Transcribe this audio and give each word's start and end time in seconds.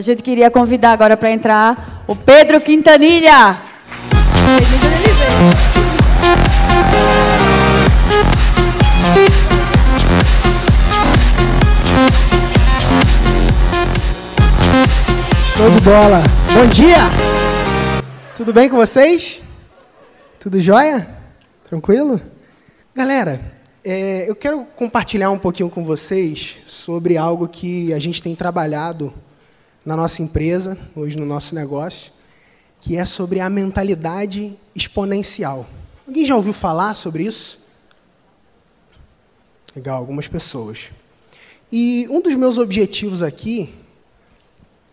A 0.00 0.02
gente 0.02 0.22
queria 0.22 0.50
convidar 0.50 0.92
agora 0.92 1.14
para 1.14 1.30
entrar 1.30 2.02
o 2.06 2.16
Pedro 2.16 2.58
Quintanilha. 2.58 3.60
Show 15.54 15.70
de 15.70 15.80
bola. 15.82 16.22
Bom 16.54 16.66
dia! 16.68 16.96
Tudo 18.34 18.54
bem 18.54 18.70
com 18.70 18.76
vocês? 18.76 19.42
Tudo 20.38 20.58
jóia? 20.62 21.10
Tranquilo? 21.66 22.18
Galera, 22.96 23.38
é, 23.84 24.24
eu 24.26 24.34
quero 24.34 24.64
compartilhar 24.74 25.30
um 25.30 25.38
pouquinho 25.38 25.68
com 25.68 25.84
vocês 25.84 26.56
sobre 26.64 27.18
algo 27.18 27.46
que 27.46 27.92
a 27.92 27.98
gente 27.98 28.22
tem 28.22 28.34
trabalhado 28.34 29.12
na 29.84 29.96
nossa 29.96 30.22
empresa, 30.22 30.78
hoje 30.94 31.16
no 31.16 31.24
nosso 31.24 31.54
negócio, 31.54 32.12
que 32.80 32.96
é 32.96 33.04
sobre 33.04 33.40
a 33.40 33.48
mentalidade 33.48 34.58
exponencial. 34.74 35.66
Alguém 36.06 36.24
já 36.24 36.36
ouviu 36.36 36.52
falar 36.52 36.94
sobre 36.94 37.24
isso? 37.24 37.60
Legal, 39.74 39.96
algumas 39.96 40.26
pessoas. 40.26 40.90
E 41.70 42.06
um 42.10 42.20
dos 42.20 42.34
meus 42.34 42.58
objetivos 42.58 43.22
aqui, 43.22 43.72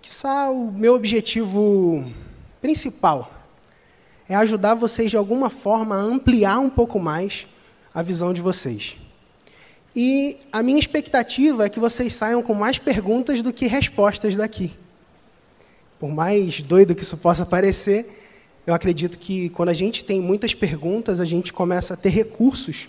que 0.01 0.09
o 0.49 0.71
meu 0.71 0.93
objetivo 0.93 2.05
principal, 2.61 3.31
é 4.29 4.35
ajudar 4.35 4.75
vocês 4.75 5.09
de 5.09 5.17
alguma 5.17 5.49
forma 5.49 5.95
a 5.95 5.99
ampliar 5.99 6.59
um 6.59 6.69
pouco 6.69 6.99
mais 6.99 7.47
a 7.93 8.01
visão 8.01 8.33
de 8.33 8.41
vocês. 8.41 8.97
E 9.95 10.37
a 10.51 10.61
minha 10.61 10.79
expectativa 10.79 11.65
é 11.65 11.69
que 11.69 11.79
vocês 11.79 12.13
saiam 12.13 12.43
com 12.43 12.53
mais 12.53 12.77
perguntas 12.77 13.41
do 13.41 13.51
que 13.51 13.67
respostas 13.67 14.35
daqui. 14.35 14.71
Por 15.99 16.09
mais 16.09 16.61
doido 16.61 16.93
que 16.93 17.03
isso 17.03 17.17
possa 17.17 17.45
parecer, 17.45 18.05
eu 18.65 18.73
acredito 18.73 19.17
que 19.17 19.49
quando 19.49 19.69
a 19.69 19.73
gente 19.73 20.03
tem 20.03 20.21
muitas 20.21 20.53
perguntas, 20.53 21.19
a 21.19 21.25
gente 21.25 21.51
começa 21.51 21.93
a 21.93 21.97
ter 21.97 22.09
recursos 22.09 22.87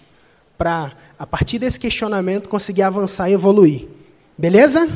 para, 0.58 0.92
a 1.18 1.26
partir 1.26 1.58
desse 1.58 1.78
questionamento, 1.78 2.48
conseguir 2.48 2.82
avançar 2.82 3.30
e 3.30 3.32
evoluir. 3.32 3.86
Beleza? 4.36 4.88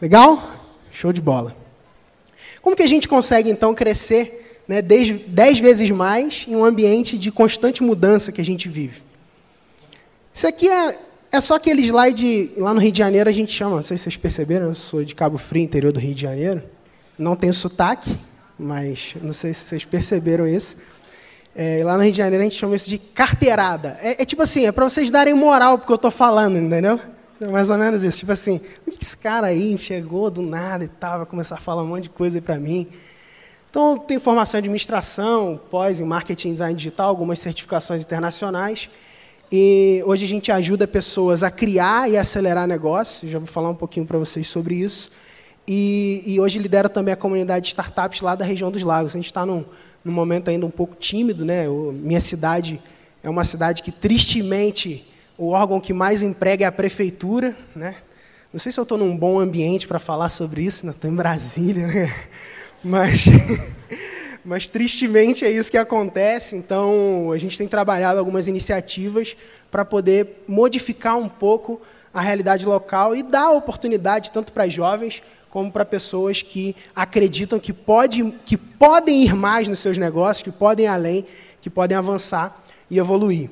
Legal? 0.00 0.42
Show 0.90 1.12
de 1.12 1.20
bola. 1.20 1.54
Como 2.62 2.74
que 2.74 2.82
a 2.82 2.88
gente 2.88 3.06
consegue, 3.06 3.50
então, 3.50 3.74
crescer 3.74 4.62
né, 4.66 4.82
dez, 4.82 5.10
dez 5.28 5.58
vezes 5.60 5.90
mais 5.90 6.46
em 6.48 6.56
um 6.56 6.64
ambiente 6.64 7.16
de 7.16 7.30
constante 7.30 7.82
mudança 7.82 8.32
que 8.32 8.40
a 8.40 8.44
gente 8.44 8.68
vive? 8.68 9.02
Isso 10.36 10.46
aqui 10.46 10.68
é, 10.68 10.98
é 11.32 11.40
só 11.40 11.54
aquele 11.54 11.80
slide, 11.80 12.52
lá 12.58 12.74
no 12.74 12.78
Rio 12.78 12.92
de 12.92 12.98
Janeiro 12.98 13.26
a 13.26 13.32
gente 13.32 13.50
chama, 13.50 13.76
não 13.76 13.82
sei 13.82 13.96
se 13.96 14.02
vocês 14.02 14.18
perceberam, 14.18 14.66
eu 14.66 14.74
sou 14.74 15.02
de 15.02 15.14
Cabo 15.14 15.38
Frio, 15.38 15.62
interior 15.62 15.90
do 15.92 15.98
Rio 15.98 16.14
de 16.14 16.20
Janeiro, 16.20 16.62
não 17.18 17.34
tenho 17.34 17.54
sotaque, 17.54 18.20
mas 18.58 19.16
não 19.22 19.32
sei 19.32 19.54
se 19.54 19.64
vocês 19.64 19.86
perceberam 19.86 20.46
isso. 20.46 20.76
É, 21.54 21.80
lá 21.82 21.96
no 21.96 22.02
Rio 22.02 22.12
de 22.12 22.18
Janeiro 22.18 22.42
a 22.42 22.44
gente 22.44 22.54
chama 22.54 22.76
isso 22.76 22.86
de 22.86 22.98
carteirada. 22.98 23.98
É, 24.02 24.20
é 24.20 24.24
tipo 24.26 24.42
assim, 24.42 24.66
é 24.66 24.72
para 24.72 24.86
vocês 24.86 25.10
darem 25.10 25.32
moral 25.32 25.78
porque 25.78 25.92
eu 25.92 25.96
estou 25.96 26.10
falando, 26.10 26.58
entendeu? 26.58 27.00
É 27.40 27.46
mais 27.46 27.70
ou 27.70 27.78
menos 27.78 28.02
isso. 28.02 28.18
Tipo 28.18 28.32
assim, 28.32 28.60
o 28.86 28.90
que 28.90 29.02
esse 29.02 29.16
cara 29.16 29.46
aí 29.46 29.78
chegou 29.78 30.30
do 30.30 30.42
nada 30.42 30.84
e 30.84 30.88
tal, 30.88 31.16
vai 31.16 31.26
começar 31.26 31.54
a 31.54 31.60
falar 31.60 31.82
um 31.82 31.86
monte 31.86 32.02
de 32.02 32.10
coisa 32.10 32.42
para 32.42 32.58
mim. 32.58 32.86
Então, 33.70 33.98
tenho 33.98 34.20
formação 34.20 34.58
em 34.58 34.60
administração, 34.60 35.58
pós 35.70 35.98
em 35.98 36.04
marketing 36.04 36.52
design 36.52 36.74
digital, 36.74 37.08
algumas 37.08 37.38
certificações 37.38 38.02
internacionais. 38.02 38.90
E 39.50 40.02
hoje 40.04 40.24
a 40.24 40.28
gente 40.28 40.50
ajuda 40.50 40.88
pessoas 40.88 41.42
a 41.42 41.50
criar 41.50 42.10
e 42.10 42.16
acelerar 42.16 42.66
negócios. 42.66 43.30
Já 43.30 43.38
vou 43.38 43.46
falar 43.46 43.70
um 43.70 43.74
pouquinho 43.74 44.04
para 44.04 44.18
vocês 44.18 44.46
sobre 44.48 44.74
isso. 44.74 45.10
E, 45.68 46.22
e, 46.24 46.40
hoje 46.40 46.58
lidero 46.58 46.88
também 46.88 47.12
a 47.12 47.16
comunidade 47.16 47.64
de 47.64 47.68
startups 47.68 48.20
lá 48.20 48.34
da 48.34 48.44
região 48.44 48.70
dos 48.70 48.82
lagos. 48.82 49.14
A 49.14 49.18
gente 49.18 49.26
está 49.26 49.44
num, 49.44 49.64
num, 50.04 50.12
momento 50.12 50.48
ainda 50.48 50.64
um 50.64 50.70
pouco 50.70 50.94
tímido. 50.94 51.44
Né? 51.44 51.66
Minha 51.68 52.20
cidade 52.20 52.80
é 53.22 53.30
uma 53.30 53.44
cidade 53.44 53.82
que, 53.82 53.90
tristemente, 53.90 55.06
o 55.36 55.48
órgão 55.48 55.80
que 55.80 55.92
mais 55.92 56.22
emprega 56.22 56.64
é 56.64 56.68
a 56.68 56.72
prefeitura. 56.72 57.56
Né? 57.74 57.96
Não 58.52 58.60
sei 58.60 58.70
se 58.70 58.78
eu 58.78 58.82
estou 58.82 58.98
num 58.98 59.16
bom 59.16 59.40
ambiente 59.40 59.88
para 59.88 59.98
falar 59.98 60.28
sobre 60.28 60.62
isso, 60.62 60.88
estou 60.88 61.10
em 61.10 61.14
Brasília. 61.14 61.86
Né? 61.86 62.14
Mas, 62.82 63.24
mas, 64.46 64.68
tristemente, 64.68 65.44
é 65.44 65.50
isso 65.50 65.68
que 65.68 65.76
acontece. 65.76 66.54
Então, 66.54 67.32
a 67.32 67.36
gente 67.36 67.58
tem 67.58 67.66
trabalhado 67.66 68.20
algumas 68.20 68.46
iniciativas 68.46 69.36
para 69.72 69.84
poder 69.84 70.44
modificar 70.46 71.18
um 71.18 71.28
pouco 71.28 71.82
a 72.14 72.20
realidade 72.20 72.64
local 72.64 73.16
e 73.16 73.24
dar 73.24 73.50
oportunidade 73.50 74.30
tanto 74.30 74.52
para 74.52 74.68
jovens 74.68 75.20
como 75.50 75.72
para 75.72 75.84
pessoas 75.84 76.42
que 76.42 76.76
acreditam 76.94 77.58
que, 77.58 77.72
pode, 77.72 78.22
que 78.44 78.56
podem 78.56 79.24
ir 79.24 79.34
mais 79.34 79.68
nos 79.68 79.80
seus 79.80 79.98
negócios, 79.98 80.44
que 80.44 80.56
podem 80.56 80.86
além, 80.86 81.26
que 81.60 81.68
podem 81.68 81.96
avançar 81.96 82.62
e 82.88 82.98
evoluir. 82.98 83.50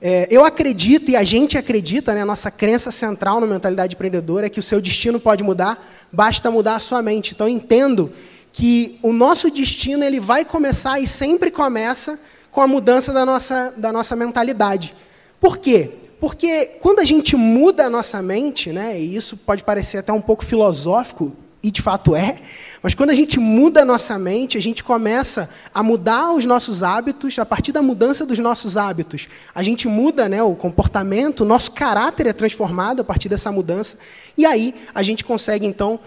É, 0.00 0.26
eu 0.30 0.42
acredito, 0.42 1.10
e 1.10 1.16
a 1.16 1.22
gente 1.22 1.58
acredita, 1.58 2.14
né, 2.14 2.22
a 2.22 2.26
nossa 2.26 2.50
crença 2.50 2.90
central 2.90 3.40
na 3.40 3.46
mentalidade 3.46 3.94
empreendedora 3.94 4.46
é 4.46 4.48
que 4.48 4.58
o 4.58 4.62
seu 4.62 4.80
destino 4.80 5.20
pode 5.20 5.44
mudar, 5.44 5.86
basta 6.10 6.50
mudar 6.50 6.76
a 6.76 6.80
sua 6.80 7.02
mente. 7.02 7.34
Então, 7.34 7.46
entendo 7.46 8.10
que 8.52 8.98
o 9.02 9.12
nosso 9.12 9.50
destino 9.50 10.04
ele 10.04 10.20
vai 10.20 10.44
começar 10.44 11.00
e 11.00 11.06
sempre 11.06 11.50
começa 11.50 12.18
com 12.50 12.60
a 12.60 12.66
mudança 12.66 13.12
da 13.12 13.24
nossa, 13.24 13.72
da 13.76 13.92
nossa 13.92 14.16
mentalidade. 14.16 14.94
Por 15.40 15.58
quê? 15.58 15.92
Porque 16.20 16.66
quando 16.80 17.00
a 17.00 17.04
gente 17.04 17.34
muda 17.36 17.86
a 17.86 17.90
nossa 17.90 18.20
mente, 18.20 18.72
né, 18.72 19.00
e 19.00 19.16
isso 19.16 19.36
pode 19.36 19.64
parecer 19.64 19.98
até 19.98 20.12
um 20.12 20.20
pouco 20.20 20.44
filosófico, 20.44 21.34
e 21.62 21.70
de 21.70 21.82
fato 21.82 22.16
é, 22.16 22.40
mas 22.82 22.94
quando 22.94 23.10
a 23.10 23.14
gente 23.14 23.38
muda 23.38 23.82
a 23.82 23.84
nossa 23.84 24.18
mente, 24.18 24.56
a 24.56 24.62
gente 24.62 24.82
começa 24.82 25.48
a 25.74 25.82
mudar 25.82 26.32
os 26.32 26.46
nossos 26.46 26.82
hábitos, 26.82 27.38
a 27.38 27.44
partir 27.44 27.72
da 27.72 27.82
mudança 27.82 28.24
dos 28.24 28.38
nossos 28.38 28.76
hábitos, 28.78 29.28
a 29.54 29.62
gente 29.62 29.86
muda 29.86 30.28
né, 30.28 30.42
o 30.42 30.54
comportamento, 30.54 31.40
o 31.40 31.44
nosso 31.44 31.72
caráter 31.72 32.26
é 32.26 32.32
transformado 32.32 33.00
a 33.00 33.04
partir 33.04 33.28
dessa 33.28 33.52
mudança, 33.52 33.98
e 34.36 34.46
aí 34.46 34.74
a 34.94 35.02
gente 35.02 35.24
consegue 35.24 35.66
então 35.66 36.00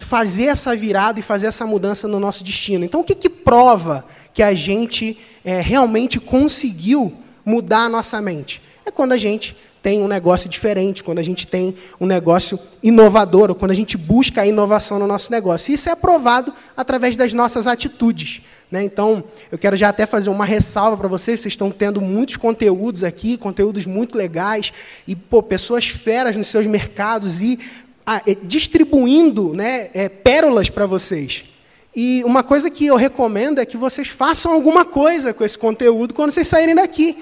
fazer 0.00 0.46
essa 0.46 0.74
virada 0.74 1.20
e 1.20 1.22
fazer 1.22 1.46
essa 1.46 1.66
mudança 1.66 2.08
no 2.08 2.18
nosso 2.18 2.42
destino. 2.42 2.84
Então, 2.84 3.00
o 3.00 3.04
que, 3.04 3.14
que 3.14 3.30
prova 3.30 4.04
que 4.32 4.42
a 4.42 4.54
gente 4.54 5.18
é, 5.44 5.60
realmente 5.60 6.18
conseguiu 6.18 7.12
mudar 7.44 7.84
a 7.84 7.88
nossa 7.88 8.20
mente? 8.20 8.60
É 8.84 8.90
quando 8.90 9.12
a 9.12 9.18
gente 9.18 9.56
tem 9.82 10.02
um 10.02 10.08
negócio 10.08 10.48
diferente, 10.48 11.02
quando 11.02 11.18
a 11.18 11.22
gente 11.22 11.46
tem 11.46 11.74
um 11.98 12.06
negócio 12.06 12.58
inovador, 12.82 13.48
ou 13.48 13.54
quando 13.54 13.70
a 13.70 13.74
gente 13.74 13.96
busca 13.96 14.42
a 14.42 14.46
inovação 14.46 14.98
no 14.98 15.06
nosso 15.06 15.30
negócio. 15.30 15.72
Isso 15.72 15.88
é 15.88 15.94
provado 15.94 16.52
através 16.76 17.16
das 17.16 17.32
nossas 17.32 17.66
atitudes. 17.66 18.42
Né? 18.70 18.84
Então, 18.84 19.24
eu 19.50 19.58
quero 19.58 19.76
já 19.76 19.88
até 19.88 20.06
fazer 20.06 20.28
uma 20.30 20.44
ressalva 20.44 20.96
para 20.96 21.08
vocês, 21.08 21.40
vocês 21.40 21.52
estão 21.52 21.70
tendo 21.70 22.00
muitos 22.00 22.36
conteúdos 22.36 23.02
aqui, 23.02 23.36
conteúdos 23.36 23.86
muito 23.86 24.16
legais, 24.16 24.72
e 25.08 25.16
pô, 25.16 25.42
pessoas 25.42 25.88
feras 25.88 26.36
nos 26.36 26.48
seus 26.48 26.66
mercados 26.66 27.40
e 27.40 27.58
distribuindo 28.42 29.54
né, 29.54 29.90
é, 29.92 30.08
pérolas 30.08 30.70
para 30.70 30.86
vocês. 30.86 31.44
E 31.94 32.22
uma 32.24 32.42
coisa 32.42 32.70
que 32.70 32.86
eu 32.86 32.96
recomendo 32.96 33.58
é 33.58 33.66
que 33.66 33.76
vocês 33.76 34.08
façam 34.08 34.52
alguma 34.52 34.84
coisa 34.84 35.34
com 35.34 35.44
esse 35.44 35.58
conteúdo 35.58 36.14
quando 36.14 36.30
vocês 36.30 36.46
saírem 36.46 36.74
daqui. 36.74 37.18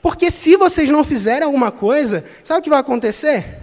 Porque 0.00 0.30
se 0.30 0.56
vocês 0.56 0.90
não 0.90 1.04
fizerem 1.04 1.44
alguma 1.44 1.70
coisa, 1.70 2.24
sabe 2.42 2.60
o 2.60 2.62
que 2.62 2.70
vai 2.70 2.80
acontecer? 2.80 3.60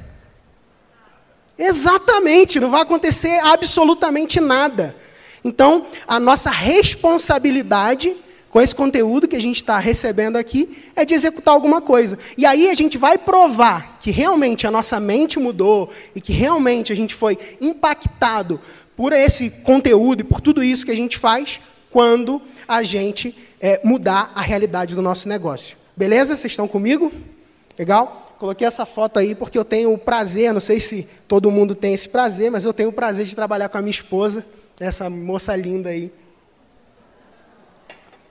Exatamente, 1.58 2.60
não 2.60 2.70
vai 2.70 2.82
acontecer 2.82 3.40
absolutamente 3.44 4.40
nada. 4.40 4.96
Então, 5.44 5.86
a 6.08 6.20
nossa 6.20 6.50
responsabilidade 6.50 8.16
com 8.50 8.60
esse 8.60 8.74
conteúdo 8.74 9.28
que 9.28 9.36
a 9.36 9.42
gente 9.42 9.58
está 9.58 9.78
recebendo 9.78 10.38
aqui 10.38 10.78
é 10.96 11.06
de 11.06 11.14
executar 11.14 11.54
alguma 11.54 11.82
coisa. 11.82 12.18
E 12.38 12.46
aí 12.46 12.70
a 12.70 12.74
gente 12.74 12.98
vai 12.98 13.18
provar 13.18 13.98
que 14.00 14.12
realmente 14.12 14.66
a 14.66 14.72
nossa 14.72 15.00
mente 15.00 15.40
mudou 15.40 15.90
e 16.16 16.22
que 16.22 16.34
realmente 16.34 16.92
a 16.92 16.96
gente 16.96 17.14
foi 17.14 17.38
impactado 17.62 18.60
por 18.96 19.14
esse 19.14 19.50
conteúdo 19.50 20.22
e 20.22 20.24
por 20.24 20.42
tudo 20.42 20.64
isso 20.64 20.86
que 20.86 20.92
a 20.92 20.96
gente 20.96 21.18
faz 21.18 21.60
quando 21.92 22.42
a 22.68 22.84
gente 22.84 23.36
é, 23.62 23.80
mudar 23.84 24.32
a 24.34 24.42
realidade 24.42 24.96
do 24.96 25.02
nosso 25.02 25.30
negócio. 25.30 25.78
Beleza? 25.96 26.36
Vocês 26.36 26.52
estão 26.52 26.68
comigo? 26.68 27.12
Legal? 27.78 28.36
Coloquei 28.40 28.66
essa 28.66 28.86
foto 28.86 29.20
aí 29.20 29.36
porque 29.36 29.58
eu 29.58 29.66
tenho 29.66 29.94
o 29.94 29.98
prazer, 29.98 30.54
não 30.54 30.62
sei 30.62 30.80
se 30.80 31.08
todo 31.28 31.52
mundo 31.52 31.76
tem 31.76 31.94
esse 31.94 32.08
prazer, 32.08 32.50
mas 32.50 32.66
eu 32.66 32.74
tenho 32.74 32.90
o 32.90 32.94
prazer 32.94 33.26
de 33.26 33.36
trabalhar 33.36 33.70
com 33.70 33.78
a 33.78 33.82
minha 33.82 33.92
esposa 33.92 34.46
essa 34.80 35.10
moça 35.10 35.56
linda 35.56 35.90
aí. 35.90 36.12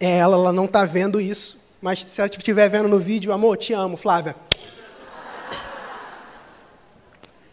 É 0.00 0.18
ela, 0.18 0.36
ela 0.36 0.52
não 0.52 0.66
está 0.66 0.84
vendo 0.84 1.20
isso. 1.20 1.58
Mas 1.80 2.04
se 2.04 2.20
ela 2.20 2.28
estiver 2.28 2.68
vendo 2.68 2.88
no 2.88 2.98
vídeo, 2.98 3.32
amor, 3.32 3.56
te 3.56 3.72
amo, 3.72 3.96
Flávia. 3.96 4.34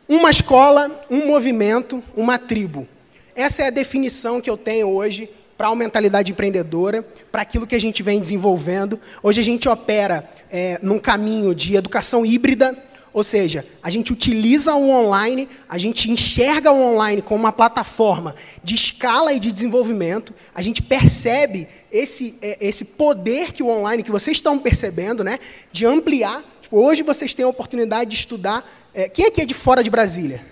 Uma 0.07 0.29
escola, 0.29 1.03
um 1.09 1.25
movimento, 1.25 2.03
uma 2.15 2.37
tribo. 2.37 2.87
Essa 3.35 3.63
é 3.63 3.67
a 3.67 3.71
definição 3.71 4.39
que 4.39 4.49
eu 4.49 4.55
tenho 4.55 4.87
hoje 4.87 5.29
para 5.57 5.67
a 5.67 5.75
mentalidade 5.75 6.31
empreendedora, 6.31 7.03
para 7.31 7.41
aquilo 7.41 7.65
que 7.65 7.75
a 7.75 7.81
gente 7.81 8.03
vem 8.03 8.19
desenvolvendo. 8.19 8.99
Hoje 9.23 9.41
a 9.41 9.43
gente 9.43 9.67
opera 9.67 10.29
é, 10.51 10.79
num 10.81 10.99
caminho 10.99 11.55
de 11.55 11.75
educação 11.75 12.25
híbrida, 12.25 12.77
ou 13.15 13.23
seja, 13.23 13.65
a 13.81 13.89
gente 13.89 14.11
utiliza 14.11 14.75
o 14.75 14.89
online, 14.89 15.47
a 15.69 15.77
gente 15.77 16.11
enxerga 16.11 16.69
o 16.73 16.75
online 16.75 17.21
como 17.21 17.45
uma 17.45 17.51
plataforma 17.53 18.35
de 18.61 18.75
escala 18.75 19.31
e 19.31 19.39
de 19.39 19.53
desenvolvimento, 19.53 20.33
a 20.53 20.61
gente 20.61 20.81
percebe 20.81 21.65
esse, 21.89 22.35
é, 22.41 22.57
esse 22.59 22.83
poder 22.83 23.53
que 23.53 23.63
o 23.63 23.69
online, 23.69 24.03
que 24.03 24.11
vocês 24.11 24.35
estão 24.35 24.59
percebendo, 24.59 25.23
né, 25.23 25.39
de 25.71 25.85
ampliar. 25.85 26.43
Tipo, 26.59 26.77
hoje 26.77 27.03
vocês 27.03 27.33
têm 27.33 27.45
a 27.45 27.47
oportunidade 27.47 28.09
de 28.09 28.17
estudar. 28.17 28.69
É, 28.93 29.07
quem 29.07 29.27
aqui 29.27 29.39
é 29.39 29.45
de 29.45 29.53
fora 29.53 29.81
de 29.81 29.89
Brasília? 29.89 30.45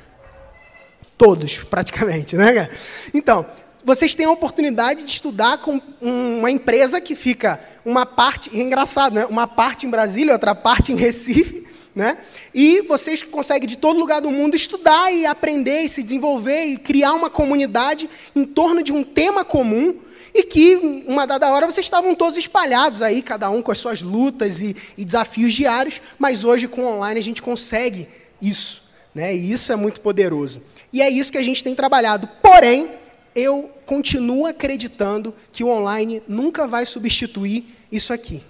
Todos, 1.18 1.58
praticamente, 1.66 2.38
né, 2.38 2.54
cara? 2.54 2.70
Então, 3.14 3.46
vocês 3.84 4.16
têm 4.16 4.26
a 4.26 4.32
oportunidade 4.32 5.04
de 5.04 5.12
estudar 5.12 5.58
com 5.58 5.82
uma 6.00 6.50
empresa 6.50 7.02
que 7.02 7.14
fica 7.14 7.60
uma 7.84 8.06
parte, 8.06 8.58
é 8.58 8.62
engraçado, 8.62 9.16
né? 9.16 9.26
Uma 9.26 9.48
parte 9.48 9.86
em 9.86 9.90
Brasília, 9.90 10.32
outra 10.32 10.56
parte 10.56 10.94
em 10.94 10.96
Recife, 10.96 11.63
né? 11.96 12.18
E 12.54 12.82
vocês 12.82 13.22
conseguem 13.22 13.68
de 13.68 13.78
todo 13.78 14.00
lugar 14.00 14.22
do 14.22 14.32
mundo 14.32 14.56
estudar 14.56 15.14
e 15.14 15.26
aprender 15.26 15.82
e 15.82 15.90
se 15.90 16.02
desenvolver 16.02 16.66
e 16.66 16.78
criar 16.78 17.14
uma 17.14 17.30
comunidade 17.30 18.10
em 18.36 18.46
torno 18.46 18.82
de 18.82 18.92
um 18.92 19.04
tema 19.04 19.46
comum 19.46 20.00
e 20.34 20.44
que, 20.44 21.04
uma 21.08 21.28
dada 21.28 21.52
hora, 21.52 21.68
vocês 21.68 21.86
estavam 21.86 22.16
todos 22.16 22.38
espalhados 22.38 23.04
aí, 23.04 23.22
cada 23.22 23.50
um 23.52 23.62
com 23.62 23.72
as 23.72 23.78
suas 23.78 24.02
lutas 24.02 24.60
e, 24.60 24.76
e 24.98 25.06
desafios 25.06 25.54
diários, 25.54 26.02
mas 26.18 26.44
hoje 26.44 26.68
com 26.68 26.84
online 26.84 27.20
a 27.20 27.24
gente 27.24 27.42
consegue 27.42 28.08
isso, 28.42 28.82
né? 29.14 29.36
E 29.36 29.52
isso 29.52 29.72
é 29.72 29.76
muito 29.76 30.02
poderoso. 30.02 30.62
E 30.92 31.02
é 31.02 31.10
isso 31.10 31.32
que 31.32 31.38
a 31.38 31.44
gente 31.44 31.64
tem 31.64 31.76
trabalhado. 31.76 32.28
Porém, 32.42 32.90
eu 33.36 33.72
continuo 33.86 34.48
acreditando 34.48 35.36
que 35.52 35.64
o 35.64 35.68
online 35.68 36.24
nunca 36.28 36.66
vai 36.66 36.86
substituir 36.86 37.66
isso 37.92 38.12
aqui. 38.12 38.44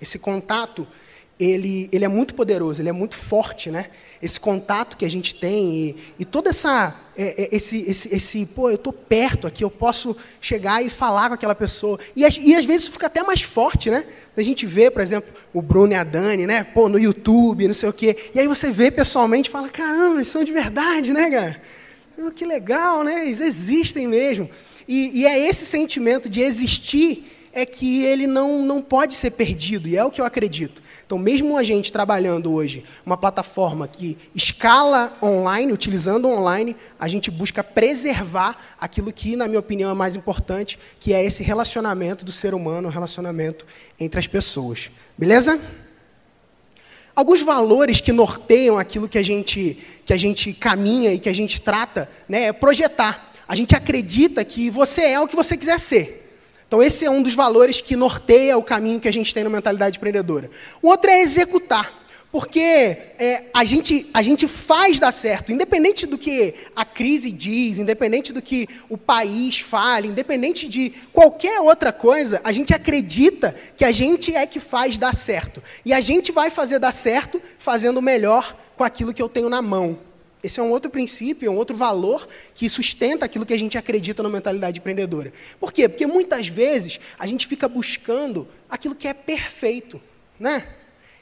Esse 0.00 0.18
contato 0.18 0.86
ele, 1.38 1.88
ele 1.92 2.04
é 2.04 2.08
muito 2.08 2.34
poderoso, 2.34 2.80
ele 2.80 2.88
é 2.88 2.92
muito 2.92 3.16
forte, 3.16 3.70
né? 3.70 3.86
Esse 4.22 4.40
contato 4.40 4.96
que 4.96 5.04
a 5.04 5.10
gente 5.10 5.34
tem 5.34 5.74
e, 5.74 5.96
e 6.18 6.24
toda 6.24 6.48
essa 6.48 6.94
é, 7.16 7.44
é, 7.44 7.56
esse, 7.56 7.78
esse, 7.88 8.14
esse, 8.14 8.46
pô, 8.46 8.68
eu 8.70 8.76
estou 8.76 8.92
perto 8.92 9.46
aqui, 9.46 9.64
eu 9.64 9.70
posso 9.70 10.16
chegar 10.40 10.84
e 10.84 10.90
falar 10.90 11.28
com 11.28 11.34
aquela 11.34 11.54
pessoa. 11.54 11.98
E, 12.14 12.22
e 12.22 12.54
às 12.54 12.64
vezes 12.64 12.88
fica 12.88 13.06
até 13.06 13.22
mais 13.22 13.42
forte, 13.42 13.90
né? 13.90 14.04
A 14.36 14.42
gente 14.42 14.66
vê, 14.66 14.90
por 14.90 15.00
exemplo, 15.02 15.32
o 15.52 15.60
Bruno 15.60 15.92
e 15.92 15.96
a 15.96 16.04
Dani, 16.04 16.46
né? 16.46 16.64
Pô, 16.64 16.88
no 16.88 16.98
YouTube, 16.98 17.66
não 17.66 17.74
sei 17.74 17.88
o 17.88 17.92
quê. 17.92 18.16
E 18.34 18.40
aí 18.40 18.48
você 18.48 18.70
vê 18.70 18.90
pessoalmente 18.90 19.48
e 19.48 19.52
fala, 19.52 19.68
caramba, 19.68 20.16
eles 20.16 20.28
são 20.28 20.44
de 20.44 20.52
verdade, 20.52 21.12
né, 21.12 21.30
cara? 21.30 21.62
Oh, 22.18 22.30
que 22.30 22.46
legal, 22.46 23.04
né? 23.04 23.26
Eles 23.26 23.40
existem 23.40 24.06
mesmo. 24.06 24.48
E, 24.88 25.20
e 25.20 25.26
é 25.26 25.38
esse 25.38 25.66
sentimento 25.66 26.28
de 26.28 26.40
existir 26.40 27.32
é 27.52 27.64
que 27.64 28.04
ele 28.04 28.26
não, 28.26 28.62
não 28.62 28.82
pode 28.82 29.14
ser 29.14 29.30
perdido, 29.30 29.88
e 29.88 29.96
é 29.96 30.04
o 30.04 30.10
que 30.10 30.20
eu 30.20 30.26
acredito. 30.26 30.82
Então, 31.06 31.18
mesmo 31.18 31.56
a 31.56 31.62
gente 31.62 31.92
trabalhando 31.92 32.52
hoje 32.52 32.82
uma 33.04 33.16
plataforma 33.16 33.86
que 33.86 34.18
escala 34.34 35.16
online, 35.22 35.72
utilizando 35.72 36.28
online, 36.28 36.74
a 36.98 37.06
gente 37.06 37.30
busca 37.30 37.62
preservar 37.62 38.56
aquilo 38.80 39.12
que, 39.12 39.36
na 39.36 39.46
minha 39.46 39.60
opinião, 39.60 39.88
é 39.88 39.94
mais 39.94 40.16
importante, 40.16 40.76
que 40.98 41.14
é 41.14 41.24
esse 41.24 41.44
relacionamento 41.44 42.24
do 42.24 42.32
ser 42.32 42.54
humano, 42.54 42.88
o 42.88 42.90
relacionamento 42.90 43.64
entre 44.00 44.18
as 44.18 44.26
pessoas. 44.26 44.90
Beleza? 45.16 45.60
Alguns 47.14 47.40
valores 47.40 48.00
que 48.00 48.10
norteiam 48.10 48.76
aquilo 48.76 49.08
que 49.08 49.16
a 49.16 49.22
gente, 49.22 49.78
que 50.04 50.12
a 50.12 50.16
gente 50.16 50.52
caminha 50.52 51.12
e 51.12 51.20
que 51.20 51.28
a 51.28 51.34
gente 51.34 51.62
trata 51.62 52.10
né, 52.28 52.46
é 52.46 52.52
projetar. 52.52 53.32
A 53.46 53.54
gente 53.54 53.76
acredita 53.76 54.44
que 54.44 54.70
você 54.70 55.02
é 55.02 55.20
o 55.20 55.28
que 55.28 55.36
você 55.36 55.56
quiser 55.56 55.78
ser. 55.78 56.25
Então, 56.66 56.82
esse 56.82 57.04
é 57.04 57.10
um 57.10 57.22
dos 57.22 57.34
valores 57.34 57.80
que 57.80 57.94
norteia 57.94 58.58
o 58.58 58.62
caminho 58.62 59.00
que 59.00 59.08
a 59.08 59.12
gente 59.12 59.32
tem 59.32 59.44
na 59.44 59.50
mentalidade 59.50 59.98
empreendedora. 59.98 60.50
O 60.82 60.88
outro 60.88 61.10
é 61.10 61.20
executar. 61.20 62.06
Porque 62.30 62.60
é, 62.60 63.44
a, 63.54 63.64
gente, 63.64 64.10
a 64.12 64.20
gente 64.20 64.46
faz 64.46 64.98
dar 64.98 65.12
certo, 65.12 65.52
independente 65.52 66.06
do 66.06 66.18
que 66.18 66.54
a 66.74 66.84
crise 66.84 67.30
diz, 67.30 67.78
independente 67.78 68.30
do 68.30 68.42
que 68.42 68.68
o 68.90 68.98
país 68.98 69.60
fale, 69.60 70.08
independente 70.08 70.68
de 70.68 70.92
qualquer 71.12 71.60
outra 71.60 71.92
coisa, 71.92 72.40
a 72.44 72.52
gente 72.52 72.74
acredita 72.74 73.54
que 73.74 73.84
a 73.84 73.92
gente 73.92 74.34
é 74.34 74.44
que 74.44 74.60
faz 74.60 74.98
dar 74.98 75.14
certo. 75.14 75.62
E 75.82 75.94
a 75.94 76.00
gente 76.02 76.30
vai 76.30 76.50
fazer 76.50 76.78
dar 76.78 76.92
certo 76.92 77.40
fazendo 77.58 78.02
melhor 78.02 78.54
com 78.76 78.84
aquilo 78.84 79.14
que 79.14 79.22
eu 79.22 79.30
tenho 79.30 79.48
na 79.48 79.62
mão. 79.62 79.98
Esse 80.46 80.60
é 80.60 80.62
um 80.62 80.70
outro 80.70 80.90
princípio, 80.90 81.48
é 81.48 81.50
um 81.50 81.56
outro 81.56 81.76
valor 81.76 82.28
que 82.54 82.68
sustenta 82.68 83.24
aquilo 83.24 83.44
que 83.44 83.52
a 83.52 83.58
gente 83.58 83.76
acredita 83.76 84.22
na 84.22 84.28
mentalidade 84.28 84.78
empreendedora. 84.78 85.32
Por 85.58 85.72
quê? 85.72 85.88
Porque 85.88 86.06
muitas 86.06 86.48
vezes 86.48 87.00
a 87.18 87.26
gente 87.26 87.46
fica 87.46 87.68
buscando 87.68 88.46
aquilo 88.70 88.94
que 88.94 89.08
é 89.08 89.12
perfeito, 89.12 90.00
né? 90.38 90.66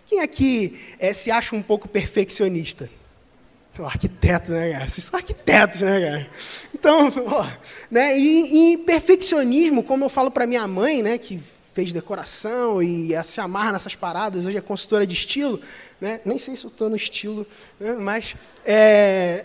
Quem 0.07 0.21
aqui 0.21 0.79
é, 0.99 1.13
se 1.13 1.31
acha 1.31 1.57
um 1.57 1.63
pouco 1.63 1.89
perfeccionista? 1.89 2.91
Arquiteto, 3.79 4.53
né, 4.53 4.73
cara? 4.73 4.89
Vocês 4.89 5.05
são 5.05 5.19
arquitetos, 5.19 5.81
né, 5.81 6.01
cara? 6.01 6.31
Então, 6.73 7.11
ó, 7.27 7.47
né? 7.91 8.17
E, 8.17 8.75
e 8.75 8.79
perfeccionismo, 8.79 9.83
como 9.83 10.05
eu 10.05 10.09
falo 10.09 10.31
para 10.31 10.47
minha 10.47 10.69
mãe, 10.69 11.03
né, 11.03 11.19
que 11.19 11.41
fez 11.75 11.93
decoração 11.93 12.81
e 12.81 13.11
se 13.25 13.41
amarra 13.41 13.73
nessas 13.73 13.97
paradas, 13.97 14.47
hoje 14.47 14.57
é 14.57 14.61
consultora 14.61 15.05
de 15.05 15.13
estilo, 15.13 15.61
né? 16.01 16.21
nem 16.25 16.39
sei 16.39 16.57
se 16.57 16.65
eu 16.65 16.71
estou 16.71 16.89
no 16.89 16.95
estilo, 16.95 17.45
né? 17.81 17.95
mas 17.95 18.37
é, 18.65 19.45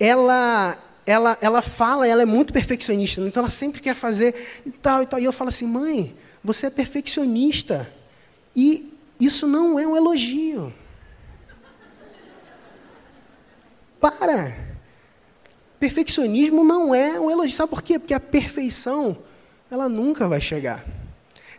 ela, 0.00 0.78
ela, 1.04 1.36
ela 1.42 1.60
fala, 1.60 2.08
ela 2.08 2.22
é 2.22 2.24
muito 2.24 2.50
perfeccionista, 2.50 3.20
então 3.20 3.42
ela 3.42 3.50
sempre 3.50 3.82
quer 3.82 3.94
fazer 3.94 4.62
e 4.64 4.70
tal 4.70 5.02
e 5.02 5.06
tal. 5.06 5.20
E 5.20 5.24
eu 5.24 5.32
falo 5.34 5.50
assim, 5.50 5.66
mãe, 5.66 6.16
você 6.42 6.66
é 6.66 6.70
perfeccionista 6.70 7.92
e 8.56 8.98
isso 9.20 9.46
não 9.46 9.78
é 9.78 9.86
um 9.86 9.94
elogio. 9.94 10.72
Para. 14.00 14.74
Perfeccionismo 15.78 16.64
não 16.64 16.94
é 16.94 17.20
um 17.20 17.30
elogio. 17.30 17.54
Sabe 17.54 17.68
por 17.68 17.82
quê? 17.82 17.98
Porque 17.98 18.14
a 18.14 18.20
perfeição, 18.20 19.18
ela 19.70 19.90
nunca 19.90 20.26
vai 20.26 20.40
chegar. 20.40 21.03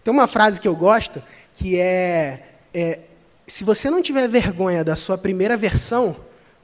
Tem 0.05 0.13
uma 0.13 0.27
frase 0.27 0.61
que 0.61 0.67
eu 0.67 0.75
gosto 0.75 1.21
que 1.55 1.79
é, 1.79 2.43
é 2.71 2.99
se 3.47 3.63
você 3.63 3.89
não 3.89 4.03
tiver 4.03 4.27
vergonha 4.27 4.83
da 4.83 4.95
sua 4.95 5.17
primeira 5.17 5.57
versão, 5.57 6.15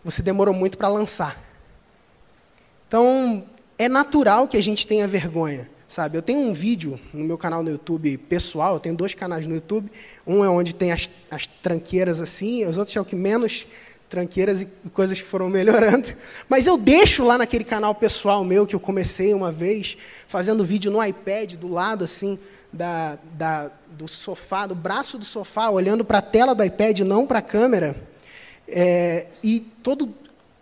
você 0.03 0.21
demorou 0.21 0.53
muito 0.53 0.77
para 0.77 0.87
lançar. 0.87 1.41
Então, 2.87 3.43
é 3.79 3.89
natural 3.89 4.47
que 4.47 4.55
a 4.55 4.61
gente 4.61 4.85
tenha 4.85 5.07
vergonha, 5.07 5.67
sabe? 5.87 6.19
Eu 6.19 6.21
tenho 6.21 6.39
um 6.39 6.53
vídeo 6.53 6.99
no 7.11 7.25
meu 7.25 7.35
canal 7.35 7.63
no 7.63 7.71
YouTube 7.71 8.15
pessoal, 8.15 8.75
eu 8.75 8.79
tenho 8.79 8.93
dois 8.93 9.15
canais 9.15 9.47
no 9.47 9.55
YouTube. 9.55 9.91
Um 10.27 10.45
é 10.45 10.49
onde 10.49 10.75
tem 10.75 10.91
as, 10.91 11.09
as 11.31 11.47
tranqueiras 11.47 12.19
assim, 12.19 12.63
os 12.67 12.77
outros 12.77 12.95
é 12.95 13.01
o 13.01 13.05
que 13.05 13.15
menos 13.15 13.65
tranqueiras 14.07 14.61
e 14.61 14.67
coisas 14.93 15.19
que 15.19 15.25
foram 15.25 15.49
melhorando. 15.49 16.09
Mas 16.47 16.67
eu 16.67 16.77
deixo 16.77 17.23
lá 17.23 17.39
naquele 17.39 17.63
canal 17.63 17.95
pessoal 17.95 18.43
meu 18.43 18.67
que 18.67 18.75
eu 18.75 18.79
comecei 18.79 19.33
uma 19.33 19.51
vez, 19.51 19.97
fazendo 20.27 20.63
vídeo 20.63 20.91
no 20.91 21.03
iPad 21.03 21.55
do 21.55 21.67
lado 21.67 22.03
assim, 22.03 22.37
da, 22.71 23.17
da, 23.33 23.71
do 23.89 24.07
sofá, 24.07 24.65
do 24.65 24.75
braço 24.75 25.17
do 25.17 25.25
sofá, 25.25 25.69
olhando 25.69 26.05
para 26.05 26.19
a 26.19 26.21
tela 26.21 26.55
do 26.55 26.63
iPad, 26.63 26.99
não 27.01 27.27
para 27.27 27.39
a 27.39 27.41
câmera, 27.41 27.95
é, 28.67 29.27
e 29.43 29.59
todo 29.83 30.13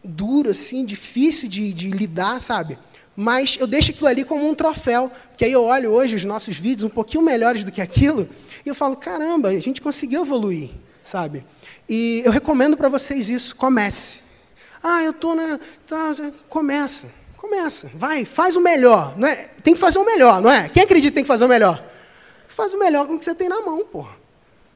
duro, 0.03 0.49
assim, 0.49 0.85
difícil 0.85 1.47
de, 1.47 1.71
de 1.73 1.89
lidar, 1.89 2.41
sabe? 2.41 2.79
Mas 3.15 3.57
eu 3.59 3.67
deixo 3.67 3.91
aquilo 3.91 4.07
ali 4.07 4.23
como 4.23 4.47
um 4.47 4.55
troféu, 4.55 5.11
porque 5.29 5.45
aí 5.45 5.51
eu 5.51 5.63
olho 5.63 5.91
hoje 5.91 6.15
os 6.15 6.23
nossos 6.23 6.57
vídeos 6.57 6.85
um 6.85 6.93
pouquinho 6.93 7.23
melhores 7.23 7.63
do 7.63 7.71
que 7.71 7.81
aquilo, 7.81 8.27
e 8.65 8.69
eu 8.69 8.75
falo, 8.75 8.95
caramba, 8.95 9.49
a 9.49 9.59
gente 9.59 9.81
conseguiu 9.81 10.21
evoluir, 10.21 10.71
sabe? 11.03 11.45
E 11.87 12.21
eu 12.25 12.31
recomendo 12.31 12.77
para 12.77 12.87
vocês 12.87 13.29
isso, 13.29 13.55
comece. 13.55 14.21
Ah, 14.81 15.03
eu 15.03 15.11
estou 15.11 15.35
na... 15.35 15.59
Tá, 15.85 16.15
começa, 16.47 17.07
começa, 17.35 17.91
vai, 17.93 18.23
faz 18.23 18.55
o 18.55 18.61
melhor. 18.61 19.17
Não 19.17 19.27
é? 19.27 19.49
Tem 19.61 19.73
que 19.73 19.79
fazer 19.79 19.99
o 19.99 20.05
melhor, 20.05 20.41
não 20.41 20.49
é? 20.49 20.69
Quem 20.69 20.83
acredita 20.83 21.11
que 21.11 21.15
tem 21.15 21.23
que 21.23 21.27
fazer 21.27 21.45
o 21.45 21.49
melhor? 21.49 21.83
Faz 22.59 22.73
o 22.73 22.77
melhor 22.77 23.07
com 23.07 23.13
o 23.13 23.19
que 23.19 23.23
você 23.23 23.33
tem 23.33 23.47
na 23.47 23.61
mão, 23.61 23.85
pô. 23.85 24.05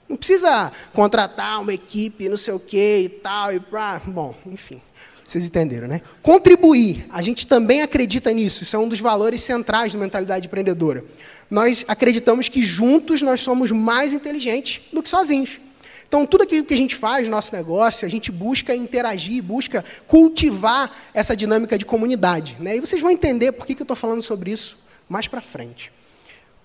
Não 0.07 0.15
precisa 0.15 0.71
contratar 0.93 1.59
uma 1.59 1.73
equipe, 1.73 2.29
não 2.29 2.37
sei 2.37 2.53
o 2.53 2.59
quê 2.59 3.01
e 3.03 3.09
tal, 3.09 3.53
e 3.53 3.59
pra... 3.59 4.01
Bom, 4.05 4.33
enfim, 4.45 4.81
vocês 5.25 5.45
entenderam, 5.45 5.89
né? 5.89 6.01
Contribuir, 6.21 7.05
a 7.09 7.21
gente 7.21 7.45
também 7.45 7.81
acredita 7.81 8.31
nisso, 8.31 8.63
isso 8.63 8.73
é 8.73 8.79
um 8.79 8.87
dos 8.87 9.01
valores 9.01 9.41
centrais 9.41 9.93
da 9.93 9.99
mentalidade 9.99 10.47
empreendedora. 10.47 11.03
Nós 11.51 11.83
acreditamos 11.85 12.47
que 12.47 12.63
juntos 12.63 13.21
nós 13.21 13.41
somos 13.41 13.69
mais 13.69 14.13
inteligentes 14.13 14.81
do 14.93 15.03
que 15.03 15.09
sozinhos. 15.09 15.59
Então, 16.07 16.25
tudo 16.25 16.43
aquilo 16.43 16.63
que 16.63 16.73
a 16.73 16.77
gente 16.77 16.95
faz 16.95 17.27
no 17.27 17.31
nosso 17.31 17.53
negócio, 17.53 18.05
a 18.05 18.09
gente 18.09 18.31
busca 18.31 18.73
interagir, 18.73 19.43
busca 19.43 19.83
cultivar 20.07 20.95
essa 21.13 21.35
dinâmica 21.35 21.77
de 21.77 21.83
comunidade. 21.83 22.55
Né? 22.61 22.77
E 22.77 22.79
vocês 22.79 23.01
vão 23.01 23.11
entender 23.11 23.51
por 23.51 23.65
que, 23.65 23.75
que 23.75 23.81
eu 23.81 23.85
estou 23.85 23.97
falando 23.97 24.21
sobre 24.21 24.51
isso 24.51 24.77
mais 25.09 25.27
para 25.27 25.41
frente. 25.41 25.91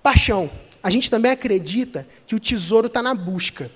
Paixão. 0.01 0.49
A 0.83 0.91
gente 0.91 1.11
também 1.11 1.33
acredita 1.33 2.07
que 2.27 2.35
o 2.35 2.41
tesouro 2.41 2.87
está 2.87 3.03
na 3.03 3.15
busca. 3.15 3.71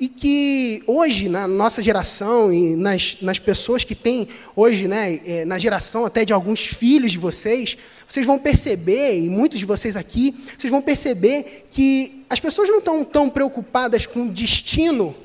E 0.00 0.08
que 0.08 0.82
hoje, 0.86 1.28
na 1.28 1.48
nossa 1.48 1.82
geração 1.82 2.52
e 2.52 2.76
nas, 2.76 3.16
nas 3.20 3.40
pessoas 3.40 3.82
que 3.82 3.96
têm 3.96 4.28
hoje, 4.54 4.86
né, 4.86 5.18
é, 5.26 5.44
na 5.44 5.58
geração 5.58 6.06
até 6.06 6.24
de 6.24 6.32
alguns 6.32 6.60
filhos 6.60 7.10
de 7.10 7.18
vocês, 7.18 7.76
vocês 8.06 8.24
vão 8.24 8.38
perceber, 8.38 9.18
e 9.18 9.28
muitos 9.28 9.58
de 9.58 9.66
vocês 9.66 9.96
aqui, 9.96 10.36
vocês 10.56 10.70
vão 10.70 10.80
perceber 10.80 11.66
que 11.68 12.24
as 12.30 12.38
pessoas 12.38 12.68
não 12.68 12.78
estão 12.78 13.04
tão 13.04 13.28
preocupadas 13.28 14.06
com 14.06 14.28
o 14.28 14.30
destino 14.30 15.16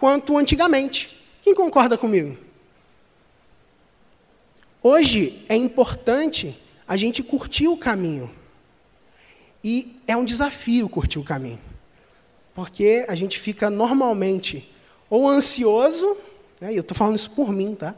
quanto 0.00 0.36
antigamente. 0.36 1.16
Quem 1.40 1.54
concorda 1.54 1.96
comigo? 1.96 2.36
Hoje 4.82 5.44
é 5.48 5.56
importante 5.56 6.60
a 6.86 6.96
gente 6.96 7.22
curtir 7.22 7.68
o 7.68 7.76
caminho. 7.76 8.30
E 9.64 9.96
é 10.06 10.14
um 10.14 10.26
desafio 10.26 10.90
curtir 10.90 11.18
o 11.18 11.24
caminho. 11.24 11.60
Porque 12.54 13.06
a 13.08 13.14
gente 13.14 13.40
fica 13.40 13.70
normalmente 13.70 14.70
ou 15.08 15.26
ansioso, 15.26 16.16
né, 16.60 16.72
e 16.72 16.76
eu 16.76 16.82
estou 16.82 16.96
falando 16.96 17.16
isso 17.16 17.30
por 17.30 17.50
mim, 17.50 17.74
tá? 17.74 17.96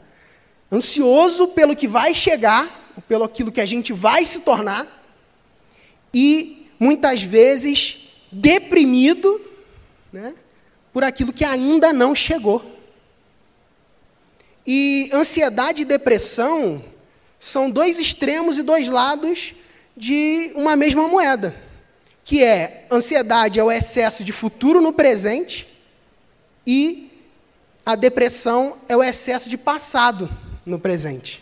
Ansioso 0.71 1.49
pelo 1.49 1.75
que 1.75 1.87
vai 1.87 2.15
chegar, 2.15 2.93
pelo 3.07 3.25
aquilo 3.25 3.51
que 3.51 3.59
a 3.59 3.65
gente 3.65 3.91
vai 3.91 4.23
se 4.23 4.39
tornar, 4.41 4.87
e 6.13 6.67
muitas 6.79 7.21
vezes 7.21 8.09
deprimido 8.31 9.41
né, 10.11 10.33
por 10.93 11.03
aquilo 11.03 11.33
que 11.33 11.43
ainda 11.43 11.91
não 11.91 12.15
chegou. 12.15 12.63
E 14.65 15.09
ansiedade 15.13 15.81
e 15.81 15.85
depressão 15.85 16.83
são 17.39 17.69
dois 17.69 17.99
extremos 17.99 18.57
e 18.57 18.63
dois 18.63 18.87
lados 18.87 19.53
de 19.97 20.51
uma 20.55 20.75
mesma 20.75 21.07
moeda, 21.07 21.55
que 22.23 22.43
é 22.43 22.85
ansiedade 22.91 23.59
é 23.59 23.63
o 23.63 23.71
excesso 23.71 24.23
de 24.23 24.31
futuro 24.31 24.79
no 24.79 24.93
presente 24.93 25.67
e 26.65 27.11
a 27.83 27.95
depressão 27.95 28.77
é 28.87 28.95
o 28.95 29.03
excesso 29.03 29.49
de 29.49 29.57
passado 29.57 30.29
no 30.65 30.77
presente. 30.77 31.41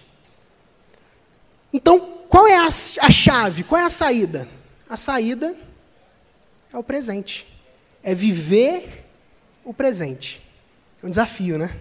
Então, 1.74 2.00
qual 2.30 2.48
é 2.48 2.56
a, 2.56 2.68
a 2.68 3.12
chave? 3.12 3.64
Qual 3.64 3.82
é 3.82 3.84
a 3.84 3.90
saída? 3.90 4.48
A 4.90 4.96
saída 4.96 5.58
é 6.72 6.78
o 6.78 6.84
presente. 6.84 7.46
É 8.02 8.16
viver 8.16 9.06
o 9.64 9.74
presente. 9.74 10.42
É 11.02 11.06
um 11.06 11.10
desafio, 11.10 11.58
né? 11.58 11.78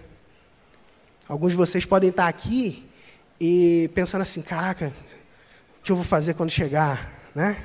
Alguns 1.27 1.51
de 1.51 1.57
vocês 1.57 1.85
podem 1.85 2.09
estar 2.09 2.27
aqui 2.27 2.83
e 3.39 3.89
pensando 3.93 4.23
assim, 4.23 4.41
caraca, 4.41 4.91
que 5.85 5.91
eu 5.91 5.95
vou 5.95 6.03
fazer 6.03 6.33
quando 6.33 6.49
chegar, 6.49 7.13
né? 7.35 7.63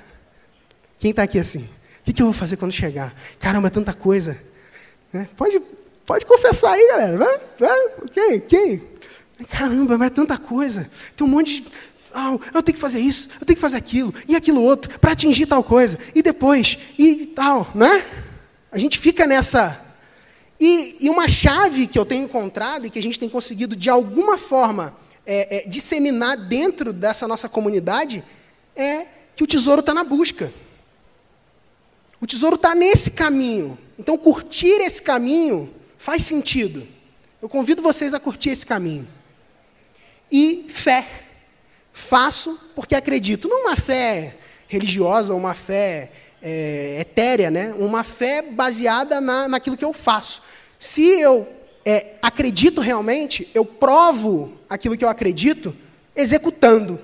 Quem 0.99 1.11
está 1.11 1.23
aqui 1.23 1.39
assim? 1.39 1.67
O 2.07 2.13
que 2.13 2.21
eu 2.21 2.27
vou 2.27 2.35
fazer 2.35 2.59
quando 2.59 2.73
chegar? 2.73 3.15
Caramba, 3.39 3.69
é 3.69 3.71
tanta 3.71 3.95
coisa. 3.95 4.39
Né? 5.11 5.27
Pode, 5.35 5.59
pode 6.05 6.27
confessar 6.27 6.75
aí, 6.75 6.89
galera. 6.89 7.17
Vai, 7.17 7.41
vai. 7.59 7.89
Quem? 8.13 8.41
Quem? 8.41 8.83
Caramba, 9.49 9.97
mas 9.97 10.09
é 10.09 10.11
tanta 10.11 10.37
coisa. 10.37 10.91
Tem 11.17 11.27
um 11.27 11.31
monte 11.31 11.63
de. 11.63 11.73
Oh, 12.15 12.39
eu 12.53 12.63
tenho 12.63 12.75
que 12.75 12.81
fazer 12.81 12.99
isso, 12.99 13.31
eu 13.41 13.47
tenho 13.47 13.57
que 13.57 13.61
fazer 13.61 13.77
aquilo, 13.77 14.13
e 14.27 14.35
aquilo 14.35 14.61
outro, 14.61 14.99
para 14.99 15.13
atingir 15.13 15.47
tal 15.47 15.63
coisa, 15.63 15.97
e 16.13 16.21
depois, 16.21 16.77
e 16.99 17.25
tal, 17.27 17.71
né? 17.73 18.05
A 18.71 18.77
gente 18.77 18.99
fica 18.99 19.27
nessa. 19.27 19.81
E, 20.59 20.97
e 21.01 21.09
uma 21.09 21.29
chave 21.29 21.87
que 21.87 21.99
eu 21.99 22.05
tenho 22.05 22.25
encontrado 22.25 22.85
e 22.85 22.91
que 22.91 22.99
a 22.99 23.03
gente 23.03 23.19
tem 23.19 23.29
conseguido, 23.29 23.75
de 23.77 23.89
alguma 23.89 24.37
forma, 24.37 24.95
é, 25.27 25.59
é, 25.59 25.69
disseminar 25.69 26.37
dentro 26.37 26.93
dessa 26.93 27.27
nossa 27.29 27.49
comunidade 27.49 28.25
é 28.75 29.07
que 29.37 29.45
o 29.45 29.47
tesouro 29.47 29.81
está 29.81 29.95
na 29.95 30.05
busca. 30.05 30.53
O 32.21 32.27
tesouro 32.27 32.57
está 32.57 32.75
nesse 32.75 33.11
caminho. 33.11 33.79
Então, 33.99 34.17
curtir 34.19 34.81
esse 34.83 35.03
caminho 35.03 35.73
faz 35.97 36.25
sentido. 36.25 36.87
Eu 37.41 37.49
convido 37.49 37.83
vocês 37.83 38.13
a 38.13 38.21
curtir 38.21 38.51
esse 38.51 38.67
caminho. 38.67 39.09
E 40.31 40.67
fé. 40.69 41.07
Faço 41.93 42.59
porque 42.75 42.95
acredito. 42.95 43.49
Não 43.49 43.63
uma 43.63 43.77
fé 43.77 44.37
religiosa, 44.69 45.35
uma 45.35 45.55
fé 45.55 46.11
é, 46.43 47.01
etérea, 47.01 47.51
né? 47.51 47.75
uma 47.77 48.05
fé 48.05 48.43
baseada 48.43 49.21
na, 49.21 49.49
naquilo 49.49 49.77
que 49.77 49.85
eu 49.85 49.93
faço. 49.93 50.43
Se 50.79 51.03
eu 51.03 51.49
é, 51.85 52.15
acredito 52.21 52.81
realmente, 52.81 53.49
eu 53.55 53.65
provo 53.65 54.53
aquilo 54.69 54.97
que 54.97 55.05
eu 55.05 55.09
acredito 55.09 55.75
executando. 56.15 57.01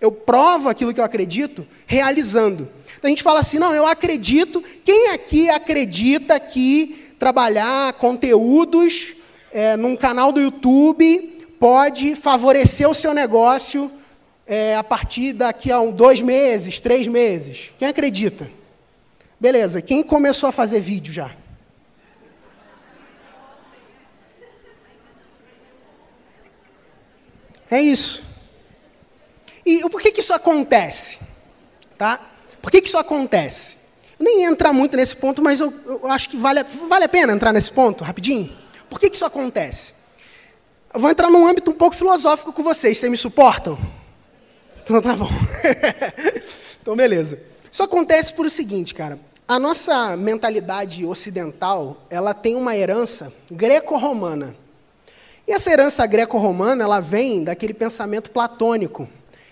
Eu 0.00 0.12
provo 0.12 0.68
aquilo 0.68 0.92
que 0.92 1.00
eu 1.00 1.04
acredito 1.04 1.66
realizando. 1.86 2.68
Então 2.98 3.08
a 3.08 3.08
gente 3.08 3.22
fala 3.22 3.40
assim: 3.40 3.58
não, 3.58 3.74
eu 3.74 3.86
acredito. 3.86 4.62
Quem 4.84 5.10
aqui 5.10 5.48
acredita 5.48 6.38
que 6.38 7.14
trabalhar 7.18 7.92
conteúdos 7.94 9.14
é, 9.52 9.76
num 9.76 9.96
canal 9.96 10.32
do 10.32 10.40
YouTube 10.40 11.46
pode 11.58 12.14
favorecer 12.16 12.88
o 12.88 12.94
seu 12.94 13.14
negócio 13.14 13.90
é, 14.46 14.76
a 14.76 14.84
partir 14.84 15.32
daqui 15.32 15.72
a 15.72 15.80
um, 15.80 15.90
dois 15.90 16.20
meses, 16.20 16.80
três 16.80 17.08
meses? 17.08 17.70
Quem 17.78 17.88
acredita? 17.88 18.50
Beleza, 19.40 19.82
quem 19.82 20.02
começou 20.02 20.48
a 20.48 20.52
fazer 20.52 20.80
vídeo 20.80 21.12
já? 21.12 21.30
É 27.70 27.80
isso. 27.80 28.22
E 29.64 29.88
por 29.88 30.00
que, 30.00 30.10
que 30.10 30.20
isso 30.20 30.32
acontece? 30.32 31.18
Tá? 31.96 32.20
Por 32.60 32.70
que, 32.70 32.80
que 32.80 32.88
isso 32.88 32.98
acontece? 32.98 33.76
Eu 34.18 34.24
nem 34.24 34.44
entrar 34.44 34.72
muito 34.72 34.96
nesse 34.96 35.16
ponto, 35.16 35.42
mas 35.42 35.60
eu, 35.60 35.72
eu, 35.86 36.06
acho 36.10 36.28
que 36.28 36.36
vale, 36.36 36.62
vale 36.88 37.04
a 37.04 37.08
pena 37.08 37.32
entrar 37.32 37.52
nesse 37.52 37.72
ponto, 37.72 38.04
rapidinho. 38.04 38.54
Por 38.88 39.00
que, 39.00 39.10
que 39.10 39.16
isso 39.16 39.24
acontece? 39.24 39.92
Eu 40.92 41.00
vou 41.00 41.10
entrar 41.10 41.30
num 41.30 41.46
âmbito 41.46 41.70
um 41.70 41.74
pouco 41.74 41.96
filosófico 41.96 42.52
com 42.52 42.62
vocês. 42.62 42.98
Vocês 42.98 43.10
me 43.10 43.16
suportam? 43.16 43.78
Então 44.82 45.00
tá 45.00 45.16
bom. 45.16 45.30
então, 46.80 46.94
beleza. 46.94 47.38
Isso 47.70 47.82
acontece 47.82 48.32
por 48.32 48.46
o 48.46 48.50
seguinte, 48.50 48.94
cara. 48.94 49.18
A 49.48 49.58
nossa 49.58 50.16
mentalidade 50.16 51.04
ocidental, 51.04 52.06
ela 52.08 52.32
tem 52.32 52.54
uma 52.54 52.76
herança 52.76 53.32
greco-romana. 53.50 54.54
E 55.46 55.52
essa 55.52 55.70
herança 55.70 56.06
greco-romana, 56.06 56.84
ela 56.84 57.00
vem 57.00 57.44
daquele 57.44 57.74
pensamento 57.74 58.30
platônico, 58.30 59.06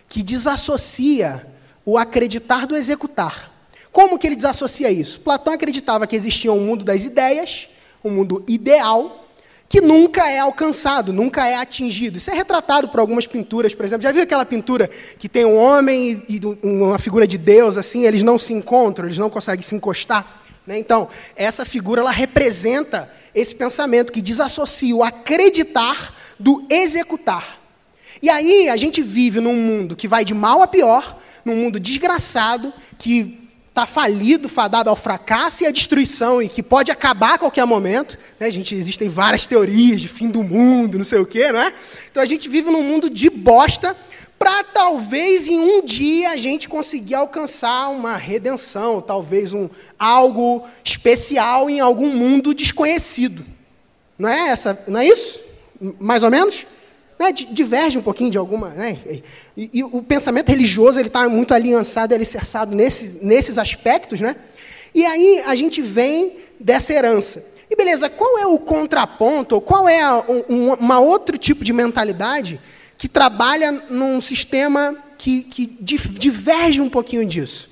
que 0.09 0.23
desassocia 0.23 1.47
o 1.85 1.99
acreditar 1.99 2.67
do 2.67 2.75
executar. 2.75 3.51
Como 3.93 4.19
que 4.19 4.27
ele 4.27 4.37
desassocia 4.37 4.91
isso? 4.91 5.21
Platão 5.21 5.53
acreditava 5.53 6.07
que 6.07 6.17
existia 6.17 6.51
um 6.51 6.61
mundo 6.61 6.83
das 6.83 7.05
ideias, 7.05 7.69
um 8.03 8.11
mundo 8.11 8.43
ideal, 8.49 9.27
que 9.69 9.83
nunca 9.83 10.31
é 10.31 10.39
alcançado, 10.39 11.13
nunca 11.13 11.47
é 11.47 11.57
atingido. 11.57 12.17
Isso 12.17 12.31
é 12.31 12.35
retratado 12.35 12.89
por 12.89 13.01
algumas 13.01 13.27
pinturas, 13.27 13.75
por 13.75 13.85
exemplo. 13.85 14.03
Já 14.03 14.13
viu 14.13 14.23
aquela 14.23 14.47
pintura 14.47 14.91
que 15.19 15.29
tem 15.29 15.45
um 15.45 15.57
homem 15.57 16.23
e 16.29 16.41
uma 16.63 16.99
figura 16.99 17.27
de 17.27 17.37
Deus, 17.37 17.77
assim, 17.77 18.05
eles 18.05 18.23
não 18.23 18.39
se 18.39 18.55
encontram, 18.55 19.07
eles 19.07 19.19
não 19.19 19.29
conseguem 19.29 19.63
se 19.63 19.75
encostar? 19.75 20.42
Né? 20.67 20.79
Então, 20.79 21.09
essa 21.35 21.65
figura 21.65 22.01
ela 22.01 22.11
representa 22.11 23.11
esse 23.35 23.55
pensamento 23.55 24.13
que 24.13 24.23
desassocia 24.23 24.95
o 24.95 25.03
acreditar 25.03 26.15
do 26.39 26.67
executar. 26.71 27.61
E 28.21 28.31
aí 28.31 28.69
a 28.69 28.77
gente 28.77 29.03
vive 29.03 29.41
num 29.41 29.57
mundo 29.57 29.97
que 29.97 30.07
vai 30.07 30.25
de 30.25 30.35
mal 30.35 30.63
a 30.63 30.67
pior, 30.67 31.19
num 31.45 31.57
mundo 31.57 31.81
desgraçado, 31.81 32.73
que 32.99 33.39
está 33.69 33.87
falido, 33.87 34.51
fadado 34.51 34.91
ao 34.91 34.95
fracasso 34.95 35.65
e 35.65 35.67
à 35.67 35.71
destruição, 35.71 36.43
e 36.43 36.49
que 36.49 36.63
pode 36.63 36.93
acabar 36.93 37.35
a 37.35 37.39
qualquer 37.39 37.65
momento. 37.65 38.19
Né? 38.39 38.51
Gente, 38.51 38.75
existem 38.75 39.09
várias 39.09 39.47
teorias 39.47 40.01
de 40.01 40.09
fim 40.09 40.29
do 40.29 40.45
mundo, 40.45 40.99
não 40.99 41.05
sei 41.05 41.19
o 41.19 41.27
quê, 41.27 41.51
não 41.51 41.61
é? 41.61 41.73
Então 42.11 42.23
a 42.23 42.27
gente 42.27 42.49
vive 42.49 42.71
num 42.71 42.83
mundo 42.83 43.09
de 43.09 43.31
bosta, 43.31 43.97
para 44.43 44.65
talvez 44.65 45.47
em 45.47 45.57
um 45.57 45.85
dia 45.85 46.33
a 46.33 46.37
gente 46.37 46.69
conseguir 46.69 47.15
alcançar 47.15 47.91
uma 47.91 48.17
redenção, 48.17 49.01
talvez 49.01 49.55
um 49.55 49.71
algo 49.97 50.67
especial 50.83 51.71
em 51.71 51.79
algum 51.79 52.09
mundo 52.09 52.53
desconhecido. 52.53 53.47
Não 54.19 54.29
é 54.29 54.49
essa, 54.49 54.83
não 54.89 54.99
é 54.99 55.07
isso? 55.07 55.41
Mais 56.01 56.25
ou 56.25 56.31
menos? 56.31 56.67
Né? 57.21 57.31
Diverge 57.31 57.97
um 57.97 58.03
pouquinho 58.03 58.33
de 58.33 58.39
alguma, 58.39 58.71
né? 58.71 58.99
E, 59.57 59.71
e 59.73 59.85
o 59.85 60.03
pensamento 60.03 60.49
religioso 60.49 60.99
ele 60.99 61.07
está 61.07 61.29
muito 61.29 61.55
aliançado, 61.55 62.13
alicerçado 62.13 62.75
nesse, 62.75 63.25
nesses 63.25 63.59
aspectos, 63.59 64.21
né? 64.21 64.35
E 64.93 65.07
aí 65.07 65.41
a 65.47 65.55
gente 65.55 65.81
vem 65.81 66.39
dessa 66.59 66.93
herança. 66.93 67.47
E 67.71 67.77
beleza, 67.77 68.11
qual 68.11 68.37
é 68.41 68.47
o 68.47 68.59
contraponto, 68.59 69.61
qual 69.61 69.89
é 69.89 70.03
a, 70.03 70.17
um, 70.49 70.73
uma 70.73 70.99
outro 70.99 71.39
tipo 71.39 71.63
de 71.63 71.73
mentalidade 71.73 72.61
que 73.03 73.09
trabalha 73.09 73.73
num 73.73 74.21
sistema 74.21 74.97
que, 75.19 75.43
que 75.43 75.67
diverge 75.67 76.81
um 76.81 76.89
pouquinho 76.89 77.27
disso. 77.27 77.69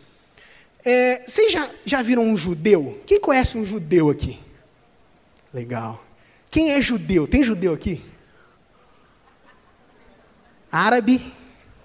É, 0.85 1.23
vocês 1.25 1.53
já, 1.53 1.71
já 1.85 2.03
viram 2.03 2.25
um 2.25 2.37
judeu? 2.37 3.01
Quem 3.07 3.21
conhece 3.21 3.57
um 3.57 3.65
judeu 3.65 4.11
aqui? 4.11 4.41
Legal. 5.55 6.05
Quem 6.51 6.73
é 6.73 6.81
judeu? 6.81 7.29
Tem 7.29 7.45
judeu 7.45 7.73
aqui? 7.73 8.05
Árabe? 10.73 11.33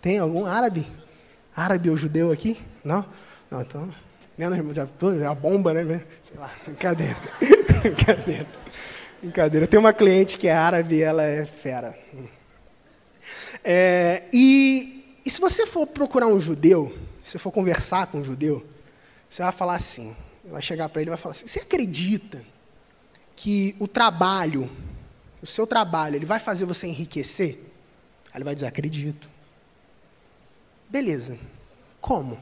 Tem 0.02 0.18
algum 0.18 0.48
árabe? 0.48 0.88
Árabe 1.56 1.92
ou 1.92 1.98
judeu 1.98 2.32
aqui? 2.32 2.58
Não? 2.84 3.06
Não, 3.52 3.62
então. 3.62 3.94
Menos 4.36 4.75
a 4.80 5.36
bomba, 5.36 5.72
né? 5.72 6.04
Sei 6.24 6.36
lá, 6.36 6.52
brincadeira. 6.66 7.18
brincadeira. 7.80 8.48
Brincadeira. 9.22 9.68
Tem 9.68 9.80
uma 9.80 9.94
cliente 9.94 10.40
que 10.40 10.48
é 10.48 10.54
árabe, 10.56 11.00
ela 11.00 11.22
é 11.22 11.46
fera. 11.46 11.96
É, 13.67 14.25
e, 14.31 15.19
e 15.25 15.29
se 15.29 15.41
você 15.41 15.65
for 15.65 15.88
procurar 15.88 16.27
um 16.27 16.39
judeu, 16.39 16.95
se 17.24 17.31
você 17.31 17.39
for 17.39 17.51
conversar 17.51 18.05
com 18.05 18.19
um 18.19 18.24
judeu, 18.24 18.63
você 19.27 19.41
vai 19.41 19.51
falar 19.51 19.74
assim, 19.74 20.15
vai 20.45 20.62
chegar 20.62 20.88
para 20.88 21.01
ele 21.01 21.10
e 21.10 21.13
vai 21.13 21.17
falar 21.17 21.31
assim, 21.31 21.48
você 21.48 21.62
acredita 21.62 22.45
que 23.36 23.75
o 23.79 23.88
trabalho, 23.88 24.69
o 25.41 25.48
seu 25.48 25.65
trabalho, 25.65 26.15
ele 26.15 26.27
vai 26.27 26.39
fazer 26.39 26.65
você 26.65 26.86
enriquecer? 26.86 27.57
Aí 28.31 28.38
ele 28.38 28.43
vai 28.43 28.53
dizer, 28.53 28.67
acredito. 28.67 29.27
Beleza. 30.88 31.39
Como? 32.00 32.39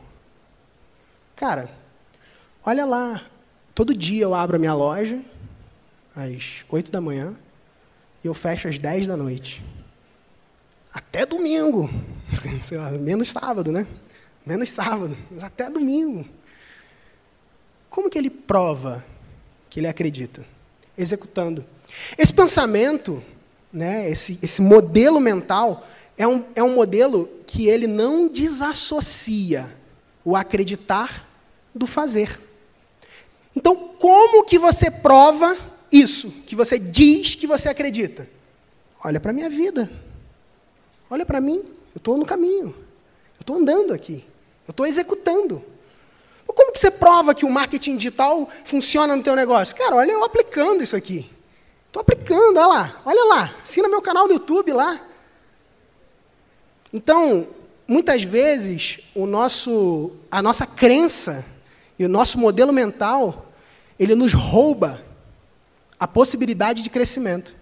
Cara, 1.38 1.74
olha 2.65 2.84
lá, 2.84 3.25
todo 3.74 3.96
dia 3.96 4.24
eu 4.24 4.36
abro 4.36 4.58
a 4.58 4.60
minha 4.60 4.74
loja, 4.74 5.22
às 6.13 6.65
8 6.68 6.92
da 6.92 7.00
manhã, 7.00 7.34
e 8.22 8.27
eu 8.27 8.34
fecho 8.34 8.68
às 8.68 8.77
10 8.77 9.08
da 9.08 9.15
noite. 9.15 9.63
Até 10.94 11.26
domingo. 11.26 11.90
Lá, 12.72 12.92
menos 12.92 13.30
sábado, 13.30 13.72
né? 13.72 13.88
Menos 14.46 14.70
sábado, 14.70 15.18
mas 15.32 15.44
até 15.44 15.70
domingo. 15.70 16.26
Como 17.90 18.10
que 18.10 18.18
ele 18.18 18.30
prova 18.30 19.04
que 19.70 19.80
ele 19.80 19.88
acredita? 19.88 20.46
Executando. 20.98 21.66
Esse 22.18 22.34
pensamento, 22.34 23.24
né, 23.72 24.10
esse, 24.10 24.38
esse 24.42 24.62
modelo 24.62 25.20
mental, 25.20 25.88
é 26.18 26.28
um, 26.28 26.44
é 26.56 26.62
um 26.62 26.76
modelo 26.76 27.30
que 27.48 27.68
ele 27.68 27.88
não 27.88 28.28
desassocia 28.28 29.76
o 30.24 30.36
acreditar 30.36 31.28
do 31.74 31.88
fazer. 31.88 32.40
Então, 33.56 33.76
como 33.76 34.44
que 34.44 34.60
você 34.60 34.92
prova 34.92 35.56
isso 35.92 36.30
que 36.46 36.56
você 36.56 36.78
diz 36.78 37.36
que 37.36 37.48
você 37.48 37.70
acredita? 37.70 38.30
Olha 39.04 39.20
para 39.20 39.32
a 39.32 39.34
minha 39.34 39.50
vida. 39.50 39.90
Olha 41.13 41.27
para 41.27 41.39
mim. 41.39 41.58
Eu 41.93 41.98
estou 41.98 42.17
no 42.17 42.25
caminho. 42.25 42.74
Eu 43.36 43.41
estou 43.41 43.55
andando 43.55 43.93
aqui. 43.93 44.25
Eu 44.67 44.72
estou 44.72 44.84
executando. 44.84 45.63
Como 46.48 46.72
que 46.72 46.79
você 46.79 46.89
prova 46.89 47.36
que 47.36 47.46
o 47.46 47.51
marketing 47.51 47.98
digital 47.98 48.50
funciona 48.65 49.15
no 49.15 49.22
teu 49.22 49.36
negócio? 49.36 49.75
Cara, 49.75 49.96
olha 49.96 50.12
eu 50.12 50.24
aplicando 50.24 50.82
isso 50.82 50.96
aqui. 50.96 51.29
Estou 51.86 52.01
aplicando, 52.01 52.58
olha 52.58 52.65
lá, 52.65 53.01
olha 53.05 53.24
lá. 53.25 53.55
Assina 53.62 53.88
meu 53.88 54.01
canal 54.01 54.27
do 54.27 54.34
YouTube 54.34 54.74
lá. 54.74 55.00
Então, 56.91 57.48
muitas 57.88 58.24
vezes, 58.24 59.00
o 59.13 59.27
nosso, 59.27 60.13
a 60.32 60.41
nossa 60.41 60.65
crença 60.65 61.46
e 62.00 62.05
o 62.05 62.10
nosso 62.10 62.39
modelo 62.39 62.74
mental, 62.74 63.53
ele 64.00 64.15
nos 64.15 64.34
rouba 64.34 65.00
a 66.00 66.08
possibilidade 66.08 66.82
de 66.82 66.89
crescimento. 66.89 67.55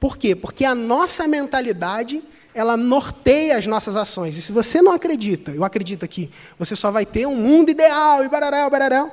Por 0.00 0.16
quê? 0.16 0.34
Porque 0.34 0.64
a 0.64 0.74
nossa 0.74 1.28
mentalidade 1.28 2.22
ela 2.56 2.74
norteia 2.74 3.58
as 3.58 3.66
nossas 3.66 3.96
ações. 3.96 4.38
E 4.38 4.42
se 4.42 4.50
você 4.50 4.80
não 4.80 4.92
acredita, 4.92 5.50
eu 5.50 5.62
acredito 5.62 6.08
que 6.08 6.30
você 6.58 6.74
só 6.74 6.90
vai 6.90 7.04
ter 7.04 7.26
um 7.26 7.36
mundo 7.36 7.70
ideal 7.70 8.24
e 8.24 8.28
barará, 8.30 8.68
barará, 8.70 9.12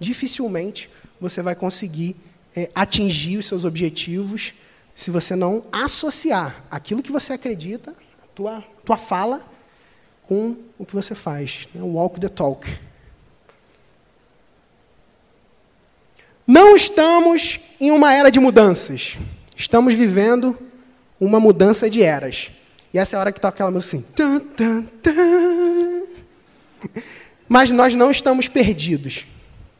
dificilmente 0.00 0.88
você 1.20 1.42
vai 1.42 1.54
conseguir 1.54 2.16
é, 2.56 2.70
atingir 2.74 3.36
os 3.36 3.44
seus 3.44 3.66
objetivos 3.66 4.54
se 4.94 5.10
você 5.10 5.36
não 5.36 5.64
associar 5.70 6.64
aquilo 6.70 7.02
que 7.02 7.12
você 7.12 7.34
acredita, 7.34 7.90
a 7.90 8.26
tua, 8.34 8.64
tua 8.82 8.96
fala, 8.96 9.46
com 10.22 10.56
o 10.78 10.86
que 10.86 10.94
você 10.94 11.14
faz. 11.14 11.68
Né? 11.74 11.82
Walk 11.82 12.18
the 12.18 12.28
talk. 12.28 12.66
Não 16.46 16.74
estamos 16.74 17.60
em 17.78 17.90
uma 17.90 18.14
era 18.14 18.30
de 18.30 18.40
mudanças. 18.40 19.18
Estamos 19.54 19.94
vivendo 19.94 20.58
uma 21.20 21.38
mudança 21.38 21.90
de 21.90 22.02
eras. 22.02 22.50
E 22.92 22.98
essa 22.98 23.16
é 23.16 23.18
a 23.18 23.20
hora 23.20 23.32
que 23.32 23.40
toca 23.40 23.54
aquela 23.54 23.70
música 23.70 23.96
assim. 23.96 24.06
Tum, 24.14 24.40
tum, 24.40 24.82
tum. 25.02 26.06
Mas 27.48 27.70
nós 27.70 27.94
não 27.94 28.10
estamos 28.10 28.48
perdidos. 28.48 29.26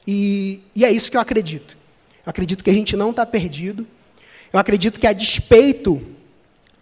E, 0.06 0.62
e 0.74 0.84
é 0.84 0.90
isso 0.90 1.10
que 1.10 1.16
eu 1.16 1.20
acredito. 1.20 1.76
Eu 2.24 2.30
acredito 2.30 2.64
que 2.64 2.70
a 2.70 2.74
gente 2.74 2.96
não 2.96 3.10
está 3.10 3.24
perdido. 3.26 3.86
Eu 4.52 4.58
acredito 4.58 4.98
que, 4.98 5.06
a 5.06 5.12
despeito 5.12 6.02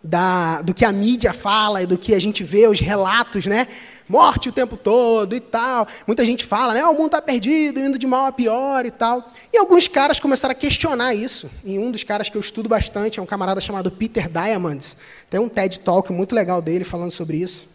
da, 0.07 0.62
do 0.62 0.73
que 0.73 0.85
a 0.85 0.92
mídia 0.92 1.33
fala 1.33 1.83
e 1.83 1.87
do 1.87 1.99
que 1.99 2.14
a 2.14 2.19
gente 2.19 2.45
vê, 2.45 2.66
os 2.69 2.81
relatos, 2.81 3.47
né? 3.47 3.66
morte 4.09 4.49
o 4.49 4.53
tempo 4.53 4.77
todo 4.77 5.35
e 5.35 5.40
tal. 5.40 5.87
Muita 6.07 6.25
gente 6.25 6.45
fala, 6.45 6.75
né? 6.75 6.85
O 6.85 6.92
mundo 6.92 7.07
está 7.07 7.23
perdido, 7.23 7.81
indo 7.81 7.99
de 7.99 8.07
mal 8.07 8.27
a 8.27 8.33
pior 8.33 8.87
e 8.87 8.90
tal. 8.90 9.31
E 9.53 9.59
alguns 9.59 9.88
caras 9.88 10.21
começaram 10.21 10.53
a 10.53 10.55
questionar 10.55 11.14
isso. 11.14 11.51
E 11.64 11.79
um 11.79 11.90
dos 11.90 12.05
caras 12.05 12.29
que 12.29 12.37
eu 12.37 12.40
estudo 12.40 12.69
bastante 12.69 13.19
é 13.19 13.23
um 13.23 13.27
camarada 13.27 13.61
chamado 13.61 13.90
Peter 13.90 14.29
Diamandis. 14.29 14.97
Tem 15.29 15.40
um 15.40 15.49
TED 15.49 15.81
Talk 15.81 16.12
muito 16.12 16.35
legal 16.35 16.62
dele 16.62 16.85
falando 16.85 17.11
sobre 17.11 17.38
isso. 17.38 17.69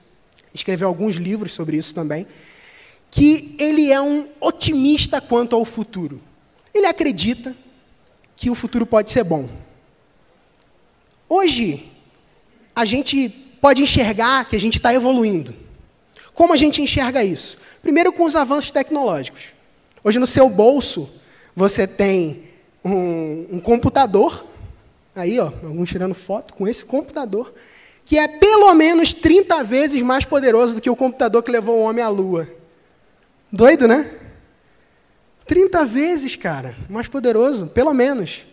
Escreveu 0.54 0.88
alguns 0.88 1.16
livros 1.16 1.54
sobre 1.54 1.78
isso 1.78 1.94
também. 1.94 2.26
Que 3.10 3.56
ele 3.60 3.92
é 3.92 4.02
um 4.02 4.30
otimista 4.40 5.20
quanto 5.20 5.56
ao 5.56 5.66
futuro. 5.66 6.22
Ele 6.74 6.86
acredita 6.86 7.56
que 8.38 8.50
o 8.50 8.56
futuro 8.56 8.86
pode 8.86 9.12
ser 9.12 9.24
bom. 9.24 9.50
Hoje, 11.28 11.92
a 12.76 12.86
gente 12.86 13.30
pode 13.60 13.82
enxergar 13.82 14.46
que 14.46 14.56
a 14.56 14.60
gente 14.60 14.78
está 14.78 14.94
evoluindo. 14.94 15.56
Como 16.34 16.54
a 16.54 16.58
gente 16.58 16.82
enxerga 16.82 17.24
isso? 17.24 17.58
Primeiro, 17.82 18.12
com 18.12 18.24
os 18.24 18.36
avanços 18.36 18.72
tecnológicos. 18.72 19.54
Hoje, 20.04 20.18
no 20.18 20.28
seu 20.28 20.50
bolso, 20.50 21.10
você 21.56 21.86
tem 21.86 22.44
um, 22.84 23.48
um 23.52 23.60
computador, 23.60 24.46
aí, 25.16 25.40
ó, 25.40 25.52
alguns 25.64 25.90
tirando 25.90 26.16
foto 26.16 26.54
com 26.54 26.68
esse 26.68 26.84
computador, 26.84 27.54
que 28.06 28.18
é 28.18 28.28
pelo 28.28 28.74
menos 28.74 29.14
30 29.14 29.64
vezes 29.64 30.02
mais 30.02 30.26
poderoso 30.26 30.76
do 30.76 30.82
que 30.82 30.90
o 30.90 30.96
computador 30.96 31.44
que 31.44 31.52
levou 31.52 31.78
o 31.78 31.82
homem 31.82 32.04
à 32.04 32.10
lua. 32.10 32.50
Doido, 33.52 33.88
né? 33.88 34.10
30 35.46 35.86
vezes, 35.86 36.36
cara, 36.36 36.76
mais 36.90 37.08
poderoso, 37.08 37.68
pelo 37.68 37.94
menos. 37.94 38.44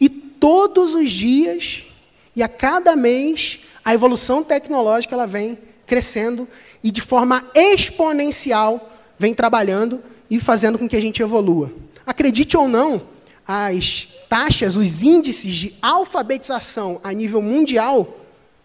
E 0.00 0.08
todos 0.08 0.94
os 0.94 1.10
dias 1.10 1.86
e 2.34 2.42
a 2.42 2.48
cada 2.48 2.96
mês 2.96 3.60
a 3.84 3.94
evolução 3.94 4.42
tecnológica 4.42 5.14
ela 5.14 5.26
vem 5.26 5.58
crescendo 5.86 6.48
e 6.82 6.90
de 6.90 7.00
forma 7.00 7.44
exponencial 7.54 8.92
vem 9.18 9.34
trabalhando 9.34 10.02
e 10.30 10.40
fazendo 10.40 10.78
com 10.78 10.88
que 10.88 10.96
a 10.96 11.00
gente 11.00 11.22
evolua. 11.22 11.72
Acredite 12.06 12.56
ou 12.56 12.66
não, 12.66 13.06
as 13.46 14.08
taxas, 14.28 14.76
os 14.76 15.02
índices 15.02 15.54
de 15.54 15.74
alfabetização 15.80 17.00
a 17.04 17.12
nível 17.12 17.42
mundial 17.42 18.20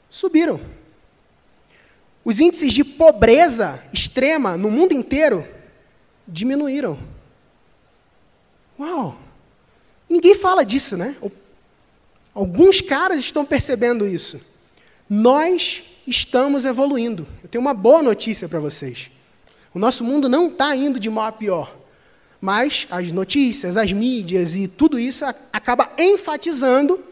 subiram. 0.09 0.59
Os 2.23 2.39
índices 2.39 2.73
de 2.73 2.83
pobreza 2.83 3.83
extrema 3.93 4.57
no 4.57 4.71
mundo 4.71 4.93
inteiro 4.93 5.47
diminuíram. 6.27 6.99
Uau! 8.79 9.17
Ninguém 10.09 10.35
fala 10.35 10.65
disso, 10.65 10.97
né? 10.97 11.15
Alguns 12.33 12.81
caras 12.81 13.19
estão 13.19 13.45
percebendo 13.45 14.07
isso. 14.07 14.39
Nós 15.09 15.83
estamos 16.05 16.65
evoluindo. 16.65 17.27
Eu 17.43 17.49
tenho 17.49 17.61
uma 17.61 17.73
boa 17.73 18.01
notícia 18.01 18.47
para 18.47 18.59
vocês. 18.59 19.11
O 19.73 19.79
nosso 19.79 20.03
mundo 20.03 20.27
não 20.29 20.47
está 20.47 20.75
indo 20.75 20.99
de 20.99 21.09
mal 21.09 21.25
a 21.25 21.31
pior. 21.31 21.75
Mas 22.41 22.87
as 22.89 23.11
notícias, 23.11 23.75
as 23.75 23.91
mídias 23.91 24.55
e 24.55 24.67
tudo 24.67 24.97
isso 24.97 25.25
acaba 25.51 25.91
enfatizando 25.97 27.03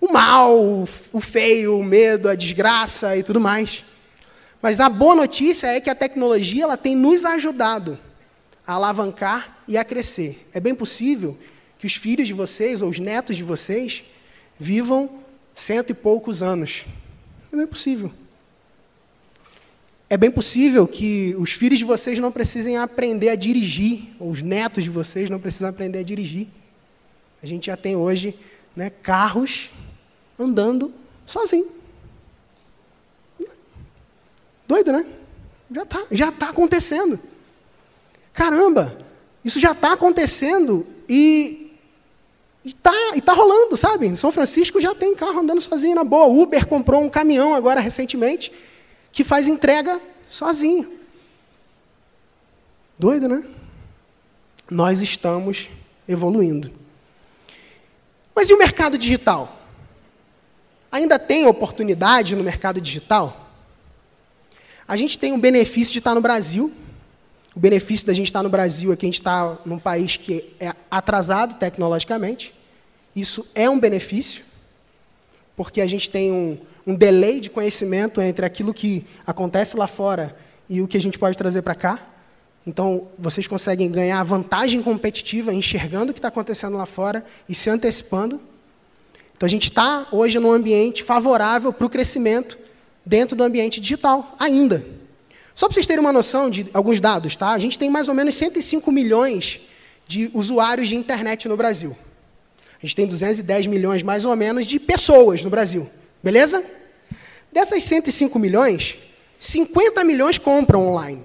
o 0.00 0.12
mal, 0.12 0.84
o 1.12 1.20
feio, 1.20 1.78
o 1.78 1.84
medo, 1.84 2.28
a 2.28 2.34
desgraça 2.34 3.16
e 3.16 3.22
tudo 3.22 3.40
mais. 3.40 3.84
Mas 4.62 4.80
a 4.80 4.88
boa 4.88 5.14
notícia 5.14 5.68
é 5.68 5.80
que 5.80 5.90
a 5.90 5.94
tecnologia 5.94 6.64
ela 6.64 6.76
tem 6.76 6.96
nos 6.96 7.24
ajudado 7.24 7.98
a 8.66 8.74
alavancar 8.74 9.58
e 9.68 9.76
a 9.76 9.84
crescer. 9.84 10.46
É 10.52 10.60
bem 10.60 10.74
possível 10.74 11.38
que 11.78 11.86
os 11.86 11.94
filhos 11.94 12.26
de 12.26 12.32
vocês 12.32 12.82
ou 12.82 12.88
os 12.88 12.98
netos 12.98 13.36
de 13.36 13.44
vocês 13.44 14.04
vivam 14.58 15.10
cento 15.54 15.90
e 15.90 15.94
poucos 15.94 16.42
anos. 16.42 16.86
É 17.52 17.56
bem 17.56 17.66
possível. 17.66 18.12
É 20.10 20.16
bem 20.16 20.30
possível 20.30 20.86
que 20.86 21.34
os 21.38 21.52
filhos 21.52 21.78
de 21.78 21.84
vocês 21.84 22.18
não 22.18 22.32
precisem 22.32 22.78
aprender 22.78 23.28
a 23.28 23.34
dirigir, 23.34 24.14
ou 24.18 24.30
os 24.30 24.40
netos 24.40 24.82
de 24.82 24.90
vocês 24.90 25.28
não 25.28 25.38
precisam 25.38 25.68
aprender 25.68 25.98
a 25.98 26.02
dirigir. 26.02 26.48
A 27.42 27.46
gente 27.46 27.66
já 27.66 27.76
tem 27.76 27.94
hoje 27.94 28.38
né, 28.74 28.90
carros 28.90 29.70
andando 30.38 30.92
sozinho. 31.26 31.70
Doido, 34.66 34.92
né? 34.92 35.06
Já 35.70 35.82
está 35.82 36.06
já 36.10 36.32
tá 36.32 36.48
acontecendo. 36.50 37.20
Caramba, 38.32 38.98
isso 39.44 39.58
já 39.60 39.72
está 39.72 39.92
acontecendo 39.92 40.86
e 41.08 41.67
E 42.64 42.72
tá, 42.72 42.92
e 43.14 43.20
tá 43.20 43.32
rolando, 43.32 43.76
sabe? 43.76 44.06
Em 44.06 44.16
São 44.16 44.32
Francisco 44.32 44.80
já 44.80 44.94
tem 44.94 45.14
carro 45.14 45.40
andando 45.40 45.60
sozinho 45.60 45.94
na 45.94 46.04
boa. 46.04 46.26
Uber 46.26 46.66
comprou 46.66 47.02
um 47.02 47.08
caminhão 47.08 47.54
agora 47.54 47.80
recentemente 47.80 48.52
que 49.12 49.24
faz 49.24 49.48
entrega 49.48 50.00
sozinho. 50.28 50.92
Doido, 52.98 53.28
né? 53.28 53.44
Nós 54.70 55.00
estamos 55.00 55.70
evoluindo. 56.06 56.70
Mas 58.34 58.50
e 58.50 58.54
o 58.54 58.58
mercado 58.58 58.98
digital? 58.98 59.56
Ainda 60.90 61.18
tem 61.18 61.46
oportunidade 61.46 62.34
no 62.34 62.42
mercado 62.42 62.80
digital? 62.80 63.48
A 64.86 64.96
gente 64.96 65.18
tem 65.18 65.32
o 65.32 65.38
benefício 65.38 65.92
de 65.92 65.98
estar 65.98 66.14
no 66.14 66.20
Brasil. 66.20 66.72
O 67.58 67.60
benefício 67.60 68.06
da 68.06 68.12
gente 68.12 68.26
estar 68.26 68.40
no 68.40 68.48
Brasil 68.48 68.92
é 68.92 68.96
que 68.96 69.04
a 69.04 69.08
gente 69.08 69.18
está 69.18 69.58
num 69.66 69.80
país 69.80 70.16
que 70.16 70.44
é 70.60 70.72
atrasado 70.88 71.56
tecnologicamente. 71.56 72.54
Isso 73.16 73.44
é 73.52 73.68
um 73.68 73.80
benefício, 73.80 74.44
porque 75.56 75.80
a 75.80 75.86
gente 75.88 76.08
tem 76.08 76.30
um, 76.30 76.56
um 76.86 76.94
delay 76.94 77.40
de 77.40 77.50
conhecimento 77.50 78.20
entre 78.20 78.46
aquilo 78.46 78.72
que 78.72 79.04
acontece 79.26 79.76
lá 79.76 79.88
fora 79.88 80.36
e 80.68 80.80
o 80.80 80.86
que 80.86 80.96
a 80.96 81.00
gente 81.00 81.18
pode 81.18 81.36
trazer 81.36 81.62
para 81.62 81.74
cá. 81.74 82.00
Então, 82.64 83.08
vocês 83.18 83.48
conseguem 83.48 83.90
ganhar 83.90 84.22
vantagem 84.22 84.80
competitiva 84.80 85.52
enxergando 85.52 86.12
o 86.12 86.14
que 86.14 86.20
está 86.20 86.28
acontecendo 86.28 86.76
lá 86.76 86.86
fora 86.86 87.24
e 87.48 87.56
se 87.56 87.68
antecipando. 87.68 88.40
Então, 89.36 89.48
a 89.48 89.50
gente 89.50 89.64
está 89.64 90.06
hoje 90.12 90.38
num 90.38 90.52
ambiente 90.52 91.02
favorável 91.02 91.72
para 91.72 91.86
o 91.88 91.90
crescimento 91.90 92.56
dentro 93.04 93.34
do 93.34 93.42
ambiente 93.42 93.80
digital, 93.80 94.36
ainda. 94.38 94.97
Só 95.58 95.66
para 95.66 95.74
vocês 95.74 95.88
terem 95.88 96.00
uma 96.00 96.12
noção 96.12 96.48
de 96.48 96.70
alguns 96.72 97.00
dados, 97.00 97.34
tá? 97.34 97.50
a 97.50 97.58
gente 97.58 97.76
tem 97.76 97.90
mais 97.90 98.08
ou 98.08 98.14
menos 98.14 98.36
105 98.36 98.92
milhões 98.92 99.60
de 100.06 100.30
usuários 100.32 100.88
de 100.88 100.94
internet 100.94 101.48
no 101.48 101.56
Brasil. 101.56 101.98
A 102.80 102.86
gente 102.86 102.94
tem 102.94 103.08
210 103.08 103.66
milhões, 103.66 104.04
mais 104.04 104.24
ou 104.24 104.36
menos, 104.36 104.64
de 104.64 104.78
pessoas 104.78 105.42
no 105.42 105.50
Brasil. 105.50 105.90
Beleza? 106.22 106.64
Dessas 107.50 107.82
105 107.82 108.38
milhões, 108.38 108.98
50 109.36 110.04
milhões 110.04 110.38
compram 110.38 110.86
online. 110.86 111.24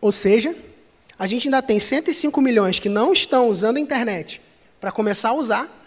Ou 0.00 0.10
seja, 0.10 0.56
a 1.18 1.26
gente 1.26 1.48
ainda 1.48 1.60
tem 1.60 1.78
105 1.78 2.40
milhões 2.40 2.78
que 2.78 2.88
não 2.88 3.12
estão 3.12 3.46
usando 3.50 3.76
a 3.76 3.80
internet 3.80 4.40
para 4.80 4.90
começar 4.90 5.28
a 5.28 5.34
usar, 5.34 5.86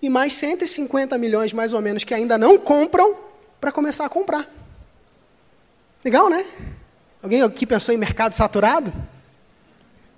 e 0.00 0.08
mais 0.08 0.34
150 0.34 1.18
milhões, 1.18 1.52
mais 1.52 1.72
ou 1.72 1.80
menos, 1.80 2.04
que 2.04 2.14
ainda 2.14 2.38
não 2.38 2.56
compram 2.56 3.16
para 3.60 3.72
começar 3.72 4.04
a 4.04 4.08
comprar. 4.08 4.57
Legal, 6.04 6.30
né? 6.30 6.46
Alguém 7.20 7.42
aqui 7.42 7.66
pensou 7.66 7.92
em 7.92 7.98
mercado 7.98 8.32
saturado? 8.32 8.92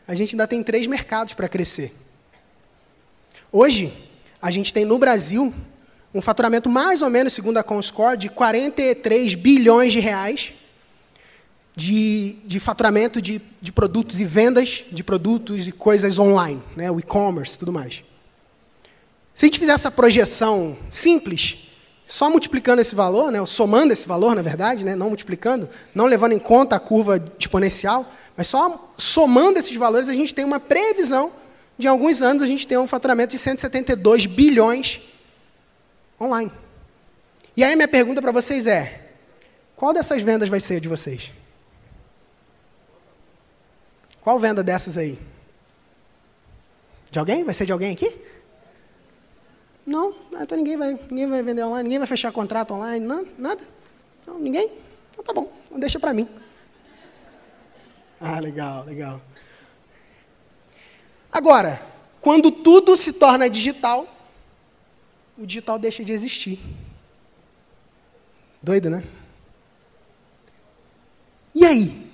A 0.07 0.15
gente 0.15 0.35
ainda 0.35 0.47
tem 0.47 0.63
três 0.63 0.87
mercados 0.87 1.33
para 1.33 1.49
crescer. 1.49 1.95
Hoje, 3.51 3.93
a 4.43 4.51
gente 4.51 4.73
tem 4.73 4.85
no 4.85 4.99
Brasil 4.99 5.55
um 6.13 6.21
faturamento 6.21 6.69
mais 6.69 7.01
ou 7.01 7.09
menos, 7.09 7.33
segundo 7.33 7.57
a 7.57 7.63
Comscore, 7.63 8.17
de 8.17 8.29
43 8.29 9.35
bilhões 9.35 9.93
de 9.93 10.01
reais 10.01 10.53
de, 11.75 12.37
de 12.45 12.61
faturamento 12.61 13.23
de, 13.23 13.41
de 13.61 13.73
produtos 13.73 14.21
e 14.21 14.25
vendas 14.25 14.85
de 14.93 15.03
produtos 15.03 15.67
e 15.67 15.73
coisas 15.73 16.19
online, 16.19 16.63
né, 16.77 16.91
o 16.91 16.99
e-commerce 16.99 17.59
tudo 17.59 17.73
mais. 17.73 18.05
Se 19.35 19.45
a 19.45 19.47
gente 19.47 19.59
fizer 19.59 19.73
essa 19.73 19.91
projeção 19.91 20.77
simples, 20.91 21.70
só 22.11 22.29
multiplicando 22.29 22.81
esse 22.81 22.93
valor, 22.93 23.31
né, 23.31 23.39
somando 23.47 23.93
esse 23.93 24.07
valor, 24.07 24.35
na 24.35 24.43
verdade, 24.43 24.85
né, 24.85 24.97
não 24.97 25.07
multiplicando, 25.07 25.71
não 25.95 26.07
levando 26.07 26.33
em 26.33 26.41
conta 26.41 26.75
a 26.75 26.81
curva 26.81 27.23
exponencial, 27.39 28.05
mas 28.37 28.49
só 28.49 28.93
somando 28.99 29.61
esses 29.61 29.77
valores, 29.77 30.09
a 30.09 30.13
gente 30.13 30.35
tem 30.35 30.45
uma 30.45 30.59
previsão 30.59 31.31
de 31.79 31.87
alguns 31.87 32.21
anos 32.21 32.43
a 32.43 32.47
gente 32.47 32.67
ter 32.67 32.77
um 32.77 32.87
faturamento 32.89 33.31
de 33.31 33.39
172 33.39 34.27
bilhões 34.27 35.01
online. 36.21 36.51
E 37.57 37.63
aí 37.63 37.77
minha 37.77 37.87
pergunta 37.87 38.21
para 38.21 38.33
vocês 38.33 38.67
é: 38.67 39.13
qual 39.77 39.93
dessas 39.93 40.21
vendas 40.21 40.49
vai 40.49 40.59
ser 40.59 40.81
de 40.81 40.89
vocês? 40.89 41.33
Qual 44.21 44.37
venda 44.37 44.65
dessas 44.65 44.99
aí? 44.99 45.17
De 47.09 47.21
alguém? 47.21 47.45
Vai 47.45 47.55
ser 47.55 47.67
de 47.67 47.73
alguém 47.73 47.93
aqui? 47.93 48.21
Não, 49.91 50.15
então 50.41 50.57
ninguém 50.57 50.77
vai, 50.77 50.93
ninguém 51.11 51.27
vai 51.27 51.43
vender 51.43 51.65
online, 51.65 51.83
ninguém 51.83 51.99
vai 51.99 52.07
fechar 52.07 52.31
contrato 52.31 52.73
online, 52.73 53.05
não, 53.05 53.27
nada. 53.37 53.61
Não, 54.25 54.39
ninguém? 54.39 54.71
Então 55.11 55.25
tá 55.25 55.33
bom, 55.33 55.51
deixa 55.79 55.99
para 55.99 56.15
mim. 56.15 56.29
Ah, 58.21 58.39
legal, 58.39 58.85
legal. 58.85 59.21
Agora, 61.33 61.85
quando 62.21 62.53
tudo 62.53 62.97
se 62.97 63.15
torna 63.15 63.51
digital, 63.51 64.07
o 65.37 65.45
digital 65.45 65.77
deixa 65.77 66.05
de 66.05 66.13
existir. 66.13 66.61
Doido, 68.63 68.91
né? 68.91 69.03
E 71.53 71.67
aí? 71.67 72.09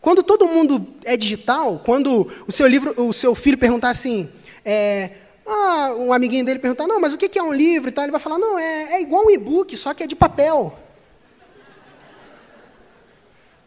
Quando 0.00 0.22
todo 0.22 0.48
mundo 0.48 0.94
é 1.04 1.18
digital, 1.18 1.82
quando 1.84 2.32
o 2.46 2.50
seu 2.50 2.66
livro, 2.66 2.94
o 2.96 3.12
seu 3.12 3.34
filho 3.34 3.58
perguntar 3.58 3.90
assim, 3.90 4.32
é, 4.64 5.25
ah, 5.46 5.94
um 5.96 6.12
amiguinho 6.12 6.44
dele 6.44 6.58
perguntar, 6.58 6.86
não, 6.86 7.00
mas 7.00 7.12
o 7.12 7.18
que 7.18 7.38
é 7.38 7.42
um 7.42 7.52
livro 7.52 7.88
e 7.88 7.92
tal, 7.92 8.04
ele 8.04 8.10
vai 8.10 8.20
falar, 8.20 8.38
não, 8.38 8.58
é, 8.58 8.94
é 8.94 9.02
igual 9.02 9.24
um 9.24 9.30
e-book, 9.30 9.76
só 9.76 9.94
que 9.94 10.02
é 10.02 10.06
de 10.06 10.16
papel. 10.16 10.76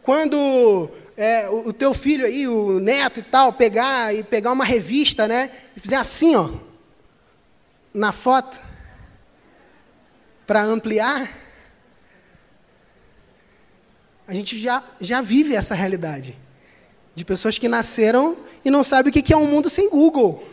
Quando 0.02 0.90
é, 1.16 1.48
o, 1.48 1.68
o, 1.68 1.72
teu 1.72 1.94
filho 1.94 2.26
aí, 2.26 2.46
o 2.46 2.78
neto 2.80 3.20
e 3.20 3.22
tal, 3.22 3.52
pegar 3.52 4.14
e 4.14 4.22
pegar 4.22 4.52
uma 4.52 4.64
revista, 4.64 5.26
né, 5.26 5.50
e 5.76 5.80
fizer 5.80 5.96
assim, 5.96 6.34
ó, 6.36 6.50
na 7.92 8.12
foto, 8.12 8.60
para 10.46 10.62
ampliar, 10.62 11.30
a 14.26 14.34
gente 14.34 14.58
já, 14.58 14.84
já 15.00 15.20
vive 15.20 15.54
essa 15.54 15.74
realidade. 15.74 16.38
De 17.14 17.24
pessoas 17.24 17.58
que 17.58 17.68
nasceram 17.68 18.36
e 18.64 18.70
não 18.70 18.84
sabem 18.84 19.10
o 19.10 19.12
que 19.12 19.32
é 19.32 19.36
um 19.36 19.46
mundo 19.46 19.68
sem 19.68 19.90
Google. 19.90 20.44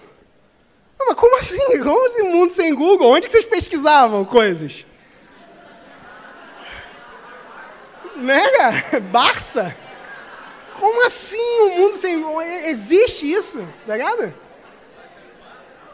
Não, 0.99 1.07
mas 1.07 1.15
como 1.15 1.37
assim? 1.37 1.57
Como 1.83 2.07
assim 2.07 2.23
mundo 2.23 2.53
sem 2.53 2.73
Google? 2.73 3.11
Onde 3.11 3.27
que 3.27 3.31
vocês 3.31 3.45
pesquisavam 3.45 4.25
coisas? 4.25 4.85
né, 8.17 8.47
cara? 8.57 8.99
Barça? 9.11 9.75
Como 10.73 11.05
assim 11.05 11.61
um 11.61 11.77
mundo 11.77 11.95
sem 11.95 12.21
Google? 12.21 12.41
Existe 12.41 13.31
isso, 13.31 13.67
tá 13.85 13.95
ligado? 13.95 14.33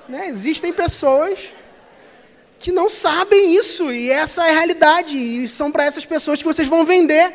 Né? 0.08 0.28
Existem 0.28 0.74
pessoas 0.74 1.54
que 2.60 2.72
não 2.72 2.88
sabem 2.90 3.56
isso, 3.56 3.92
e 3.92 4.10
essa 4.10 4.46
é 4.46 4.52
a 4.52 4.54
realidade, 4.54 5.18
e 5.18 5.48
são 5.48 5.72
para 5.72 5.84
essas 5.84 6.06
pessoas 6.06 6.40
que 6.40 6.48
vocês 6.48 6.68
vão 6.68 6.86
vender. 6.86 7.34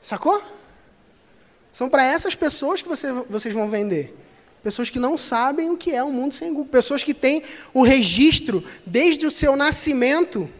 Sacou? 0.00 0.42
São 1.70 1.88
para 1.88 2.04
essas 2.04 2.34
pessoas 2.34 2.80
que 2.80 2.88
você, 2.88 3.12
vocês 3.12 3.52
vão 3.52 3.68
vender. 3.68 4.14
Pessoas 4.66 4.90
que 4.90 4.98
não 4.98 5.16
sabem 5.16 5.70
o 5.70 5.76
que 5.76 5.92
é 5.92 6.02
um 6.02 6.10
mundo 6.10 6.34
sem 6.34 6.48
Google. 6.48 6.66
Pessoas 6.66 7.04
que 7.04 7.14
têm 7.14 7.40
o 7.72 7.84
registro 7.84 8.64
desde 8.84 9.24
o 9.24 9.30
seu 9.30 9.54
nascimento 9.54 10.50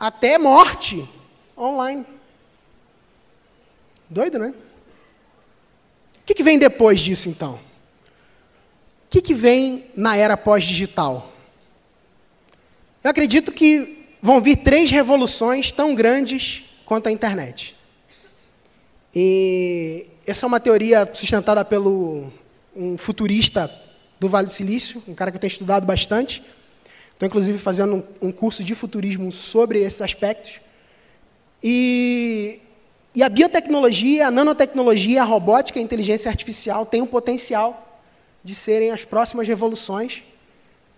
até 0.00 0.36
morte 0.36 1.08
online. 1.56 2.04
Doido, 4.10 4.40
né? 4.40 4.48
O 4.48 6.24
que, 6.26 6.34
que 6.34 6.42
vem 6.42 6.58
depois 6.58 6.98
disso, 6.98 7.28
então? 7.28 7.54
O 7.54 9.10
que, 9.10 9.20
que 9.20 9.32
vem 9.32 9.84
na 9.94 10.16
era 10.16 10.36
pós-digital? 10.36 11.32
Eu 13.04 13.12
acredito 13.12 13.52
que 13.52 14.08
vão 14.20 14.40
vir 14.40 14.56
três 14.56 14.90
revoluções 14.90 15.70
tão 15.70 15.94
grandes 15.94 16.64
quanto 16.84 17.08
a 17.08 17.12
internet. 17.12 17.76
E 19.14 20.08
essa 20.26 20.44
é 20.44 20.48
uma 20.48 20.58
teoria 20.58 21.08
sustentada 21.14 21.64
pelo 21.64 22.32
um 22.76 22.98
futurista 22.98 23.70
do 24.20 24.28
Vale 24.28 24.46
do 24.46 24.52
Silício, 24.52 25.02
um 25.08 25.14
cara 25.14 25.30
que 25.30 25.36
eu 25.36 25.40
tenho 25.40 25.50
estudado 25.50 25.86
bastante. 25.86 26.42
Estou, 27.12 27.26
inclusive, 27.26 27.56
fazendo 27.58 28.04
um, 28.20 28.30
curso 28.30 28.62
de 28.62 28.74
futurismo 28.74 29.32
sobre 29.32 29.82
esses 29.82 30.02
aspectos. 30.02 30.60
E, 31.62 32.60
e 33.14 33.22
a 33.22 33.28
biotecnologia, 33.28 34.26
a 34.26 34.30
nanotecnologia, 34.30 35.22
a 35.22 35.24
robótica 35.24 35.78
e 35.78 35.82
a 35.82 35.84
inteligência 35.84 36.30
artificial 36.30 36.84
têm 36.84 37.00
o 37.00 37.06
potencial 37.06 38.00
de 38.44 38.54
serem 38.54 38.90
as 38.90 39.04
próximas 39.04 39.48
revoluções, 39.48 40.22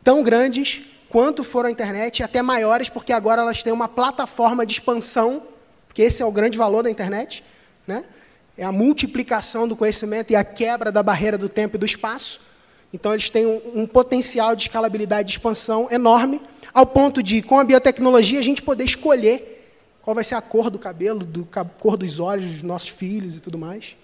tão 0.02 0.22
grandes 0.22 0.82
quanto 1.08 1.42
foram 1.42 1.68
a 1.68 1.72
internet, 1.72 2.18
e 2.18 2.22
até 2.22 2.42
maiores, 2.42 2.88
porque 2.88 3.12
agora 3.12 3.40
elas 3.40 3.62
têm 3.62 3.72
uma 3.72 3.88
plataforma 3.88 4.66
de 4.66 4.72
expansão, 4.72 5.44
porque 5.86 6.02
esse 6.02 6.22
é 6.22 6.26
o 6.26 6.32
grande 6.32 6.58
valor 6.58 6.82
da 6.82 6.90
internet, 6.90 7.42
né? 7.86 8.04
É 8.58 8.64
a 8.64 8.72
multiplicação 8.72 9.66
do 9.66 9.76
conhecimento 9.76 10.32
e 10.32 10.36
a 10.36 10.42
quebra 10.44 10.92
da 10.92 11.02
barreira 11.02 11.38
do 11.38 11.48
tempo 11.48 11.76
e 11.76 11.78
do 11.78 11.86
espaço. 11.86 12.40
Então, 12.92 13.12
eles 13.12 13.30
têm 13.30 13.46
um, 13.46 13.82
um 13.82 13.86
potencial 13.86 14.56
de 14.56 14.62
escalabilidade 14.62 15.30
e 15.30 15.32
expansão 15.32 15.88
enorme, 15.90 16.40
ao 16.74 16.86
ponto 16.86 17.22
de, 17.22 17.40
com 17.40 17.58
a 17.58 17.64
biotecnologia, 17.64 18.38
a 18.38 18.42
gente 18.42 18.62
poder 18.62 18.84
escolher 18.84 19.54
qual 20.02 20.14
vai 20.14 20.24
ser 20.24 20.34
a 20.34 20.40
cor 20.40 20.70
do 20.70 20.78
cabelo, 20.78 21.24
do, 21.24 21.46
a 21.52 21.64
cor 21.64 21.96
dos 21.96 22.18
olhos 22.18 22.46
dos 22.46 22.62
nossos 22.62 22.88
filhos 22.88 23.36
e 23.36 23.40
tudo 23.40 23.58
mais. 23.58 23.96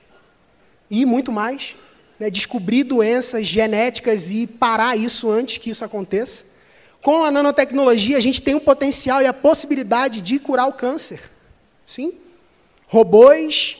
e 0.91 1.05
muito 1.05 1.33
mais. 1.33 1.77
Né, 2.19 2.31
descobrir 2.31 2.85
doenças 2.85 3.45
genéticas 3.47 4.31
e 4.31 4.47
parar 4.47 4.97
isso 4.97 5.29
antes 5.29 5.59
que 5.59 5.71
isso 5.71 5.85
aconteça. 5.85 6.45
Com 7.03 7.25
a 7.25 7.31
nanotecnologia, 7.31 8.17
a 8.17 8.21
gente 8.21 8.41
tem 8.41 8.55
o 8.55 8.61
potencial 8.61 9.21
e 9.21 9.27
a 9.27 9.33
possibilidade 9.33 10.21
de 10.21 10.39
curar 10.39 10.69
o 10.69 10.73
câncer. 10.73 11.21
Sim? 11.85 12.15
Robôs 12.87 13.79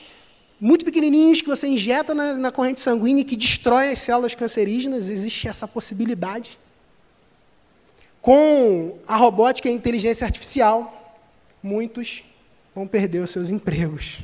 muito 0.65 0.83
pequenininhos 0.83 1.43
que 1.43 1.47
você 1.47 1.67
injeta 1.67 2.15
na, 2.15 2.33
na 2.33 2.51
corrente 2.51 2.79
sanguínea 2.79 3.21
e 3.21 3.23
que 3.23 3.35
destrói 3.35 3.91
as 3.91 3.99
células 3.99 4.33
cancerígenas, 4.33 5.09
existe 5.09 5.47
essa 5.47 5.67
possibilidade. 5.67 6.57
Com 8.19 8.97
a 9.05 9.15
robótica 9.15 9.69
e 9.69 9.71
a 9.71 9.75
inteligência 9.75 10.25
artificial, 10.25 11.21
muitos 11.61 12.23
vão 12.73 12.87
perder 12.87 13.19
os 13.19 13.29
seus 13.29 13.49
empregos. 13.49 14.23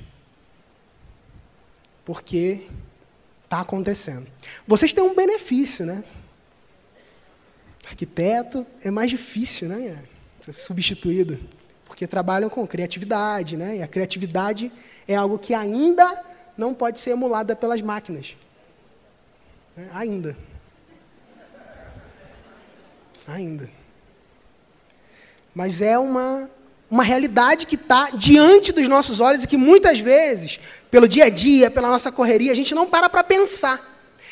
Porque 2.04 2.62
está 3.43 3.60
acontecendo. 3.60 4.25
Vocês 4.65 4.93
têm 4.93 5.04
um 5.04 5.13
benefício, 5.13 5.86
né? 5.86 6.04
Arquiteto 7.88 8.65
é 8.84 8.89
mais 8.89 9.12
difícil, 9.12 9.69
né? 9.69 10.01
Ser 10.39 10.54
substituído. 10.54 11.39
Porque 11.86 12.08
trabalham 12.08 12.49
com 12.49 12.65
criatividade, 12.65 13.56
né? 13.58 13.77
E 13.77 13.84
a 13.84 13.88
criatividade 13.88 14.71
é 15.08 15.13
algo 15.13 15.38
que 15.38 15.54
ainda 15.54 16.30
não 16.57 16.73
pode 16.73 16.99
ser 16.99 17.11
emulada 17.11 17.55
pelas 17.55 17.81
máquinas. 17.81 18.35
Né? 19.75 19.89
Ainda. 19.93 20.37
Ainda. 23.27 23.69
Mas 25.53 25.81
é 25.81 25.97
uma, 25.97 26.49
uma 26.89 27.03
realidade 27.03 27.67
que 27.67 27.75
está 27.75 28.09
diante 28.11 28.71
dos 28.71 28.87
nossos 28.87 29.19
olhos 29.19 29.43
e 29.43 29.47
que 29.47 29.57
muitas 29.57 29.99
vezes, 29.99 30.59
pelo 30.89 31.07
dia 31.07 31.25
a 31.25 31.29
dia, 31.29 31.69
pela 31.69 31.89
nossa 31.89 32.11
correria, 32.11 32.51
a 32.51 32.55
gente 32.55 32.73
não 32.73 32.87
para 32.87 33.09
para 33.09 33.23
pensar. 33.23 33.89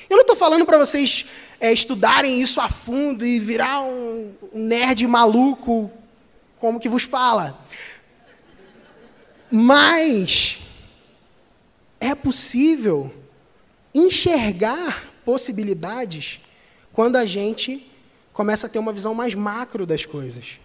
Eu 0.10 0.18
não 0.18 0.22
estou 0.22 0.36
falando 0.36 0.66
para 0.66 0.78
vocês 0.78 1.26
é, 1.60 1.72
estudarem 1.72 2.42
isso 2.42 2.60
a 2.60 2.70
fundo 2.70 3.26
e 3.26 3.40
virar 3.40 3.82
um, 3.82 4.34
um 4.54 4.66
nerd 4.66 5.06
maluco, 5.06 5.92
como 6.60 6.80
que 6.80 6.90
vos 6.90 7.04
fala. 7.04 7.60
Mas 9.52 10.60
é 12.00 12.16
possível 12.16 13.14
enxergar 13.94 15.12
possibilidades 15.26 16.40
quando 16.94 17.16
a 17.16 17.26
gente 17.26 17.86
começa 18.34 18.68
a 18.68 18.70
ter 18.70 18.80
uma 18.80 18.94
visão 18.94 19.14
mais 19.14 19.36
macro 19.36 19.86
das 19.86 20.06
coisas. 20.06 20.60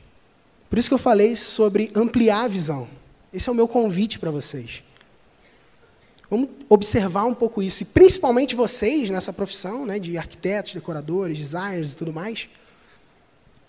Por 0.70 0.78
isso 0.78 0.88
que 0.88 0.94
eu 0.94 0.98
falei 0.98 1.36
sobre 1.36 1.90
ampliar 1.94 2.44
a 2.44 2.48
visão. 2.48 2.88
Esse 3.32 3.48
é 3.48 3.52
o 3.52 3.54
meu 3.54 3.66
convite 3.66 4.18
para 4.18 4.30
vocês. 4.30 4.82
Vamos 6.30 6.48
observar 6.68 7.24
um 7.24 7.34
pouco 7.34 7.62
isso, 7.62 7.82
e 7.82 7.86
principalmente 7.86 8.54
vocês 8.56 9.10
nessa 9.10 9.32
profissão 9.32 9.84
né, 9.84 9.98
de 9.98 10.16
arquitetos, 10.16 10.74
decoradores, 10.74 11.38
designers 11.38 11.92
e 11.92 11.96
tudo 11.96 12.12
mais. 12.12 12.48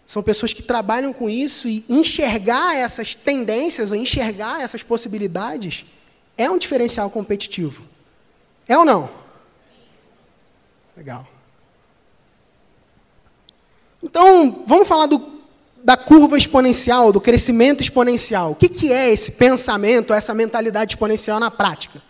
São 0.08 0.24
pessoas 0.24 0.54
que 0.54 0.62
trabalham 0.62 1.12
com 1.12 1.30
isso 1.30 1.68
e 1.68 1.84
enxergar 1.90 2.76
essas 2.76 3.16
tendências, 3.16 3.92
enxergar 3.92 4.62
essas 4.62 4.84
possibilidades, 4.84 5.86
é 6.38 6.50
um 6.50 6.58
diferencial 6.58 7.10
competitivo. 7.10 7.84
É 8.68 8.78
ou 8.78 8.86
não? 8.86 9.10
Legal. 10.96 11.28
Então, 14.02 14.64
vamos 14.68 14.88
falar 14.88 15.08
do, 15.08 15.42
da 15.84 15.98
curva 15.98 16.38
exponencial, 16.38 17.12
do 17.12 17.20
crescimento 17.20 17.82
exponencial. 17.82 18.52
O 18.52 18.56
que, 18.56 18.70
que 18.70 18.92
é 18.92 19.10
esse 19.10 19.32
pensamento, 19.32 20.14
essa 20.14 20.34
mentalidade 20.34 20.94
exponencial 20.94 21.40
na 21.40 21.52
prática? 21.52 22.02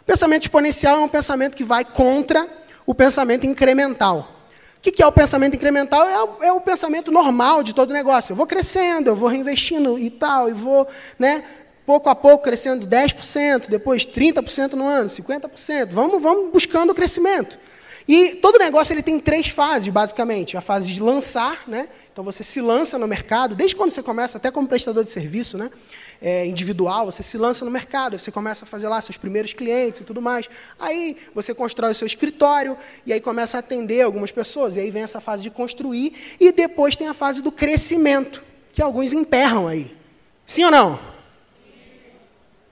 O 0.00 0.04
pensamento 0.04 0.42
exponencial 0.42 1.00
é 1.00 1.04
um 1.04 1.08
pensamento 1.08 1.56
que 1.56 1.64
vai 1.64 1.84
contra 1.84 2.48
o 2.86 2.94
pensamento 2.94 3.46
incremental. 3.46 4.38
O 4.78 4.80
que, 4.80 4.92
que 4.92 5.02
é 5.02 5.06
o 5.06 5.12
pensamento 5.12 5.56
incremental? 5.56 6.06
É 6.06 6.22
o, 6.22 6.44
é 6.44 6.52
o, 6.52 6.60
pensamento 6.60 7.10
normal 7.10 7.62
de 7.62 7.74
todo 7.74 7.92
negócio. 7.92 8.32
Eu 8.32 8.36
vou 8.36 8.46
crescendo, 8.46 9.10
eu 9.10 9.16
vou 9.16 9.28
reinvestindo 9.28 9.98
e 9.98 10.08
tal, 10.08 10.48
e 10.48 10.52
vou 10.52 10.86
né, 11.18 11.44
pouco 11.88 12.10
a 12.10 12.14
pouco 12.14 12.44
crescendo 12.44 12.86
10%, 12.86 13.70
depois 13.70 14.04
30% 14.04 14.74
no 14.74 14.86
ano, 14.86 15.08
50%. 15.08 15.88
Vamos, 15.90 16.20
vamos 16.20 16.52
buscando 16.52 16.90
o 16.90 16.94
crescimento. 16.94 17.58
E 18.06 18.34
todo 18.42 18.58
negócio 18.58 18.92
ele 18.92 19.02
tem 19.02 19.18
três 19.18 19.48
fases, 19.48 19.88
basicamente. 19.88 20.54
A 20.54 20.60
fase 20.60 20.92
de 20.92 21.00
lançar, 21.00 21.62
né? 21.66 21.88
então 22.12 22.22
você 22.22 22.42
se 22.42 22.60
lança 22.60 22.98
no 22.98 23.08
mercado, 23.08 23.54
desde 23.54 23.74
quando 23.74 23.90
você 23.90 24.02
começa, 24.02 24.36
até 24.36 24.50
como 24.50 24.68
prestador 24.68 25.02
de 25.02 25.10
serviço 25.10 25.56
né? 25.56 25.70
É, 26.20 26.44
individual, 26.46 27.06
você 27.06 27.22
se 27.22 27.38
lança 27.38 27.64
no 27.64 27.70
mercado, 27.70 28.18
você 28.18 28.30
começa 28.30 28.66
a 28.66 28.68
fazer 28.68 28.88
lá 28.88 29.00
seus 29.00 29.16
primeiros 29.16 29.54
clientes 29.54 30.02
e 30.02 30.04
tudo 30.04 30.20
mais. 30.20 30.46
Aí 30.78 31.16
você 31.34 31.54
constrói 31.54 31.92
o 31.92 31.94
seu 31.94 32.06
escritório 32.06 32.76
e 33.06 33.14
aí 33.14 33.20
começa 33.20 33.56
a 33.56 33.60
atender 33.60 34.02
algumas 34.02 34.30
pessoas. 34.30 34.76
E 34.76 34.80
aí 34.80 34.90
vem 34.90 35.04
essa 35.04 35.22
fase 35.22 35.42
de 35.42 35.48
construir 35.48 36.12
e 36.38 36.52
depois 36.52 36.96
tem 36.96 37.08
a 37.08 37.14
fase 37.14 37.40
do 37.40 37.50
crescimento, 37.50 38.44
que 38.74 38.82
alguns 38.82 39.14
emperram 39.14 39.66
aí. 39.66 39.96
Sim 40.44 40.64
ou 40.64 40.70
não? 40.70 41.17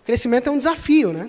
Crescimento 0.06 0.46
é 0.46 0.52
um 0.52 0.58
desafio, 0.58 1.12
né? 1.12 1.28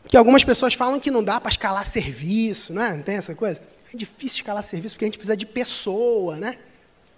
Porque 0.00 0.16
algumas 0.16 0.44
pessoas 0.44 0.74
falam 0.74 1.00
que 1.00 1.10
não 1.10 1.24
dá 1.24 1.40
para 1.40 1.50
escalar 1.50 1.84
serviço, 1.84 2.72
não 2.72 2.80
é? 2.80 2.94
Não 2.94 3.02
tem 3.02 3.16
essa 3.16 3.34
coisa? 3.34 3.60
É 3.92 3.96
difícil 3.96 4.36
escalar 4.36 4.62
serviço 4.62 4.94
porque 4.94 5.06
a 5.06 5.08
gente 5.08 5.18
precisa 5.18 5.36
de 5.36 5.44
pessoa, 5.44 6.36
né? 6.36 6.56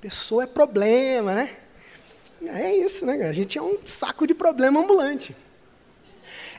Pessoa 0.01 0.45
é 0.45 0.47
problema, 0.47 1.35
né? 1.35 1.51
É 2.47 2.75
isso, 2.75 3.05
né? 3.05 3.29
A 3.29 3.35
gente 3.35 3.59
é 3.59 3.63
um 3.63 3.77
saco 3.85 4.27
de 4.27 4.35
problema 4.35 4.81
ambulante. 4.81 5.37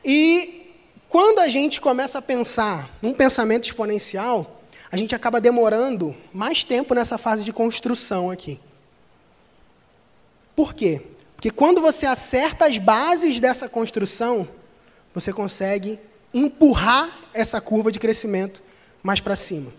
E 0.04 0.76
quando 1.10 1.40
a 1.40 1.48
gente 1.48 1.82
começa 1.82 2.20
a 2.20 2.22
pensar 2.22 2.88
num 3.02 3.14
pensamento 3.14 3.64
exponencial, 3.64 4.62
a 4.92 4.98
gente 4.98 5.16
acaba 5.16 5.42
demorando 5.42 6.16
mais 6.32 6.64
tempo 6.64 6.94
nessa 6.94 7.18
fase 7.18 7.44
de 7.44 7.52
construção 7.52 8.30
aqui. 8.30 8.60
Por 10.56 10.76
quê? 10.76 11.02
Porque 11.46 11.56
quando 11.56 11.80
você 11.80 12.08
acerta 12.08 12.66
as 12.66 12.80
bases 12.80 13.40
dessa 13.40 13.70
construção, 13.70 14.48
você 15.14 15.32
consegue 15.32 16.00
empurrar 16.34 17.16
essa 17.36 17.62
curva 17.62 17.92
de 17.92 18.00
crescimento 18.00 18.64
mais 19.04 19.20
para 19.20 19.36
cima. 19.36 19.72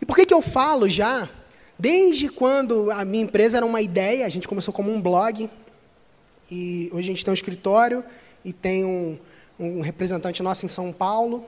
E 0.00 0.06
por 0.06 0.14
que, 0.14 0.24
que 0.24 0.32
eu 0.32 0.40
falo 0.40 0.88
já? 0.88 1.28
Desde 1.76 2.28
quando 2.28 2.92
a 2.92 3.04
minha 3.04 3.24
empresa 3.24 3.56
era 3.56 3.66
uma 3.66 3.82
ideia, 3.82 4.24
a 4.26 4.28
gente 4.28 4.46
começou 4.46 4.72
como 4.72 4.92
um 4.92 5.02
blog, 5.02 5.50
e 6.48 6.88
hoje 6.92 7.08
a 7.08 7.12
gente 7.12 7.24
tem 7.24 7.32
um 7.32 7.34
escritório 7.34 8.04
e 8.44 8.52
tem 8.52 8.84
um, 8.84 9.18
um 9.58 9.80
representante 9.80 10.40
nosso 10.40 10.66
em 10.66 10.68
São 10.68 10.92
Paulo, 10.92 11.44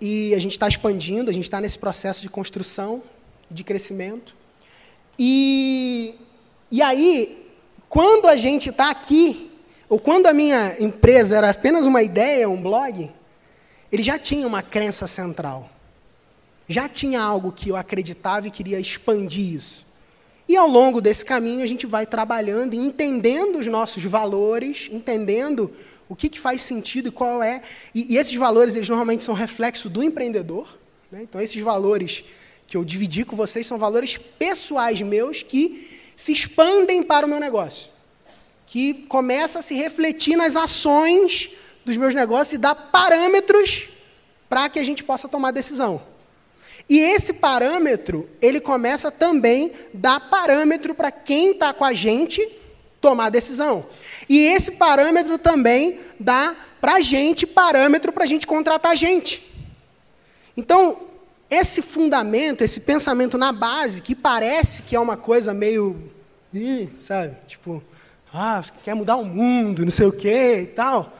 e 0.00 0.34
a 0.34 0.40
gente 0.40 0.52
está 0.52 0.66
expandindo, 0.66 1.30
a 1.30 1.32
gente 1.32 1.44
está 1.44 1.60
nesse 1.60 1.78
processo 1.78 2.22
de 2.22 2.28
construção, 2.28 3.04
de 3.48 3.62
crescimento. 3.62 4.34
E, 5.16 6.16
e 6.72 6.82
aí, 6.82 7.49
quando 7.90 8.28
a 8.28 8.36
gente 8.36 8.70
está 8.70 8.88
aqui, 8.88 9.50
ou 9.88 9.98
quando 9.98 10.28
a 10.28 10.32
minha 10.32 10.76
empresa 10.78 11.36
era 11.36 11.50
apenas 11.50 11.86
uma 11.86 12.00
ideia, 12.04 12.48
um 12.48 12.62
blog, 12.62 13.10
ele 13.90 14.02
já 14.04 14.16
tinha 14.16 14.46
uma 14.46 14.62
crença 14.62 15.08
central. 15.08 15.68
Já 16.68 16.88
tinha 16.88 17.20
algo 17.20 17.50
que 17.50 17.68
eu 17.68 17.74
acreditava 17.74 18.46
e 18.46 18.50
queria 18.52 18.78
expandir 18.78 19.54
isso. 19.54 19.84
E 20.48 20.56
ao 20.56 20.68
longo 20.68 21.00
desse 21.00 21.24
caminho 21.24 21.64
a 21.64 21.66
gente 21.66 21.84
vai 21.84 22.06
trabalhando 22.06 22.74
e 22.74 22.76
entendendo 22.76 23.58
os 23.58 23.66
nossos 23.66 24.04
valores, 24.04 24.88
entendendo 24.92 25.72
o 26.08 26.14
que, 26.14 26.28
que 26.28 26.38
faz 26.38 26.62
sentido 26.62 27.08
e 27.08 27.12
qual 27.12 27.42
é. 27.42 27.60
E, 27.92 28.14
e, 28.14 28.16
esses 28.16 28.36
valores, 28.36 28.76
eles 28.76 28.88
normalmente 28.88 29.24
são 29.24 29.34
reflexo 29.34 29.90
do 29.90 30.00
empreendedor. 30.00 30.78
Né? 31.10 31.22
Então, 31.22 31.40
esses 31.40 31.60
valores 31.60 32.22
que 32.68 32.76
eu 32.76 32.84
dividi 32.84 33.24
com 33.24 33.34
vocês 33.34 33.66
são 33.66 33.78
valores 33.78 34.16
pessoais 34.16 35.00
meus 35.02 35.42
que 35.42 35.99
se 36.20 36.32
expandem 36.32 37.02
para 37.02 37.24
o 37.24 37.28
meu 37.30 37.40
negócio, 37.40 37.88
que 38.66 39.06
começa 39.06 39.60
a 39.60 39.62
se 39.62 39.72
refletir 39.72 40.36
nas 40.36 40.54
ações 40.54 41.48
dos 41.82 41.96
meus 41.96 42.14
negócios 42.14 42.52
e 42.52 42.58
dá 42.58 42.74
parâmetros 42.74 43.88
para 44.46 44.68
que 44.68 44.78
a 44.78 44.84
gente 44.84 45.02
possa 45.02 45.30
tomar 45.30 45.50
decisão. 45.50 46.02
E 46.86 46.98
esse 46.98 47.32
parâmetro, 47.32 48.28
ele 48.38 48.60
começa 48.60 49.10
também 49.10 49.72
a 49.72 49.88
dar 49.94 50.28
parâmetro 50.28 50.94
para 50.94 51.10
quem 51.10 51.52
está 51.52 51.72
com 51.72 51.86
a 51.86 51.94
gente 51.94 52.46
tomar 53.00 53.30
decisão. 53.30 53.86
E 54.28 54.40
esse 54.40 54.72
parâmetro 54.72 55.38
também 55.38 56.00
dá 56.18 56.54
para 56.82 56.96
a 56.96 57.00
gente 57.00 57.46
parâmetro 57.46 58.12
para 58.12 58.24
a 58.24 58.26
gente 58.26 58.46
contratar 58.46 58.94
gente. 58.94 59.50
Então, 60.54 61.00
esse 61.50 61.82
fundamento, 61.82 62.62
esse 62.62 62.80
pensamento 62.80 63.36
na 63.36 63.52
base, 63.52 64.00
que 64.00 64.14
parece 64.14 64.82
que 64.82 64.94
é 64.94 65.00
uma 65.00 65.16
coisa 65.16 65.52
meio. 65.52 66.10
Ih, 66.54 66.90
sabe? 66.96 67.36
Tipo, 67.46 67.82
ah, 68.32 68.62
quer 68.82 68.94
mudar 68.94 69.16
o 69.16 69.24
mundo, 69.24 69.84
não 69.84 69.90
sei 69.90 70.06
o 70.06 70.12
quê 70.12 70.60
e 70.62 70.66
tal. 70.66 71.12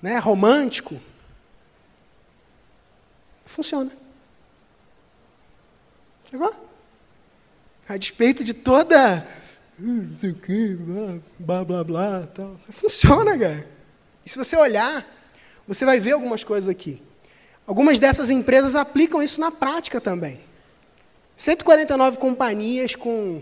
Né? 0.00 0.18
Romântico. 0.18 1.00
Funciona. 3.44 3.90
Chegou? 6.24 6.54
A 7.88 7.96
despeito 7.96 8.42
de 8.42 8.54
toda. 8.54 9.26
Não 9.78 10.18
sei 10.18 10.30
o 10.30 10.34
quê, 10.34 10.76
blá 11.38 11.64
blá 11.64 11.84
blá 11.84 12.26
tal. 12.34 12.56
Funciona, 12.70 13.36
cara. 13.38 13.66
E 14.24 14.30
se 14.30 14.38
você 14.38 14.56
olhar 14.56 15.04
você 15.70 15.84
vai 15.84 16.00
ver 16.00 16.10
algumas 16.10 16.42
coisas 16.42 16.68
aqui. 16.68 17.00
Algumas 17.70 18.00
dessas 18.00 18.30
empresas 18.30 18.74
aplicam 18.74 19.22
isso 19.22 19.40
na 19.40 19.52
prática 19.52 20.00
também. 20.00 20.40
149 21.36 22.18
companhias 22.18 22.96
com 22.96 23.40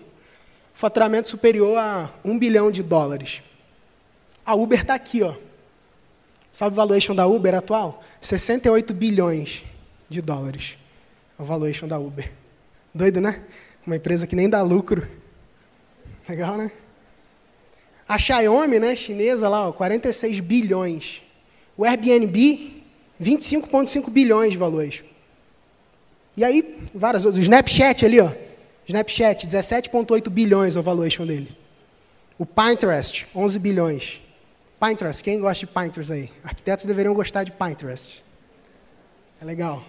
faturamento 0.75 1.31
superior 1.31 1.79
a 1.79 2.11
1 2.23 2.39
bilhão 2.39 2.71
de 2.71 2.83
dólares. 2.83 3.43
A 4.45 4.55
Uber 4.55 4.83
está 4.83 4.93
aqui, 4.93 5.23
ó. 5.23 5.35
Sabe 6.53 6.75
o 6.75 6.77
valuation 6.77 7.15
da 7.15 7.27
Uber 7.27 7.55
atual? 7.55 8.05
68 8.21 8.93
bilhões 8.93 9.65
de 10.11 10.21
dólares. 10.21 10.77
É 11.39 11.43
o 11.43 11.47
valuation 11.47 11.89
da 11.89 11.99
Uber. 11.99 12.31
Doido, 12.93 13.23
né? 13.23 13.41
Uma 13.87 13.97
empresa 13.97 14.27
que 14.27 14.37
nem 14.37 14.51
dá 14.51 14.61
lucro. 14.61 15.09
Legal, 16.29 16.59
né? 16.59 16.71
A 18.07 18.19
Xiaomi, 18.19 18.79
né, 18.79 18.95
chinesa 18.95 19.49
lá, 19.49 19.69
ó, 19.69 19.73
46 19.73 20.41
bilhões. 20.41 21.23
O 21.79 21.83
Airbnb, 21.83 22.78
25,5 23.21 24.11
bilhões 24.11 24.53
de 24.53 24.59
valuation. 24.59 25.05
E 26.37 26.45
aí, 26.45 26.79
várias 26.95 27.25
outras. 27.25 27.41
O 27.41 27.43
Snapchat 27.43 28.07
ali, 28.07 28.21
ó. 28.21 28.31
Snapchat, 28.87 29.47
17,8 29.47 30.31
bilhões 30.31 30.77
é 30.77 30.79
o 30.81 30.83
valuation 30.83 31.27
dele. 31.27 31.49
O 32.39 32.47
Pinterest, 32.47 33.27
11 33.35 33.59
bilhões. 33.59 34.23
Pinterest, 34.81 35.23
quem 35.23 35.41
gosta 35.41 35.67
de 35.67 35.73
Pinterest 35.73 36.13
aí? 36.13 36.31
Arquitetos 36.45 36.85
deveriam 36.85 37.13
gostar 37.13 37.43
de 37.43 37.51
Pinterest. 37.51 38.25
É 39.41 39.45
legal. 39.45 39.83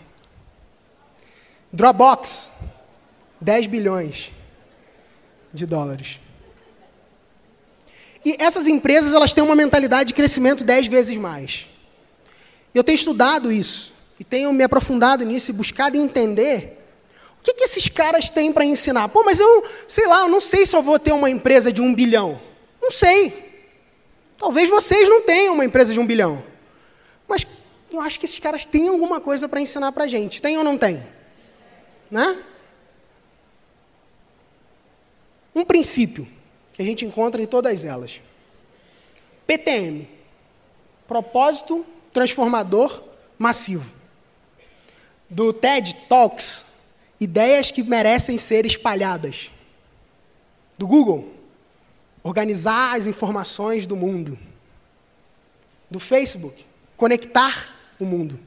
Dropbox, 1.71 2.51
10 3.39 3.67
bilhões 3.67 4.31
de 5.53 5.67
dólares. 5.67 6.19
E 8.25 8.35
essas 8.39 8.67
empresas 8.67 9.13
elas 9.13 9.33
têm 9.33 9.43
uma 9.43 9.55
mentalidade 9.55 10.09
de 10.09 10.13
crescimento 10.15 10.63
10 10.63 10.87
vezes 10.87 11.15
mais. 11.15 11.68
Eu 12.73 12.83
tenho 12.83 12.95
estudado 12.95 13.51
isso 13.51 13.93
e 14.19 14.23
tenho 14.23 14.51
me 14.53 14.63
aprofundado 14.63 15.23
nisso 15.23 15.51
e 15.51 15.53
buscado 15.53 15.97
entender 15.97 16.77
o 17.39 17.41
que, 17.41 17.53
que 17.53 17.63
esses 17.63 17.87
caras 17.87 18.29
têm 18.29 18.51
para 18.51 18.65
ensinar. 18.65 19.07
Pô, 19.09 19.23
mas 19.23 19.39
eu, 19.39 19.63
sei 19.87 20.05
lá, 20.05 20.21
eu 20.21 20.27
não 20.27 20.41
sei 20.41 20.65
se 20.65 20.75
eu 20.75 20.81
vou 20.81 20.99
ter 20.99 21.13
uma 21.13 21.29
empresa 21.29 21.71
de 21.71 21.81
um 21.81 21.95
bilhão. 21.95 22.39
Não 22.81 22.91
sei. 22.91 23.63
Talvez 24.37 24.69
vocês 24.69 25.07
não 25.07 25.21
tenham 25.21 25.53
uma 25.53 25.65
empresa 25.65 25.93
de 25.93 25.99
um 25.99 26.05
bilhão. 26.05 26.43
Mas 27.27 27.47
eu 27.91 28.01
acho 28.01 28.19
que 28.19 28.25
esses 28.25 28.39
caras 28.39 28.65
têm 28.65 28.89
alguma 28.89 29.21
coisa 29.21 29.47
para 29.47 29.61
ensinar 29.61 29.91
para 29.93 30.03
a 30.03 30.07
gente. 30.07 30.41
Tem 30.41 30.57
ou 30.57 30.63
não 30.63 30.77
tem? 30.77 31.05
Né? 32.11 32.43
Um 35.55 35.63
princípio 35.63 36.27
que 36.73 36.81
a 36.81 36.85
gente 36.85 37.05
encontra 37.05 37.41
em 37.41 37.45
todas 37.45 37.83
elas. 37.83 38.21
PTM. 39.47 40.07
Propósito 41.07 41.85
transformador 42.11 43.03
massivo. 43.37 43.93
Do 45.29 45.53
TED 45.53 45.95
Talks, 46.07 46.65
ideias 47.19 47.71
que 47.71 47.83
merecem 47.83 48.37
ser 48.37 48.65
espalhadas. 48.65 49.51
Do 50.77 50.87
Google, 50.87 51.33
organizar 52.23 52.95
as 52.95 53.07
informações 53.07 53.85
do 53.85 53.95
mundo. 53.95 54.37
Do 55.89 55.99
Facebook, 55.99 56.65
conectar 56.97 57.75
o 57.99 58.05
mundo. 58.05 58.39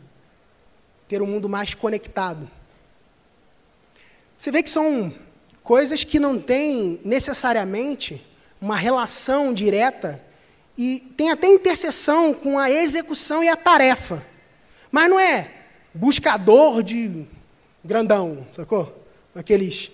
Ter 1.09 1.23
um 1.23 1.27
mundo 1.27 1.49
mais 1.49 1.75
conectado. 1.75 2.51
Você 4.37 4.51
vê 4.51 4.63
que 4.63 4.71
são 4.71 5.15
coisas 5.63 6.03
que 6.03 6.19
não 6.19 6.41
têm 6.41 7.01
necessariamente 7.05 8.27
uma 8.61 8.77
relação 8.77 9.53
direta 9.53 10.21
e 10.77 11.01
tem 11.17 11.31
até 11.31 11.47
interseção 11.47 12.33
com 12.33 12.59
a 12.59 12.71
execução 12.71 13.43
e 13.43 13.49
a 13.49 13.57
tarefa. 13.57 14.25
Mas 14.91 15.11
não 15.11 15.19
é 15.19 15.51
buscador 15.95 16.83
de 16.83 17.27
grandão, 17.85 18.47
sacou? 18.55 19.05
Aqueles 19.35 19.91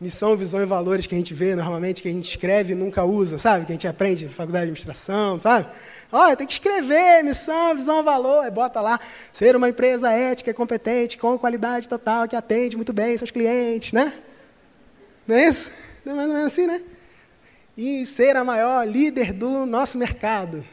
missão, 0.00 0.34
visão 0.34 0.62
e 0.62 0.64
valores 0.64 1.06
que 1.06 1.14
a 1.14 1.18
gente 1.18 1.34
vê 1.34 1.54
normalmente, 1.54 2.00
que 2.00 2.08
a 2.08 2.12
gente 2.12 2.28
escreve 2.30 2.72
e 2.72 2.76
nunca 2.76 3.04
usa, 3.04 3.36
sabe? 3.36 3.66
Que 3.66 3.72
a 3.72 3.74
gente 3.74 3.86
aprende 3.86 4.24
na 4.24 4.30
faculdade 4.30 4.64
de 4.64 4.70
administração, 4.70 5.38
sabe? 5.38 5.68
Olha, 6.10 6.34
tem 6.34 6.46
que 6.46 6.54
escrever 6.54 7.22
missão, 7.22 7.74
visão, 7.74 8.02
valor, 8.02 8.44
aí 8.44 8.50
bota 8.50 8.80
lá, 8.80 8.98
ser 9.30 9.54
uma 9.54 9.68
empresa 9.68 10.10
ética 10.10 10.54
competente, 10.54 11.18
com 11.18 11.38
qualidade 11.38 11.86
total, 11.86 12.26
que 12.26 12.34
atende 12.34 12.76
muito 12.76 12.92
bem 12.92 13.16
seus 13.16 13.30
clientes, 13.30 13.92
né? 13.92 14.14
Não 15.26 15.36
é 15.36 15.48
isso? 15.48 15.70
É 16.06 16.12
mais 16.12 16.28
ou 16.28 16.34
menos 16.34 16.52
assim, 16.52 16.66
né? 16.66 16.80
E 17.76 18.04
ser 18.06 18.36
a 18.36 18.44
maior 18.44 18.86
líder 18.86 19.32
do 19.32 19.64
nosso 19.64 19.96
mercado. 19.96 20.64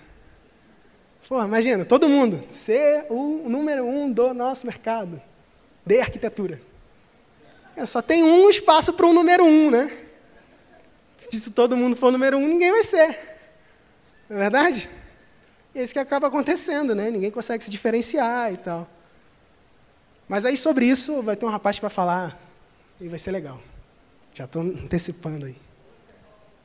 Pô, 1.28 1.44
imagina, 1.44 1.84
todo 1.84 2.08
mundo, 2.08 2.44
ser 2.50 3.06
o 3.10 3.48
número 3.50 3.86
um 3.86 4.12
do 4.12 4.34
nosso 4.34 4.66
mercado 4.66 5.22
de 5.86 6.00
arquitetura. 6.00 6.62
É, 7.76 7.86
só 7.86 8.02
tem 8.02 8.24
um 8.24 8.50
espaço 8.50 8.94
para 8.94 9.06
um 9.06 9.14
número 9.14 9.44
um, 9.44 9.70
né? 9.70 9.92
Se 11.18 11.52
todo 11.52 11.76
mundo 11.76 11.96
for 11.96 12.12
número 12.12 12.38
um, 12.38 12.48
ninguém 12.48 12.72
vai 12.72 12.84
ser. 12.84 13.20
Não 14.30 14.38
é 14.38 14.40
verdade? 14.40 14.90
E 15.76 15.80
é 15.80 15.84
isso 15.84 15.94
que 15.94 16.00
acaba 16.00 16.28
acontecendo, 16.28 16.96
né? 16.96 17.12
Ninguém 17.12 17.30
consegue 17.30 17.64
se 17.64 17.70
diferenciar 17.70 18.54
e 18.54 18.58
tal. 18.58 18.88
Mas 20.28 20.46
aí 20.46 20.58
sobre 20.58 20.86
isso 20.86 21.22
vai 21.22 21.36
ter 21.36 21.46
um 21.46 21.50
rapaz 21.50 21.78
vai 21.78 21.90
falar 21.90 22.40
e 23.00 23.08
vai 23.08 23.20
ser 23.20 23.32
legal. 23.32 23.62
Já 24.34 24.46
estou 24.46 24.62
antecipando 24.62 25.46
aí. 25.46 25.67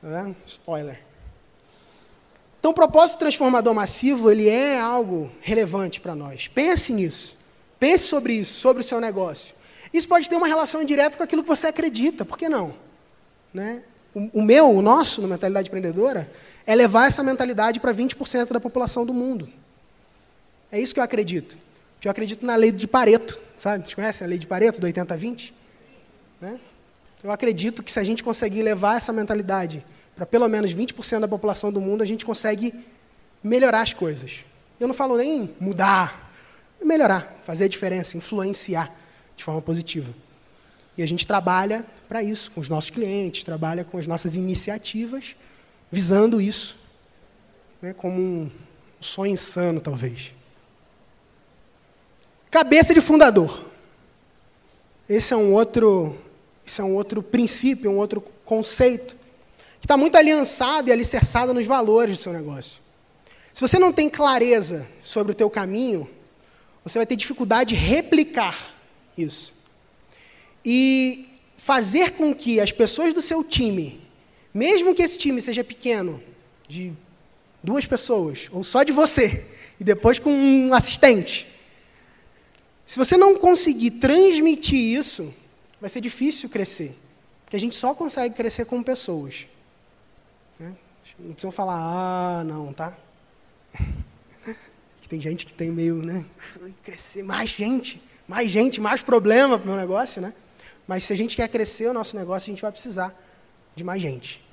Vendo? 0.03 0.35
Spoiler. 0.45 0.99
Então, 2.59 2.71
o 2.71 2.73
propósito 2.73 3.19
transformador 3.19 3.73
massivo, 3.73 4.29
ele 4.29 4.49
é 4.49 4.79
algo 4.79 5.31
relevante 5.41 6.01
para 6.01 6.13
nós. 6.13 6.47
Pense 6.47 6.93
nisso. 6.93 7.37
Pense 7.79 8.05
sobre 8.05 8.33
isso, 8.33 8.59
sobre 8.59 8.81
o 8.81 8.85
seu 8.85 8.99
negócio. 8.99 9.55
Isso 9.93 10.07
pode 10.07 10.27
ter 10.29 10.35
uma 10.35 10.47
relação 10.47 10.83
direta 10.83 11.17
com 11.17 11.23
aquilo 11.23 11.41
que 11.41 11.47
você 11.47 11.67
acredita, 11.67 12.25
por 12.25 12.37
que 12.37 12.49
não? 12.49 12.73
Né? 13.53 13.83
O, 14.13 14.39
o 14.39 14.41
meu, 14.41 14.69
o 14.69 14.81
nosso, 14.81 15.21
na 15.21 15.27
mentalidade 15.27 15.67
empreendedora, 15.67 16.29
é 16.65 16.75
levar 16.75 17.07
essa 17.07 17.23
mentalidade 17.23 17.79
para 17.79 17.93
20% 17.93 18.51
da 18.51 18.59
população 18.59 19.05
do 19.05 19.13
mundo. 19.13 19.49
É 20.71 20.79
isso 20.79 20.93
que 20.93 20.99
eu 20.99 21.03
acredito. 21.03 21.57
Que 21.99 22.07
eu 22.07 22.11
acredito 22.11 22.45
na 22.45 22.55
lei 22.55 22.71
de 22.71 22.87
Pareto, 22.87 23.39
sabe? 23.55 23.83
Vocês 23.83 23.93
conhecem 23.93 24.25
a 24.25 24.29
lei 24.29 24.37
de 24.37 24.47
Pareto, 24.47 24.81
do 24.81 24.87
80-20? 24.87 25.53
Né? 26.41 26.59
Eu 27.23 27.31
acredito 27.31 27.81
que 27.81 27.91
se 27.91 27.99
a 27.99 28.03
gente 28.03 28.23
conseguir 28.23 28.61
levar 28.61 28.97
essa 28.97 29.13
mentalidade 29.13 29.85
para 30.15 30.25
pelo 30.25 30.47
menos 30.47 30.75
20% 30.75 31.21
da 31.21 31.27
população 31.27 31.71
do 31.71 31.79
mundo, 31.79 32.03
a 32.03 32.05
gente 32.05 32.25
consegue 32.25 32.73
melhorar 33.43 33.81
as 33.81 33.93
coisas. 33.93 34.45
Eu 34.79 34.87
não 34.87 34.93
falo 34.93 35.17
nem 35.17 35.53
mudar, 35.59 36.31
melhorar, 36.83 37.39
fazer 37.41 37.65
a 37.65 37.67
diferença, 37.67 38.17
influenciar 38.17 38.93
de 39.35 39.43
forma 39.43 39.61
positiva. 39.61 40.13
E 40.97 41.01
a 41.01 41.07
gente 41.07 41.25
trabalha 41.25 41.85
para 42.07 42.21
isso, 42.21 42.51
com 42.51 42.61
os 42.61 42.69
nossos 42.69 42.89
clientes, 42.89 43.43
trabalha 43.43 43.83
com 43.83 43.97
as 43.97 44.05
nossas 44.05 44.35
iniciativas, 44.35 45.35
visando 45.91 46.39
isso, 46.39 46.77
né, 47.81 47.93
como 47.93 48.21
um 48.21 48.51
sonho 48.99 49.33
insano, 49.33 49.81
talvez. 49.81 50.31
Cabeça 52.51 52.93
de 52.93 53.01
fundador. 53.01 53.65
Esse 55.09 55.33
é 55.33 55.37
um 55.37 55.53
outro, 55.53 56.15
esse 56.65 56.79
é 56.81 56.83
um 56.83 56.95
outro 56.95 57.21
princípio, 57.21 57.91
um 57.91 57.97
outro 57.97 58.21
conceito, 58.45 59.15
que 59.79 59.85
está 59.85 59.97
muito 59.97 60.15
aliançado 60.15 60.89
e 60.89 60.91
alicerçado 60.91 61.53
nos 61.53 61.65
valores 61.65 62.17
do 62.17 62.23
seu 62.23 62.33
negócio. 62.33 62.81
Se 63.53 63.61
você 63.61 63.77
não 63.77 63.91
tem 63.91 64.09
clareza 64.09 64.87
sobre 65.03 65.33
o 65.33 65.35
teu 65.35 65.49
caminho, 65.49 66.09
você 66.83 66.97
vai 66.97 67.05
ter 67.05 67.15
dificuldade 67.15 67.75
de 67.75 67.81
replicar 67.81 68.73
isso. 69.17 69.53
E 70.65 71.27
fazer 71.57 72.11
com 72.11 72.33
que 72.33 72.59
as 72.59 72.71
pessoas 72.71 73.13
do 73.13 73.21
seu 73.21 73.43
time, 73.43 74.01
mesmo 74.53 74.93
que 74.93 75.01
esse 75.01 75.17
time 75.17 75.41
seja 75.41 75.63
pequeno, 75.63 76.23
de 76.67 76.93
duas 77.61 77.85
pessoas, 77.85 78.49
ou 78.51 78.63
só 78.63 78.83
de 78.83 78.91
você, 78.91 79.45
e 79.79 79.83
depois 79.83 80.19
com 80.19 80.31
um 80.31 80.73
assistente, 80.73 81.47
se 82.85 82.97
você 82.97 83.15
não 83.15 83.35
conseguir 83.35 83.91
transmitir 83.91 84.97
isso, 84.97 85.33
vai 85.83 85.89
ser 85.89 86.01
difícil 86.01 86.49
crescer. 86.49 86.97
Porque 87.43 87.55
a 87.55 87.59
gente 87.59 87.75
só 87.75 87.93
consegue 87.93 88.33
crescer 88.33 88.65
com 88.65 88.81
pessoas. 88.81 89.47
Né? 90.59 90.73
Não 91.19 91.33
precisam 91.33 91.51
falar, 91.51 91.75
ah, 91.77 92.43
não, 92.43 92.71
tá? 92.71 92.97
tem 95.09 95.21
gente 95.21 95.45
que 95.45 95.53
tem 95.53 95.69
meio, 95.69 95.97
né? 95.97 96.25
Crescer 96.81 97.21
mais 97.21 97.51
gente 97.51 98.01
mais 98.27 98.49
gente, 98.49 98.79
mais 98.79 99.01
problema 99.01 99.57
para 99.57 99.65
o 99.65 99.67
meu 99.67 99.79
negócio, 99.79 100.21
né? 100.21 100.33
Mas 100.87 101.03
se 101.03 101.13
a 101.13 101.15
gente 101.15 101.35
quer 101.35 101.47
crescer 101.47 101.87
o 101.87 101.93
nosso 101.93 102.15
negócio, 102.15 102.49
a 102.49 102.53
gente 102.53 102.61
vai 102.61 102.71
precisar 102.71 103.13
de 103.75 103.83
mais 103.83 104.01
gente. 104.01 104.43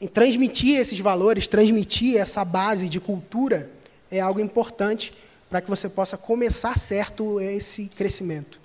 E 0.00 0.08
transmitir 0.08 0.78
esses 0.78 0.98
valores, 0.98 1.46
transmitir 1.46 2.16
essa 2.16 2.44
base 2.44 2.88
de 2.88 3.00
cultura 3.00 3.70
é 4.10 4.20
algo 4.20 4.40
importante 4.40 5.12
para 5.48 5.60
que 5.60 5.68
você 5.68 5.88
possa 5.88 6.16
começar 6.16 6.78
certo 6.78 7.40
esse 7.40 7.86
crescimento. 7.86 8.60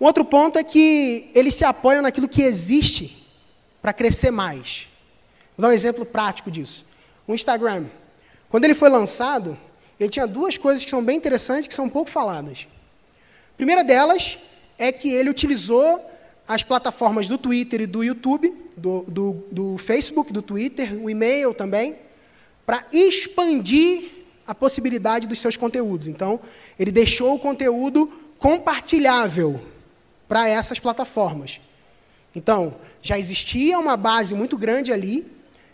Um 0.00 0.06
outro 0.06 0.24
ponto 0.24 0.58
é 0.58 0.64
que 0.64 1.30
eles 1.34 1.54
se 1.54 1.64
apoiam 1.64 2.02
naquilo 2.02 2.28
que 2.28 2.42
existe 2.42 3.24
para 3.80 3.92
crescer 3.92 4.30
mais. 4.30 4.88
Vou 5.56 5.62
dar 5.62 5.68
um 5.68 5.72
exemplo 5.72 6.04
prático 6.04 6.50
disso. 6.50 6.84
O 7.26 7.34
Instagram. 7.34 7.86
Quando 8.48 8.64
ele 8.64 8.74
foi 8.74 8.88
lançado, 8.88 9.58
ele 9.98 10.10
tinha 10.10 10.26
duas 10.26 10.58
coisas 10.58 10.84
que 10.84 10.90
são 10.90 11.02
bem 11.02 11.16
interessantes, 11.16 11.68
que 11.68 11.74
são 11.74 11.88
pouco 11.88 12.10
faladas. 12.10 12.66
A 13.52 13.56
primeira 13.56 13.84
delas 13.84 14.38
é 14.78 14.90
que 14.90 15.08
ele 15.08 15.30
utilizou 15.30 16.04
as 16.46 16.62
plataformas 16.62 17.28
do 17.28 17.38
Twitter 17.38 17.82
e 17.82 17.86
do 17.86 18.02
YouTube, 18.02 18.52
do, 18.76 19.02
do, 19.08 19.44
do 19.50 19.78
Facebook, 19.78 20.32
do 20.32 20.42
Twitter, 20.42 20.92
o 21.00 21.08
e-mail 21.08 21.54
também, 21.54 21.96
para 22.66 22.84
expandir 22.92 24.10
a 24.46 24.54
possibilidade 24.54 25.26
dos 25.26 25.38
seus 25.38 25.56
conteúdos. 25.56 26.06
Então, 26.06 26.40
ele 26.78 26.90
deixou 26.90 27.34
o 27.34 27.38
conteúdo 27.38 28.12
compartilhável 28.38 29.60
para 30.28 30.48
essas 30.48 30.78
plataformas. 30.78 31.60
Então, 32.34 32.76
já 33.00 33.18
existia 33.18 33.78
uma 33.78 33.96
base 33.96 34.34
muito 34.34 34.56
grande 34.56 34.92
ali 34.92 35.30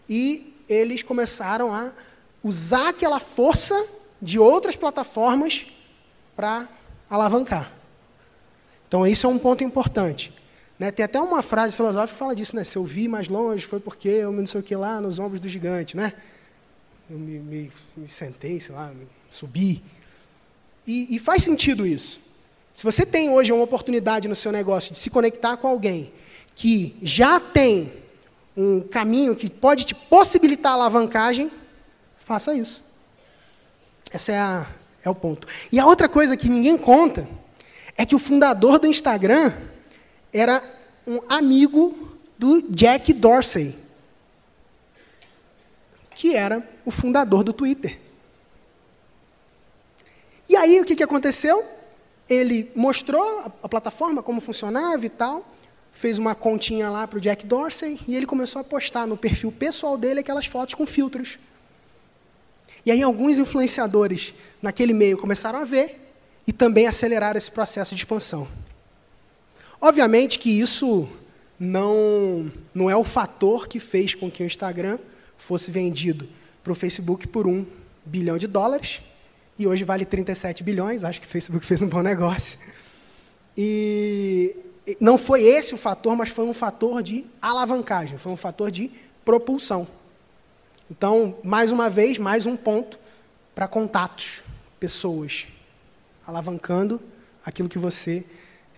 e 0.09 0.55
eles 0.69 1.03
começaram 1.03 1.73
a 1.73 1.93
usar 2.43 2.89
aquela 2.91 3.21
força 3.21 3.87
de 4.21 4.39
outras 4.39 4.77
plataformas 4.77 5.67
para 6.37 6.69
alavancar. 7.09 7.73
Então, 8.87 9.07
isso 9.07 9.27
é 9.27 9.31
um 9.31 9.39
ponto 9.39 9.63
importante. 9.65 10.33
Né? 10.79 10.91
Tem 10.91 11.05
até 11.05 11.21
uma 11.21 11.43
frase 11.43 11.77
filosófica 11.77 12.13
que 12.13 12.19
fala 12.19 12.35
disso, 12.35 12.57
né? 12.57 12.65
Se 12.65 12.77
eu 12.77 12.85
vi 12.85 13.07
mais 13.07 13.29
longe 13.29 13.67
foi 13.67 13.79
porque 13.79 14.09
eu 14.09 14.33
não 14.33 14.47
sei 14.47 14.61
o 14.61 14.63
que 14.63 14.75
lá 14.75 15.01
nos 15.01 15.19
ombros 15.19 15.39
do 15.39 15.49
gigante, 15.49 15.97
né? 15.97 16.13
Eu 17.09 17.19
me, 17.19 17.39
me, 17.39 17.73
me 17.97 18.09
sentei, 18.09 18.61
sei 18.61 18.75
lá, 18.75 18.91
subi. 19.31 19.83
E, 20.87 21.15
e 21.15 21.19
faz 21.19 21.43
sentido 21.43 21.87
isso. 21.87 22.21
Se 22.81 22.85
você 22.87 23.05
tem 23.05 23.29
hoje 23.29 23.53
uma 23.53 23.63
oportunidade 23.63 24.27
no 24.27 24.35
seu 24.35 24.51
negócio 24.51 24.95
de 24.95 24.99
se 24.99 25.11
conectar 25.11 25.55
com 25.59 25.69
alguém 25.69 26.11
que 26.57 26.97
já 27.03 27.39
tem 27.39 27.93
um 28.57 28.81
caminho 28.81 29.37
que 29.37 29.51
pode 29.51 29.85
te 29.85 29.95
possibilitar 29.95 30.73
alavancagem, 30.73 31.53
faça 32.21 32.55
isso. 32.55 32.83
Esse 34.11 34.33
é, 34.33 34.39
a, 34.39 34.67
é 35.05 35.11
o 35.11 35.15
ponto. 35.15 35.47
E 35.71 35.79
a 35.79 35.85
outra 35.85 36.09
coisa 36.09 36.39
que 36.39 36.49
ninguém 36.49 36.79
conta 36.79 37.29
é 37.99 38.07
que 38.07 38.15
o 38.15 38.19
fundador 38.19 38.79
do 38.79 38.87
Instagram 38.87 39.53
era 40.33 40.65
um 41.07 41.21
amigo 41.29 42.17
do 42.39 42.63
Jack 42.63 43.13
Dorsey, 43.13 43.77
que 46.15 46.35
era 46.35 46.67
o 46.87 46.91
fundador 46.91 47.45
do 47.45 47.53
Twitter. 47.53 48.01
E 50.49 50.57
aí 50.57 50.81
o 50.81 50.85
que, 50.87 50.97
que 50.97 51.03
aconteceu? 51.03 51.79
Ele 52.31 52.71
mostrou 52.75 53.41
a, 53.41 53.53
a 53.65 53.69
plataforma, 53.69 54.23
como 54.23 54.41
funcionava 54.41 55.05
e 55.05 55.11
tal, 55.11 55.45
fez 55.93 56.17
uma 56.17 56.35
continha 56.35 56.89
lá 56.89 57.07
para 57.07 57.19
o 57.19 57.21
Jack 57.21 57.45
Dorsey 57.45 58.01
e 58.07 58.17
ele 58.17 58.25
começou 58.25 58.61
a 58.61 58.65
postar 58.65 59.07
no 59.07 59.17
perfil 59.17 59.53
pessoal 59.53 59.99
dele 59.99 60.21
aquelas 60.21 60.47
fotos 60.47 60.75
com 60.75 60.87
filtros. 60.87 61.39
E 62.87 62.91
aí 62.91 63.03
alguns 63.03 63.39
influenciadores 63.39 64.33
naquele 64.63 64.95
meio 64.95 65.19
começaram 65.19 65.59
a 65.59 65.65
ver 65.65 66.15
e 66.47 66.53
também 66.53 66.87
aceleraram 66.87 67.37
esse 67.37 67.51
processo 67.51 67.95
de 67.95 68.01
expansão. 68.01 68.49
Obviamente 69.81 70.39
que 70.39 70.51
isso 70.51 71.09
não, 71.59 72.51
não 72.75 72.89
é 72.89 72.97
o 72.97 73.05
fator 73.05 73.69
que 73.69 73.79
fez 73.79 74.15
com 74.15 74.31
que 74.31 74.43
o 74.43 74.47
Instagram 74.47 74.99
fosse 75.37 75.71
vendido 75.71 76.29
para 76.63 76.73
o 76.73 76.77
Facebook 76.77 77.27
por 77.27 77.47
um 77.47 77.67
bilhão 78.05 78.39
de 78.39 78.47
dólares, 78.47 79.01
e 79.61 79.67
hoje 79.67 79.85
vale 79.85 80.07
37 80.07 80.65
bilhões, 80.65 81.05
acho 81.05 81.21
que 81.21 81.27
o 81.27 81.31
Facebook 81.31 81.67
fez 81.67 81.83
um 81.83 81.87
bom 81.87 82.01
negócio. 82.01 82.59
E 83.55 84.57
não 84.99 85.19
foi 85.19 85.43
esse 85.43 85.75
o 85.75 85.77
fator, 85.77 86.17
mas 86.17 86.31
foi 86.31 86.47
um 86.47 86.55
fator 86.55 87.03
de 87.03 87.27
alavancagem, 87.43 88.17
foi 88.17 88.33
um 88.33 88.39
fator 88.39 88.71
de 88.71 88.91
propulsão. 89.23 89.87
Então, 90.91 91.37
mais 91.45 91.73
uma 91.73 91.91
vez, 91.91 92.17
mais 92.17 92.47
um 92.47 92.57
ponto 92.57 92.99
para 93.55 93.69
contatos, 93.69 94.43
pessoas, 94.81 95.47
alavancando 96.27 96.99
aquilo 97.45 97.69
que 97.69 97.79
você 97.79 98.25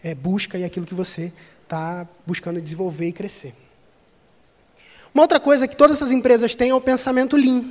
é, 0.03 0.17
busca 0.17 0.59
e 0.59 0.65
aquilo 0.65 0.85
que 0.85 0.95
você 0.95 1.33
está 1.63 2.09
buscando 2.27 2.61
desenvolver 2.61 3.07
e 3.07 3.13
crescer. 3.13 3.55
Uma 5.15 5.23
outra 5.23 5.39
coisa 5.39 5.69
que 5.69 5.77
todas 5.77 5.99
essas 5.99 6.11
empresas 6.11 6.57
têm 6.57 6.71
é 6.71 6.75
o 6.75 6.81
pensamento 6.81 7.37
lean. 7.37 7.63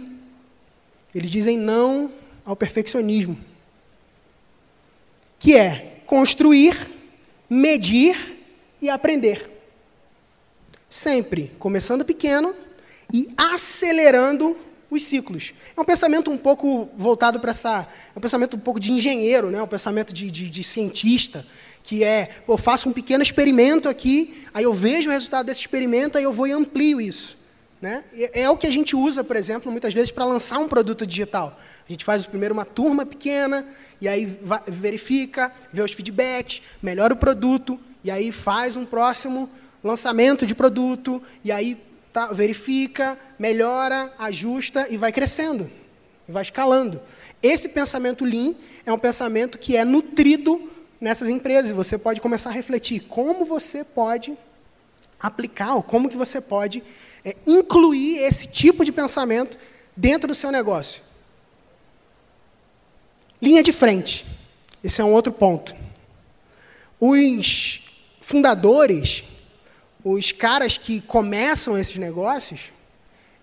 Eles 1.14 1.30
dizem 1.30 1.58
não 1.58 2.10
ao 2.52 2.56
perfeccionismo, 2.56 3.38
que 5.40 5.56
é 5.56 6.02
construir, 6.06 6.92
medir 7.50 8.38
e 8.82 8.90
aprender. 8.90 9.50
Sempre 10.90 11.50
começando 11.58 12.04
pequeno 12.04 12.54
e 13.14 13.30
acelerando 13.38 14.58
os 14.90 15.04
ciclos. 15.04 15.54
É 15.76 15.80
um 15.80 15.86
pensamento 15.86 16.30
um 16.30 16.38
pouco 16.38 16.90
voltado 16.98 17.40
para 17.40 17.52
essa. 17.52 17.88
É 18.14 18.20
um 18.20 18.22
pensamento 18.22 18.58
um 18.58 18.60
pouco 18.60 18.82
de 18.82 18.92
engenheiro, 18.92 19.50
né? 19.50 19.64
um 19.64 19.68
pensamento 19.68 20.14
de, 20.14 20.30
de, 20.30 20.50
de 20.50 20.64
cientista, 20.66 21.48
que 21.82 22.04
é, 22.04 22.30
eu 22.46 22.58
faço 22.58 22.90
um 22.90 22.92
pequeno 22.92 23.24
experimento 23.24 23.88
aqui, 23.88 24.44
aí 24.54 24.66
eu 24.66 24.74
vejo 24.74 25.10
o 25.10 25.14
resultado 25.14 25.46
desse 25.46 25.62
experimento, 25.62 26.18
aí 26.18 26.26
eu 26.26 26.34
vou 26.34 26.48
e 26.48 26.52
amplio 26.52 27.00
isso. 27.00 27.38
Né? 27.82 28.04
É, 28.14 28.42
é 28.42 28.50
o 28.50 28.58
que 28.58 28.68
a 28.68 28.72
gente 28.72 28.94
usa, 28.94 29.24
por 29.24 29.38
exemplo, 29.38 29.72
muitas 29.72 29.94
vezes 29.94 30.12
para 30.12 30.26
lançar 30.26 30.60
um 30.60 30.68
produto 30.68 31.08
digital. 31.08 31.58
A 31.92 31.94
gente 31.94 32.06
faz 32.06 32.26
primeiro 32.26 32.54
uma 32.54 32.64
turma 32.64 33.06
pequena, 33.06 33.68
e 34.00 34.08
aí 34.08 34.26
verifica, 34.66 35.52
vê 35.74 35.82
os 35.82 35.92
feedbacks, 35.92 36.62
melhora 36.82 37.14
o 37.14 37.18
produto, 37.18 37.78
e 38.02 38.10
aí 38.10 38.32
faz 38.32 38.78
um 38.78 38.86
próximo 38.86 39.50
lançamento 39.84 40.46
de 40.46 40.56
produto, 40.56 41.22
e 41.44 41.52
aí 41.52 41.78
tá, 42.14 42.28
verifica, 42.28 43.20
melhora, 43.38 44.10
ajusta 44.18 44.88
e 44.90 44.96
vai 44.96 45.12
crescendo, 45.12 45.70
vai 46.30 46.44
escalando. 46.44 47.02
Esse 47.44 47.68
pensamento 47.68 48.24
Lean 48.24 48.56
é 48.86 48.94
um 48.94 48.98
pensamento 48.98 49.60
que 49.60 49.76
é 49.76 49.84
nutrido 49.84 50.72
nessas 51.02 51.28
empresas. 51.28 51.72
Você 51.72 51.98
pode 51.98 52.22
começar 52.22 52.52
a 52.52 52.54
refletir 52.54 53.02
como 53.02 53.44
você 53.44 53.84
pode 53.84 54.38
aplicar, 55.20 55.76
ou 55.76 55.84
como 55.84 56.08
que 56.08 56.16
você 56.16 56.40
pode 56.40 56.82
é, 57.26 57.36
incluir 57.46 58.20
esse 58.20 58.48
tipo 58.48 58.86
de 58.86 58.94
pensamento 58.94 59.58
dentro 59.98 60.30
do 60.30 60.34
seu 60.34 60.54
negócio. 60.54 61.11
Linha 63.42 63.64
de 63.64 63.72
frente. 63.72 64.26
Esse 64.84 65.02
é 65.02 65.04
um 65.04 65.12
outro 65.12 65.32
ponto. 65.32 65.76
Os 67.00 67.82
fundadores, 68.22 69.24
os 70.04 70.32
caras 70.32 70.78
que 70.78 71.02
começam 71.02 71.78
esses 71.78 71.98
negócios, 71.98 72.72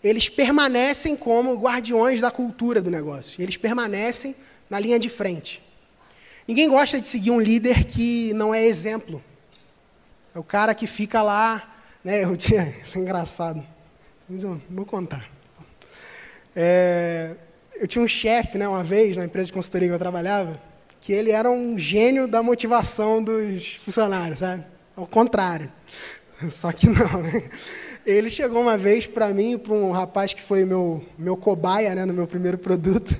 eles 0.03 0.29
permanecem 0.29 1.17
como 1.17 1.57
guardiões 1.57 2.21
da 2.21 2.31
cultura 2.31 2.81
do 2.81 2.91
negócio. 2.91 3.43
Eles 3.43 3.57
permanecem 3.57 4.37
na 4.71 4.79
linha 4.79 4.99
de 4.99 5.09
frente. 5.09 5.63
Ninguém 6.47 6.69
gosta 6.69 7.01
de 7.01 7.09
seguir 7.09 7.31
um 7.31 7.41
líder 7.41 7.85
que 7.85 8.33
não 8.35 8.55
é 8.55 8.65
exemplo. 8.65 9.23
É 10.35 10.39
o 10.39 10.45
cara 10.45 10.75
que 10.75 10.87
fica 10.87 11.21
lá, 11.21 11.77
né? 12.03 12.25
Eu 12.25 12.37
tinha, 12.37 12.75
isso 12.81 12.97
é 12.97 13.01
engraçado. 13.01 13.65
Vou 14.71 14.87
contar. 14.87 15.29
É, 16.55 17.35
eu 17.81 17.87
tinha 17.87 18.05
um 18.05 18.09
chefe, 18.09 18.59
né, 18.59 18.69
uma 18.69 18.83
vez 18.83 19.17
na 19.17 19.25
empresa 19.25 19.47
de 19.47 19.53
consultoria 19.53 19.89
que 19.89 19.95
eu 19.95 19.99
trabalhava, 19.99 20.61
que 21.01 21.13
ele 21.13 21.31
era 21.31 21.49
um 21.51 21.79
gênio 21.79 22.27
da 22.27 22.43
motivação 22.43 23.23
dos 23.23 23.75
funcionários, 23.77 24.41
sabe? 24.41 24.65
Ao 24.97 25.07
contrário. 25.07 25.71
Só 26.51 26.73
que 26.73 26.89
não, 26.89 27.23
né? 27.23 27.45
Ele 28.05 28.31
chegou 28.31 28.61
uma 28.61 28.77
vez 28.77 29.07
para 29.07 29.29
mim, 29.29 29.59
para 29.59 29.73
um 29.73 29.91
rapaz 29.91 30.33
que 30.33 30.41
foi 30.41 30.65
meu 30.65 31.05
meu 31.19 31.37
cobaia, 31.37 31.95
né, 31.95 32.05
no 32.05 32.13
meu 32.13 32.27
primeiro 32.27 32.59
produto. 32.59 33.19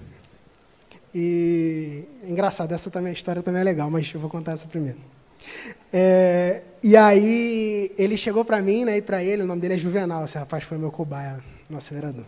E 1.15 2.05
engraçado, 2.25 2.73
essa 2.73 2.91
também 2.91 3.11
a 3.11 3.13
história 3.13 3.43
também 3.43 3.61
é 3.61 3.65
legal, 3.65 3.91
mas 3.91 4.13
eu 4.13 4.21
vou 4.21 4.31
contar 4.31 4.53
essa 4.53 4.67
primeiro. 4.67 4.99
É, 5.93 6.63
e 6.83 6.97
aí 6.97 7.93
ele 7.97 8.17
chegou 8.17 8.45
para 8.45 8.61
mim, 8.61 8.85
né, 8.85 8.99
e 8.99 9.03
para 9.03 9.23
ele, 9.23 9.43
o 9.43 9.47
nome 9.47 9.61
dele 9.61 9.75
é 9.75 9.79
Juvenal, 9.79 10.25
esse 10.25 10.37
rapaz 10.37 10.65
foi 10.65 10.79
meu 10.79 10.91
cobaia 10.91 11.39
no 11.69 11.79
acelerador. 11.79 12.25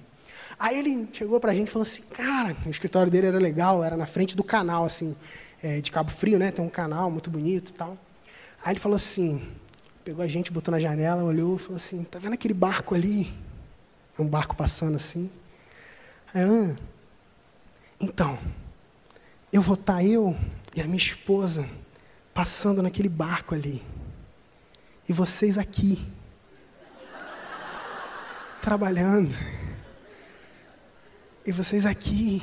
Aí 0.60 0.78
ele 0.78 1.08
chegou 1.10 1.40
para 1.40 1.52
a 1.52 1.54
gente 1.54 1.68
e 1.68 1.70
falou 1.70 1.84
assim, 1.84 2.02
cara, 2.02 2.54
o 2.66 2.68
escritório 2.68 3.10
dele 3.10 3.28
era 3.28 3.38
legal, 3.38 3.82
era 3.82 3.96
na 3.96 4.04
frente 4.04 4.36
do 4.36 4.44
canal, 4.44 4.84
assim, 4.84 5.16
é, 5.62 5.80
de 5.80 5.90
Cabo 5.90 6.10
Frio, 6.10 6.38
né, 6.38 6.50
tem 6.50 6.62
um 6.62 6.68
canal 6.68 7.10
muito 7.10 7.30
bonito 7.30 7.70
e 7.70 7.72
tal. 7.72 7.96
Aí 8.62 8.74
ele 8.74 8.78
falou 8.78 8.96
assim, 8.96 9.48
pegou 10.04 10.22
a 10.22 10.28
gente, 10.28 10.52
botou 10.52 10.70
na 10.70 10.78
janela, 10.78 11.24
olhou 11.24 11.56
e 11.56 11.58
falou 11.58 11.76
assim, 11.78 12.04
tá 12.04 12.18
vendo 12.18 12.34
aquele 12.34 12.52
barco 12.52 12.94
ali? 12.94 13.32
Um 14.18 14.26
barco 14.26 14.54
passando 14.54 14.96
assim. 14.96 15.30
Aí, 16.34 16.42
ah, 16.42 16.76
então, 17.98 18.38
eu 19.50 19.62
vou 19.62 19.76
estar 19.76 20.04
eu 20.04 20.36
e 20.76 20.82
a 20.82 20.84
minha 20.84 20.98
esposa 20.98 21.66
passando 22.34 22.82
naquele 22.82 23.08
barco 23.08 23.54
ali. 23.54 23.82
E 25.08 25.12
vocês 25.14 25.56
aqui, 25.56 26.06
trabalhando. 28.60 29.34
E 31.50 31.52
vocês 31.52 31.84
aqui, 31.84 32.40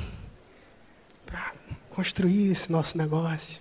para 1.24 1.54
construir 1.88 2.52
esse 2.52 2.70
nosso 2.70 2.98
negócio. 2.98 3.58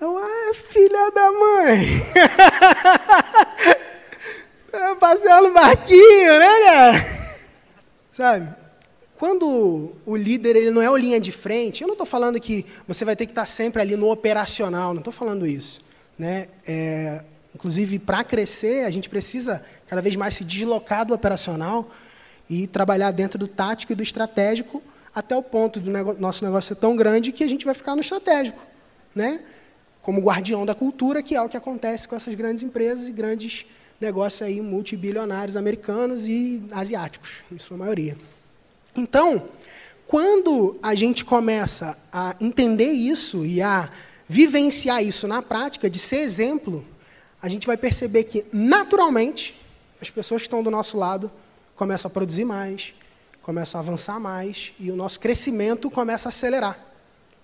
Eu, 0.00 0.16
ah, 0.16 0.54
filha 0.54 1.10
da 1.10 1.32
mãe! 1.32 2.00
Passeando 5.00 5.48
no 5.48 5.54
barquinho, 5.54 6.38
né, 6.38 6.48
cara? 6.66 6.92
Sabe? 8.12 8.54
quando 9.18 9.96
o 10.06 10.16
líder 10.16 10.54
ele 10.54 10.70
não 10.70 10.80
é 10.80 10.88
o 10.88 10.96
linha 10.96 11.20
de 11.20 11.32
frente, 11.32 11.82
eu 11.82 11.88
não 11.88 11.94
estou 11.94 12.06
falando 12.06 12.38
que 12.38 12.64
você 12.86 13.04
vai 13.04 13.16
ter 13.16 13.26
que 13.26 13.32
estar 13.32 13.44
sempre 13.44 13.82
ali 13.82 13.96
no 13.96 14.08
operacional, 14.08 14.94
não 14.94 15.00
estou 15.00 15.12
falando 15.12 15.44
isso. 15.44 15.82
Né? 16.16 16.46
É, 16.64 17.24
inclusive, 17.52 17.98
para 17.98 18.22
crescer, 18.22 18.84
a 18.84 18.90
gente 18.90 19.08
precisa 19.08 19.64
cada 19.88 20.00
vez 20.00 20.14
mais 20.14 20.36
se 20.36 20.44
deslocar 20.44 21.04
do 21.04 21.12
operacional 21.12 21.90
e 22.50 22.66
trabalhar 22.66 23.12
dentro 23.12 23.38
do 23.38 23.48
tático 23.48 23.92
e 23.92 23.94
do 23.94 24.02
estratégico 24.02 24.82
até 25.14 25.36
o 25.36 25.42
ponto 25.42 25.80
do 25.80 25.90
nosso 26.18 26.44
negócio 26.44 26.74
ser 26.74 26.80
tão 26.80 26.94
grande 26.96 27.32
que 27.32 27.42
a 27.42 27.48
gente 27.48 27.64
vai 27.64 27.74
ficar 27.74 27.94
no 27.94 28.00
estratégico, 28.02 28.60
né? 29.14 29.40
como 30.02 30.20
guardião 30.20 30.64
da 30.64 30.74
cultura, 30.74 31.22
que 31.22 31.34
é 31.34 31.42
o 31.42 31.48
que 31.48 31.56
acontece 31.56 32.08
com 32.08 32.16
essas 32.16 32.34
grandes 32.34 32.62
empresas 32.62 33.08
e 33.08 33.12
grandes 33.12 33.66
negócios 34.00 34.42
aí 34.42 34.60
multibilionários 34.60 35.56
americanos 35.56 36.26
e 36.26 36.62
asiáticos, 36.72 37.44
em 37.52 37.58
sua 37.58 37.76
maioria. 37.76 38.16
Então, 38.96 39.48
quando 40.06 40.78
a 40.82 40.94
gente 40.94 41.24
começa 41.24 41.96
a 42.12 42.34
entender 42.40 42.90
isso 42.90 43.44
e 43.44 43.60
a 43.60 43.90
vivenciar 44.26 45.04
isso 45.04 45.28
na 45.28 45.42
prática, 45.42 45.90
de 45.90 45.98
ser 45.98 46.18
exemplo, 46.18 46.84
a 47.42 47.48
gente 47.48 47.66
vai 47.66 47.76
perceber 47.76 48.24
que, 48.24 48.44
naturalmente, 48.52 49.60
as 50.00 50.08
pessoas 50.08 50.42
que 50.42 50.46
estão 50.48 50.62
do 50.62 50.70
nosso 50.70 50.96
lado 50.96 51.30
começam 51.80 52.10
a 52.10 52.12
produzir 52.12 52.44
mais, 52.44 52.92
começam 53.40 53.80
a 53.80 53.82
avançar 53.82 54.20
mais 54.20 54.74
e 54.78 54.90
o 54.90 54.96
nosso 54.96 55.18
crescimento 55.18 55.90
começa 55.90 56.28
a 56.28 56.30
acelerar. 56.30 56.78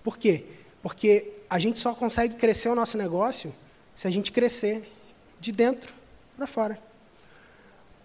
Por 0.03 0.15
quê? 0.15 0.45
Porque 0.79 1.31
a 1.49 1.57
gente 1.57 1.79
só 1.79 1.95
consegue 1.95 2.35
crescer 2.35 2.69
o 2.69 2.75
nosso 2.75 2.99
negócio 2.99 3.51
se 3.95 4.07
a 4.07 4.11
gente 4.11 4.31
crescer 4.31 4.87
de 5.39 5.51
dentro 5.51 5.91
para 6.35 6.45
fora. 6.45 6.79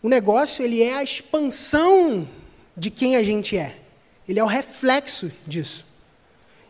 O 0.02 0.08
negócio 0.08 0.64
ele 0.64 0.82
é 0.82 0.94
a 0.94 1.04
expansão 1.04 2.26
de 2.74 2.90
quem 2.90 3.14
a 3.14 3.22
gente 3.22 3.58
é. 3.58 3.78
Ele 4.26 4.40
é 4.40 4.42
o 4.42 4.46
reflexo 4.46 5.30
disso. 5.46 5.84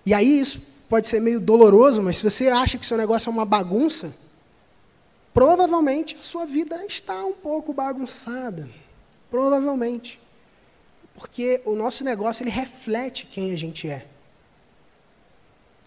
E 0.04 0.12
aí 0.12 0.40
isso 0.40 0.60
pode 0.88 1.06
ser 1.06 1.20
meio 1.20 1.38
doloroso, 1.38 2.02
mas 2.02 2.16
se 2.16 2.28
você 2.28 2.48
acha 2.48 2.76
que 2.76 2.84
seu 2.84 2.96
negócio 2.96 3.30
é 3.30 3.32
uma 3.32 3.46
bagunça, 3.46 4.12
provavelmente 5.32 6.16
a 6.16 6.22
sua 6.22 6.46
vida 6.46 6.84
está 6.84 7.24
um 7.24 7.32
pouco 7.32 7.72
bagunçada. 7.72 8.81
Provavelmente. 9.32 10.20
Porque 11.14 11.62
o 11.64 11.74
nosso 11.74 12.04
negócio 12.04 12.42
ele 12.42 12.50
reflete 12.50 13.26
quem 13.26 13.50
a 13.52 13.56
gente 13.56 13.88
é. 13.88 14.06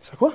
Sacou? 0.01 0.33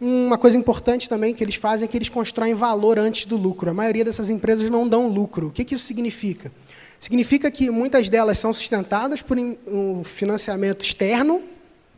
Uma 0.00 0.36
coisa 0.36 0.58
importante 0.58 1.08
também 1.08 1.32
que 1.32 1.44
eles 1.44 1.54
fazem 1.54 1.86
é 1.86 1.88
que 1.88 1.96
eles 1.96 2.08
constroem 2.08 2.52
valor 2.52 2.98
antes 2.98 3.26
do 3.26 3.36
lucro. 3.36 3.70
A 3.70 3.74
maioria 3.74 4.04
dessas 4.04 4.28
empresas 4.28 4.68
não 4.68 4.88
dão 4.88 5.06
lucro. 5.06 5.46
O 5.46 5.50
que, 5.52 5.64
que 5.64 5.76
isso 5.76 5.84
significa? 5.84 6.50
Significa 6.98 7.52
que 7.52 7.70
muitas 7.70 8.08
delas 8.08 8.40
são 8.40 8.52
sustentadas 8.52 9.22
por 9.22 9.38
um 9.38 10.02
financiamento 10.02 10.84
externo, 10.84 11.44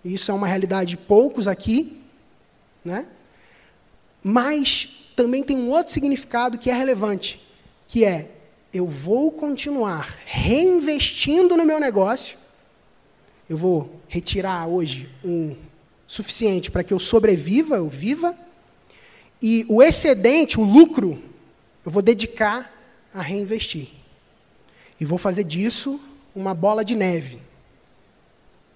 isso 0.04 0.30
é 0.30 0.34
uma 0.34 0.46
realidade 0.46 0.90
de 0.90 0.96
poucos 0.98 1.48
aqui, 1.48 2.02
né? 2.84 3.06
mas 4.22 5.05
também 5.16 5.42
tem 5.42 5.56
um 5.56 5.70
outro 5.70 5.92
significado 5.92 6.58
que 6.58 6.70
é 6.70 6.74
relevante, 6.74 7.42
que 7.88 8.04
é 8.04 8.30
eu 8.72 8.86
vou 8.86 9.32
continuar 9.32 10.18
reinvestindo 10.26 11.56
no 11.56 11.64
meu 11.64 11.80
negócio, 11.80 12.36
eu 13.48 13.56
vou 13.56 13.98
retirar 14.06 14.66
hoje 14.68 15.08
um 15.24 15.56
suficiente 16.06 16.70
para 16.70 16.84
que 16.84 16.92
eu 16.92 16.98
sobreviva, 16.98 17.76
eu 17.76 17.88
viva, 17.88 18.36
e 19.40 19.64
o 19.68 19.82
excedente, 19.82 20.60
o 20.60 20.64
lucro, 20.64 21.22
eu 21.84 21.90
vou 21.90 22.02
dedicar 22.02 22.72
a 23.12 23.22
reinvestir. 23.22 23.88
E 25.00 25.04
vou 25.04 25.18
fazer 25.18 25.44
disso 25.44 26.00
uma 26.34 26.54
bola 26.54 26.84
de 26.84 26.94
neve. 26.94 27.40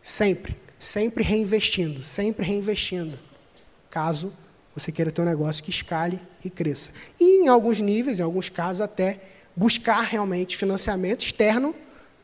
Sempre, 0.03 0.57
sempre 0.78 1.22
reinvestindo, 1.22 2.03
sempre 2.03 2.45
reinvestindo. 2.45 3.18
Caso 3.91 4.32
você 4.75 4.93
queira 4.93 5.11
ter 5.11 5.21
um 5.21 5.25
negócio 5.25 5.62
que 5.62 5.71
escale 5.71 6.21
e 6.45 6.51
cresça. 6.51 6.91
E 7.18 7.45
em 7.45 7.49
alguns 7.49 7.81
níveis, 7.81 8.21
em 8.21 8.23
alguns 8.23 8.49
casos, 8.49 8.81
até 8.81 9.21
buscar 9.55 10.01
realmente 10.01 10.57
financiamento 10.57 11.23
externo 11.23 11.75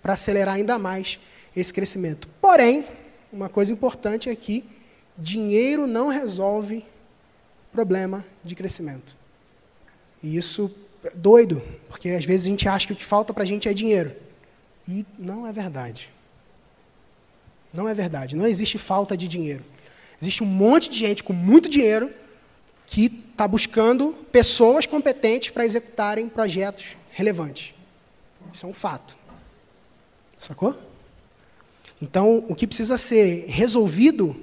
para 0.03 0.15
acelerar 0.15 0.55
ainda 0.55 0.79
mais 0.79 1.19
esse 1.55 1.73
crescimento. 1.73 2.29
Porém, 2.41 2.87
uma 3.33 3.49
coisa 3.49 3.73
importante 3.73 4.31
é 4.31 4.37
dinheiro 5.19 5.87
não 5.87 6.09
resolve 6.09 6.85
problema 7.73 8.25
de 8.45 8.55
crescimento. 8.55 9.17
E 10.23 10.37
isso 10.37 10.71
é 11.05 11.11
doido, 11.11 11.63
porque 11.89 12.11
às 12.11 12.25
vezes 12.25 12.47
a 12.47 12.51
gente 12.51 12.69
acha 12.69 12.87
que 12.87 12.93
o 12.93 12.97
que 12.97 13.05
falta 13.05 13.35
para 13.35 13.43
a 13.43 13.47
gente 13.47 13.69
é 13.69 13.75
dinheiro. 13.75 14.15
E 14.89 15.05
não 15.19 15.47
é 15.47 15.53
verdade. 15.53 16.11
Não 17.73 17.89
é 17.89 17.95
verdade. 17.95 18.37
Não 18.37 18.47
existe 18.47 18.79
falta 18.79 19.17
de 19.17 19.27
dinheiro. 19.27 19.65
Existe 20.21 20.43
um 20.43 20.47
monte 20.47 20.89
de 20.89 20.99
gente 20.99 21.23
com 21.25 21.33
muito 21.33 21.69
dinheiro 21.69 22.11
que 22.87 23.07
está 23.31 23.47
buscando 23.47 24.15
pessoas 24.31 24.87
competentes 24.87 25.51
para 25.51 25.65
executarem 25.65 26.29
projetos 26.29 26.97
relevantes. 27.11 27.75
Isso 28.53 28.65
é 28.65 28.69
um 28.69 28.73
fato. 28.73 29.17
Sacou? 30.39 30.79
Então, 32.01 32.45
o 32.49 32.55
que 32.55 32.67
precisa 32.67 32.97
ser 32.97 33.47
resolvido 33.49 34.37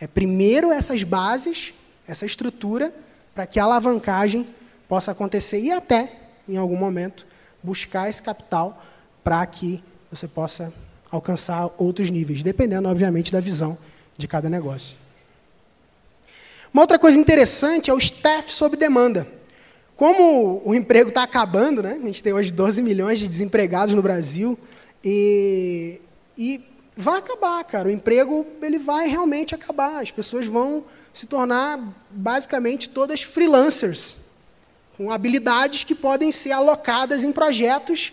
é 0.00 0.06
primeiro 0.06 0.72
essas 0.72 1.02
bases, 1.02 1.72
essa 2.06 2.26
estrutura, 2.26 2.94
para 3.34 3.46
que 3.46 3.60
a 3.60 3.64
alavancagem 3.64 4.46
possa 4.88 5.12
acontecer 5.12 5.60
e 5.60 5.70
até, 5.70 6.12
em 6.48 6.56
algum 6.56 6.76
momento, 6.76 7.26
buscar 7.62 8.08
esse 8.08 8.22
capital 8.22 8.82
para 9.22 9.44
que 9.46 9.82
você 10.10 10.26
possa 10.28 10.72
alcançar 11.10 11.70
outros 11.78 12.10
níveis, 12.10 12.42
dependendo, 12.42 12.88
obviamente, 12.88 13.32
da 13.32 13.40
visão 13.40 13.78
de 14.16 14.26
cada 14.26 14.48
negócio. 14.48 14.96
Uma 16.74 16.82
outra 16.82 16.98
coisa 16.98 17.16
interessante 17.16 17.88
é 17.88 17.94
o 17.94 17.98
staff 17.98 18.52
sob 18.52 18.76
demanda. 18.76 19.28
Como 19.94 20.60
o 20.64 20.74
emprego 20.74 21.10
está 21.10 21.22
acabando, 21.22 21.80
né? 21.80 22.00
a 22.02 22.06
gente 22.06 22.20
tem 22.20 22.32
hoje 22.32 22.50
12 22.52 22.82
milhões 22.82 23.20
de 23.20 23.28
desempregados 23.28 23.94
no 23.94 24.02
Brasil, 24.02 24.58
e, 25.04 26.00
e 26.36 26.60
vai 26.96 27.20
acabar, 27.20 27.62
cara. 27.62 27.88
O 27.88 27.92
emprego 27.92 28.44
ele 28.60 28.76
vai 28.76 29.06
realmente 29.06 29.54
acabar. 29.54 30.02
As 30.02 30.10
pessoas 30.10 30.46
vão 30.46 30.84
se 31.12 31.26
tornar 31.26 31.78
basicamente 32.10 32.88
todas 32.88 33.22
freelancers, 33.22 34.16
com 34.96 35.12
habilidades 35.12 35.84
que 35.84 35.94
podem 35.94 36.32
ser 36.32 36.50
alocadas 36.50 37.22
em 37.22 37.30
projetos 37.30 38.12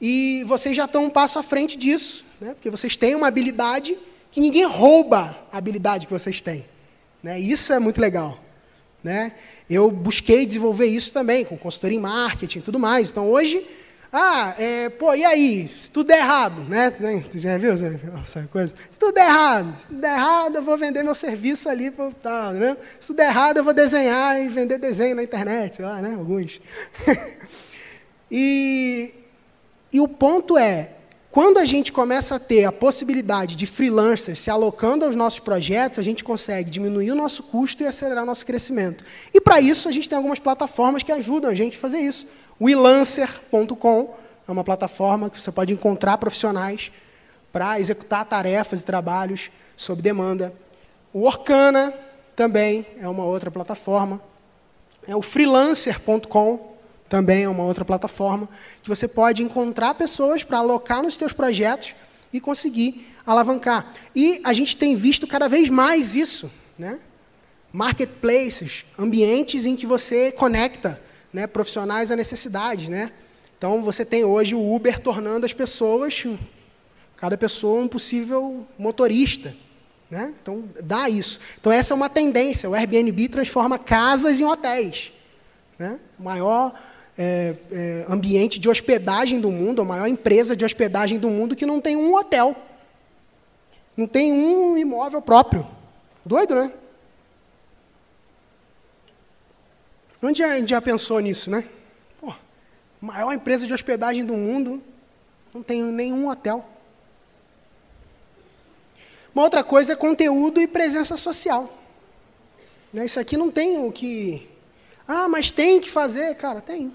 e 0.00 0.44
vocês 0.46 0.76
já 0.76 0.84
estão 0.84 1.06
um 1.06 1.10
passo 1.10 1.40
à 1.40 1.42
frente 1.42 1.76
disso, 1.76 2.24
né? 2.40 2.54
porque 2.54 2.70
vocês 2.70 2.96
têm 2.96 3.16
uma 3.16 3.26
habilidade 3.26 3.98
que 4.30 4.40
ninguém 4.40 4.64
rouba 4.64 5.36
a 5.50 5.58
habilidade 5.58 6.06
que 6.06 6.12
vocês 6.12 6.40
têm. 6.40 6.64
Né? 7.22 7.38
Isso 7.38 7.72
é 7.72 7.78
muito 7.78 8.00
legal. 8.00 8.38
Né? 9.02 9.32
Eu 9.68 9.90
busquei 9.90 10.44
desenvolver 10.44 10.86
isso 10.86 11.12
também, 11.12 11.44
com 11.44 11.56
consultoria 11.56 11.98
em 11.98 12.00
marketing 12.00 12.58
e 12.58 12.62
tudo 12.62 12.78
mais. 12.78 13.10
Então, 13.10 13.30
hoje, 13.30 13.66
ah, 14.12 14.54
é, 14.58 14.88
pô, 14.88 15.14
e 15.14 15.24
aí? 15.24 15.68
Se 15.68 15.88
tudo 15.88 16.08
der 16.08 16.18
errado, 16.18 16.62
né? 16.62 16.90
Tu 16.90 17.38
já 17.38 17.56
viu 17.56 17.72
essa 17.72 18.48
coisa? 18.50 18.74
Se 18.90 18.98
tudo 18.98 19.12
der 19.12 19.26
errado, 19.26 19.78
se 19.78 19.86
tudo 19.86 20.00
der 20.00 20.16
errado, 20.16 20.56
eu 20.56 20.62
vou 20.62 20.76
vender 20.76 21.04
meu 21.04 21.14
serviço 21.14 21.68
ali 21.68 21.92
para 21.92 22.10
tal, 22.10 22.52
né? 22.54 22.76
Se 22.98 23.08
tudo 23.08 23.18
der 23.18 23.28
errado, 23.28 23.58
eu 23.58 23.64
vou 23.64 23.72
desenhar 23.72 24.40
e 24.42 24.48
vender 24.48 24.78
desenho 24.78 25.14
na 25.14 25.22
internet, 25.22 25.76
sei 25.76 25.84
lá, 25.84 26.02
né? 26.02 26.14
Alguns. 26.16 26.60
e, 28.28 29.14
e 29.92 30.00
o 30.00 30.08
ponto 30.08 30.58
é, 30.58 30.90
quando 31.30 31.58
a 31.58 31.64
gente 31.64 31.92
começa 31.92 32.34
a 32.34 32.38
ter 32.40 32.64
a 32.64 32.72
possibilidade 32.72 33.54
de 33.54 33.64
freelancers 33.64 34.40
se 34.40 34.50
alocando 34.50 35.04
aos 35.04 35.14
nossos 35.14 35.38
projetos, 35.38 36.00
a 36.00 36.02
gente 36.02 36.24
consegue 36.24 36.68
diminuir 36.68 37.12
o 37.12 37.14
nosso 37.14 37.44
custo 37.44 37.84
e 37.84 37.86
acelerar 37.86 38.24
o 38.24 38.26
nosso 38.26 38.44
crescimento. 38.44 39.04
E 39.32 39.40
para 39.40 39.60
isso, 39.60 39.88
a 39.88 39.92
gente 39.92 40.08
tem 40.08 40.16
algumas 40.16 40.40
plataformas 40.40 41.04
que 41.04 41.12
ajudam 41.12 41.48
a 41.48 41.54
gente 41.54 41.76
a 41.76 41.80
fazer 41.80 41.98
isso. 41.98 42.26
O 42.58 42.68
elancer.com 42.68 44.14
é 44.48 44.50
uma 44.50 44.64
plataforma 44.64 45.30
que 45.30 45.40
você 45.40 45.52
pode 45.52 45.72
encontrar 45.72 46.18
profissionais 46.18 46.90
para 47.52 47.78
executar 47.78 48.24
tarefas 48.24 48.82
e 48.82 48.84
trabalhos 48.84 49.52
sob 49.76 50.02
demanda. 50.02 50.52
O 51.12 51.22
Orkana 51.22 51.94
também 52.34 52.84
é 53.00 53.08
uma 53.08 53.24
outra 53.24 53.52
plataforma. 53.52 54.20
É 55.06 55.14
o 55.14 55.22
freelancer.com 55.22 56.69
também 57.10 57.42
é 57.42 57.48
uma 57.48 57.64
outra 57.64 57.84
plataforma 57.84 58.48
que 58.84 58.88
você 58.88 59.08
pode 59.08 59.42
encontrar 59.42 59.94
pessoas 59.94 60.44
para 60.44 60.58
alocar 60.58 61.02
nos 61.02 61.14
seus 61.14 61.32
projetos 61.32 61.96
e 62.32 62.40
conseguir 62.40 63.04
alavancar. 63.26 63.92
E 64.14 64.40
a 64.44 64.52
gente 64.52 64.76
tem 64.76 64.94
visto 64.94 65.26
cada 65.26 65.48
vez 65.48 65.68
mais 65.68 66.14
isso, 66.14 66.48
né? 66.78 67.00
Marketplaces, 67.72 68.86
ambientes 68.96 69.66
em 69.66 69.74
que 69.74 69.86
você 69.86 70.30
conecta 70.30 71.02
né, 71.32 71.48
profissionais 71.48 72.12
a 72.12 72.16
necessidades. 72.16 72.88
Né? 72.88 73.10
Então, 73.58 73.82
você 73.82 74.04
tem 74.04 74.24
hoje 74.24 74.54
o 74.54 74.74
Uber 74.74 75.00
tornando 75.00 75.44
as 75.44 75.52
pessoas, 75.52 76.24
cada 77.16 77.36
pessoa, 77.36 77.82
um 77.82 77.88
possível 77.88 78.66
motorista. 78.78 79.54
Né? 80.08 80.32
Então, 80.40 80.64
dá 80.80 81.08
isso. 81.08 81.40
Então, 81.60 81.72
essa 81.72 81.92
é 81.92 81.96
uma 81.96 82.08
tendência. 82.08 82.70
O 82.70 82.74
Airbnb 82.74 83.28
transforma 83.28 83.78
casas 83.80 84.40
em 84.40 84.44
hotéis. 84.44 85.12
Né? 85.78 85.98
Maior 86.18 86.74
é, 87.22 87.54
é, 87.70 88.06
ambiente 88.08 88.58
de 88.58 88.66
hospedagem 88.66 89.38
do 89.38 89.50
mundo, 89.50 89.82
a 89.82 89.84
maior 89.84 90.06
empresa 90.06 90.56
de 90.56 90.64
hospedagem 90.64 91.18
do 91.18 91.28
mundo 91.28 91.54
que 91.54 91.66
não 91.66 91.78
tem 91.78 91.94
um 91.94 92.14
hotel. 92.14 92.56
Não 93.94 94.06
tem 94.06 94.32
um 94.32 94.78
imóvel 94.78 95.20
próprio. 95.20 95.66
Doido, 96.24 96.54
né? 96.54 96.72
Onde 100.22 100.42
a 100.42 100.56
gente 100.56 100.70
já 100.70 100.80
pensou 100.80 101.20
nisso, 101.20 101.50
né? 101.50 101.68
Pô, 102.18 102.32
maior 102.98 103.34
empresa 103.34 103.66
de 103.66 103.74
hospedagem 103.74 104.24
do 104.24 104.32
mundo, 104.32 104.82
não 105.52 105.62
tem 105.62 105.82
nenhum 105.82 106.26
hotel. 106.26 106.66
Uma 109.34 109.42
outra 109.42 109.62
coisa 109.62 109.92
é 109.92 109.96
conteúdo 109.96 110.58
e 110.58 110.66
presença 110.66 111.18
social. 111.18 111.78
Né, 112.90 113.04
isso 113.04 113.20
aqui 113.20 113.36
não 113.36 113.50
tem 113.50 113.84
o 113.84 113.92
que. 113.92 114.48
Ah, 115.06 115.28
mas 115.28 115.50
tem 115.50 115.82
que 115.82 115.90
fazer. 115.90 116.34
Cara, 116.36 116.62
tem. 116.62 116.90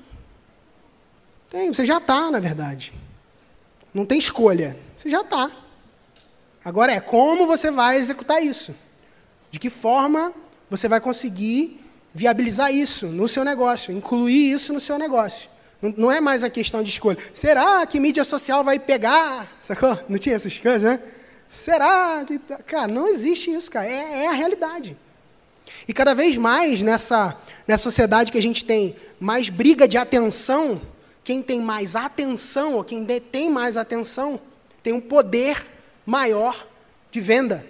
Tem, 1.55 1.71
você 1.71 1.85
já 1.85 1.99
está, 1.99 2.29
na 2.29 2.41
verdade. 2.41 2.91
Não 3.93 4.05
tem 4.05 4.19
escolha. 4.19 4.77
Você 4.97 5.09
já 5.09 5.21
está. 5.21 5.49
Agora 6.65 6.91
é 6.91 6.99
como 6.99 7.47
você 7.47 7.71
vai 7.71 7.95
executar 7.95 8.43
isso. 8.43 8.75
De 9.49 9.57
que 9.57 9.69
forma 9.69 10.33
você 10.69 10.89
vai 10.89 10.99
conseguir 10.99 11.79
viabilizar 12.13 12.73
isso 12.73 13.07
no 13.07 13.25
seu 13.25 13.45
negócio, 13.45 13.93
incluir 13.95 14.51
isso 14.51 14.73
no 14.73 14.81
seu 14.81 14.99
negócio. 14.99 15.49
Não 15.81 16.11
é 16.11 16.19
mais 16.19 16.43
a 16.43 16.49
questão 16.49 16.83
de 16.83 16.89
escolha. 16.89 17.17
Será 17.33 17.85
que 17.85 18.01
mídia 18.01 18.25
social 18.25 18.61
vai 18.61 18.77
pegar? 18.77 19.47
Sacou? 19.61 19.97
Não 20.09 20.17
tinha 20.17 20.35
essas 20.35 20.57
coisas, 20.57 20.83
né? 20.83 20.99
Será 21.47 22.25
que. 22.27 22.37
Tá? 22.37 22.57
Cara, 22.57 22.89
não 22.89 23.07
existe 23.07 23.49
isso, 23.49 23.71
cara. 23.71 23.87
É, 23.87 24.25
é, 24.25 24.27
a 24.27 24.33
realidade. 24.33 24.97
E 25.87 25.93
cada 25.93 26.13
vez 26.13 26.35
mais 26.35 26.83
nessa, 26.83 27.37
nessa 27.65 27.83
sociedade 27.83 28.29
que 28.29 28.37
a 28.37 28.43
gente 28.43 28.65
tem 28.65 28.93
mais 29.21 29.47
briga 29.47 29.87
de 29.87 29.97
atenção, 29.97 30.81
quem 31.25 31.41
tem 31.41 31.59
mais 31.59 31.95
atenção, 31.95 32.75
ou 32.75 32.83
quem 32.83 33.03
detém 33.03 33.49
mais 33.49 33.75
atenção, 33.75 34.39
tem 34.83 34.93
um 34.93 35.01
poder 35.01 35.65
maior 36.05 36.67
de 37.09 37.19
venda. 37.19 37.65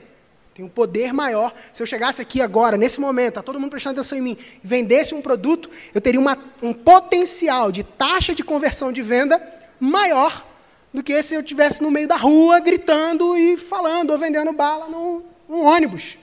Tem 0.54 0.64
um 0.64 0.70
poder 0.70 1.14
maior. 1.14 1.54
Se 1.72 1.82
eu 1.82 1.88
chegasse 1.88 2.22
aqui 2.22 2.42
agora, 2.42 2.76
nesse 2.76 3.00
momento, 3.00 3.30
está 3.30 3.42
todo 3.42 3.58
mundo 3.58 3.72
prestando 3.72 3.98
atenção 3.98 4.18
em 4.18 4.22
mim, 4.22 4.38
e 4.62 4.68
vendesse 4.68 5.16
um 5.16 5.22
produto, 5.22 5.70
eu 5.94 6.02
teria 6.02 6.20
uma, 6.20 6.38
um 6.62 6.74
potencial 6.74 7.72
de 7.72 7.82
taxa 7.82 8.36
de 8.36 8.44
conversão 8.44 8.92
de 8.92 9.02
venda 9.02 9.42
maior 9.80 10.46
do 10.94 11.02
que 11.02 11.24
se 11.24 11.34
eu 11.34 11.40
estivesse 11.40 11.82
no 11.82 11.90
meio 11.90 12.10
da 12.10 12.18
rua 12.18 12.60
gritando 12.60 13.38
e 13.38 13.56
falando 13.56 14.12
ou 14.12 14.18
vendendo 14.18 14.52
bala 14.52 14.90
num, 14.90 15.24
num 15.48 15.62
ônibus. 15.62 16.18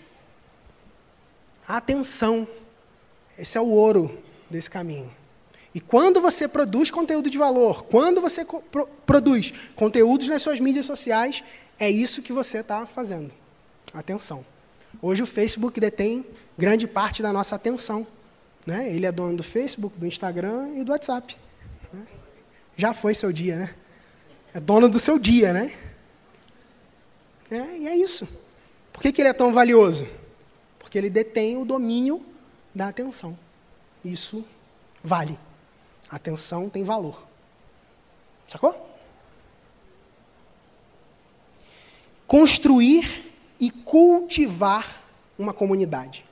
Atenção. 1.66 2.46
Esse 3.38 3.56
é 3.56 3.60
o 3.60 3.68
ouro 3.68 4.22
desse 4.50 4.68
caminho. 4.68 5.21
E 5.74 5.80
quando 5.80 6.20
você 6.20 6.46
produz 6.46 6.90
conteúdo 6.90 7.30
de 7.30 7.38
valor, 7.38 7.84
quando 7.84 8.20
você 8.20 8.44
pro 8.44 8.86
produz 9.06 9.52
conteúdos 9.74 10.28
nas 10.28 10.42
suas 10.42 10.60
mídias 10.60 10.86
sociais, 10.86 11.42
é 11.78 11.90
isso 11.90 12.22
que 12.22 12.32
você 12.32 12.58
está 12.58 12.86
fazendo. 12.86 13.32
Atenção. 13.92 14.44
Hoje 15.00 15.22
o 15.22 15.26
Facebook 15.26 15.80
detém 15.80 16.24
grande 16.58 16.86
parte 16.86 17.22
da 17.22 17.32
nossa 17.32 17.56
atenção. 17.56 18.06
Né? 18.66 18.94
Ele 18.94 19.06
é 19.06 19.12
dono 19.12 19.36
do 19.36 19.42
Facebook, 19.42 19.98
do 19.98 20.06
Instagram 20.06 20.74
e 20.76 20.84
do 20.84 20.92
WhatsApp. 20.92 21.36
Né? 21.92 22.06
Já 22.76 22.92
foi 22.92 23.14
seu 23.14 23.32
dia, 23.32 23.56
né? 23.56 23.74
É 24.54 24.60
dono 24.60 24.88
do 24.88 24.98
seu 24.98 25.18
dia, 25.18 25.52
né? 25.52 25.72
É, 27.50 27.78
e 27.78 27.88
é 27.88 27.96
isso. 27.96 28.28
Por 28.92 29.02
que, 29.02 29.10
que 29.10 29.22
ele 29.22 29.30
é 29.30 29.32
tão 29.32 29.52
valioso? 29.52 30.06
Porque 30.78 30.96
ele 30.96 31.10
detém 31.10 31.56
o 31.56 31.64
domínio 31.64 32.24
da 32.74 32.88
atenção. 32.88 33.38
Isso 34.04 34.44
vale. 35.02 35.38
Atenção 36.12 36.68
tem 36.68 36.84
valor. 36.84 37.26
Sacou? 38.46 38.86
Construir 42.26 43.32
e 43.58 43.70
cultivar 43.70 45.02
uma 45.38 45.54
comunidade. 45.54 46.26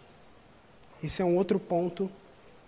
Esse 1.03 1.23
é 1.23 1.25
um 1.25 1.35
outro 1.35 1.59
ponto 1.59 2.11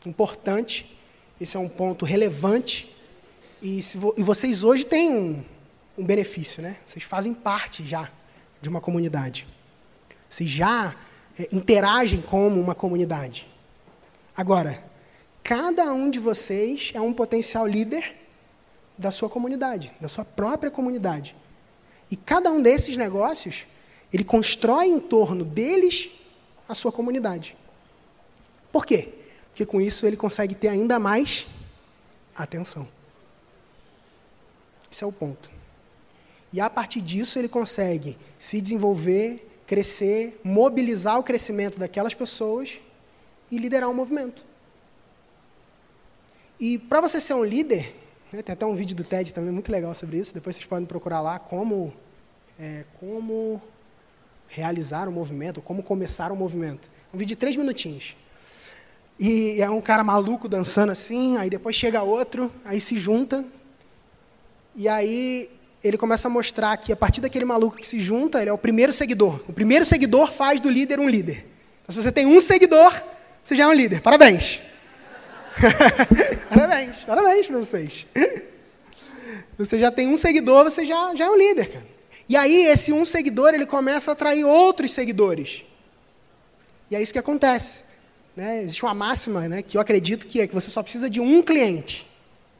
importante, 0.06 0.98
esse 1.38 1.54
é 1.54 1.60
um 1.60 1.68
ponto 1.68 2.06
relevante. 2.06 2.90
E, 3.60 3.82
vo 3.94 4.14
e 4.16 4.22
vocês 4.22 4.64
hoje 4.64 4.84
têm 4.86 5.12
um, 5.12 5.44
um 5.98 6.06
benefício, 6.06 6.62
né? 6.62 6.78
Vocês 6.86 7.04
fazem 7.04 7.34
parte 7.34 7.84
já 7.84 8.10
de 8.62 8.70
uma 8.70 8.80
comunidade. 8.80 9.46
Vocês 10.30 10.48
já 10.48 10.96
é, 11.38 11.46
interagem 11.52 12.22
como 12.22 12.58
uma 12.58 12.74
comunidade. 12.74 13.46
Agora, 14.34 14.82
cada 15.42 15.92
um 15.92 16.10
de 16.10 16.18
vocês 16.18 16.90
é 16.94 17.00
um 17.00 17.12
potencial 17.12 17.66
líder 17.66 18.16
da 18.96 19.10
sua 19.10 19.28
comunidade, 19.28 19.92
da 20.00 20.08
sua 20.08 20.24
própria 20.24 20.70
comunidade. 20.70 21.34
E 22.10 22.16
cada 22.16 22.50
um 22.50 22.60
desses 22.60 22.96
negócios 22.96 23.66
ele 24.12 24.24
constrói 24.24 24.86
em 24.86 25.00
torno 25.00 25.44
deles 25.44 26.10
a 26.68 26.74
sua 26.74 26.92
comunidade. 26.92 27.56
Por 28.70 28.86
quê? 28.86 29.08
Porque 29.48 29.66
com 29.66 29.80
isso 29.80 30.06
ele 30.06 30.16
consegue 30.16 30.54
ter 30.54 30.68
ainda 30.68 30.98
mais 30.98 31.46
atenção. 32.34 32.88
Esse 34.90 35.04
é 35.04 35.06
o 35.06 35.12
ponto. 35.12 35.50
E 36.52 36.60
a 36.60 36.68
partir 36.68 37.00
disso 37.00 37.38
ele 37.38 37.48
consegue 37.48 38.18
se 38.38 38.60
desenvolver, 38.60 39.62
crescer, 39.66 40.38
mobilizar 40.44 41.18
o 41.18 41.22
crescimento 41.22 41.78
daquelas 41.78 42.12
pessoas 42.12 42.78
e 43.50 43.56
liderar 43.56 43.88
um 43.88 43.94
movimento. 43.94 44.44
E 46.62 46.78
para 46.78 47.00
você 47.00 47.20
ser 47.20 47.34
um 47.34 47.42
líder, 47.42 47.92
né, 48.32 48.40
tem 48.40 48.52
até 48.52 48.64
um 48.64 48.72
vídeo 48.72 48.94
do 48.94 49.02
TED 49.02 49.34
também 49.34 49.50
muito 49.50 49.72
legal 49.72 49.92
sobre 49.96 50.18
isso, 50.18 50.32
depois 50.32 50.54
vocês 50.54 50.64
podem 50.64 50.86
procurar 50.86 51.20
lá 51.20 51.36
como, 51.36 51.92
é, 52.56 52.84
como 53.00 53.60
realizar 54.46 55.08
o 55.08 55.12
movimento, 55.12 55.60
como 55.60 55.82
começar 55.82 56.30
o 56.30 56.36
movimento. 56.36 56.88
Um 57.12 57.18
vídeo 57.18 57.30
de 57.30 57.36
três 57.36 57.56
minutinhos. 57.56 58.16
E 59.18 59.60
é 59.60 59.68
um 59.68 59.80
cara 59.80 60.04
maluco 60.04 60.48
dançando 60.48 60.92
assim, 60.92 61.36
aí 61.36 61.50
depois 61.50 61.74
chega 61.74 62.00
outro, 62.04 62.48
aí 62.64 62.80
se 62.80 62.96
junta, 62.96 63.44
e 64.76 64.88
aí 64.88 65.50
ele 65.82 65.98
começa 65.98 66.28
a 66.28 66.30
mostrar 66.30 66.76
que 66.76 66.92
a 66.92 66.96
partir 66.96 67.20
daquele 67.20 67.44
maluco 67.44 67.76
que 67.76 67.86
se 67.88 67.98
junta, 67.98 68.40
ele 68.40 68.50
é 68.50 68.52
o 68.52 68.58
primeiro 68.58 68.92
seguidor. 68.92 69.42
O 69.48 69.52
primeiro 69.52 69.84
seguidor 69.84 70.30
faz 70.30 70.60
do 70.60 70.70
líder 70.70 71.00
um 71.00 71.08
líder. 71.08 71.44
Então, 71.82 71.92
se 71.92 72.00
você 72.00 72.12
tem 72.12 72.24
um 72.24 72.38
seguidor, 72.38 73.02
você 73.42 73.56
já 73.56 73.64
é 73.64 73.66
um 73.66 73.72
líder. 73.72 74.00
Parabéns. 74.00 74.62
parabéns, 76.48 77.04
parabéns 77.04 77.46
para 77.46 77.58
vocês. 77.58 78.06
Você 79.58 79.78
já 79.78 79.90
tem 79.90 80.08
um 80.08 80.16
seguidor, 80.16 80.64
você 80.64 80.84
já, 80.84 81.14
já 81.14 81.26
é 81.26 81.30
um 81.30 81.36
líder, 81.36 81.70
cara. 81.70 81.86
E 82.28 82.36
aí 82.36 82.66
esse 82.66 82.92
um 82.92 83.04
seguidor 83.04 83.54
ele 83.54 83.66
começa 83.66 84.10
a 84.10 84.12
atrair 84.12 84.44
outros 84.44 84.92
seguidores. 84.92 85.64
E 86.90 86.96
é 86.96 87.02
isso 87.02 87.12
que 87.12 87.18
acontece. 87.18 87.84
Né? 88.34 88.62
Existe 88.62 88.82
uma 88.82 88.94
máxima 88.94 89.48
né, 89.48 89.62
que 89.62 89.76
eu 89.76 89.80
acredito 89.80 90.26
que 90.26 90.40
é 90.40 90.46
que 90.46 90.54
você 90.54 90.70
só 90.70 90.82
precisa 90.82 91.10
de 91.10 91.20
um 91.20 91.42
cliente. 91.42 92.06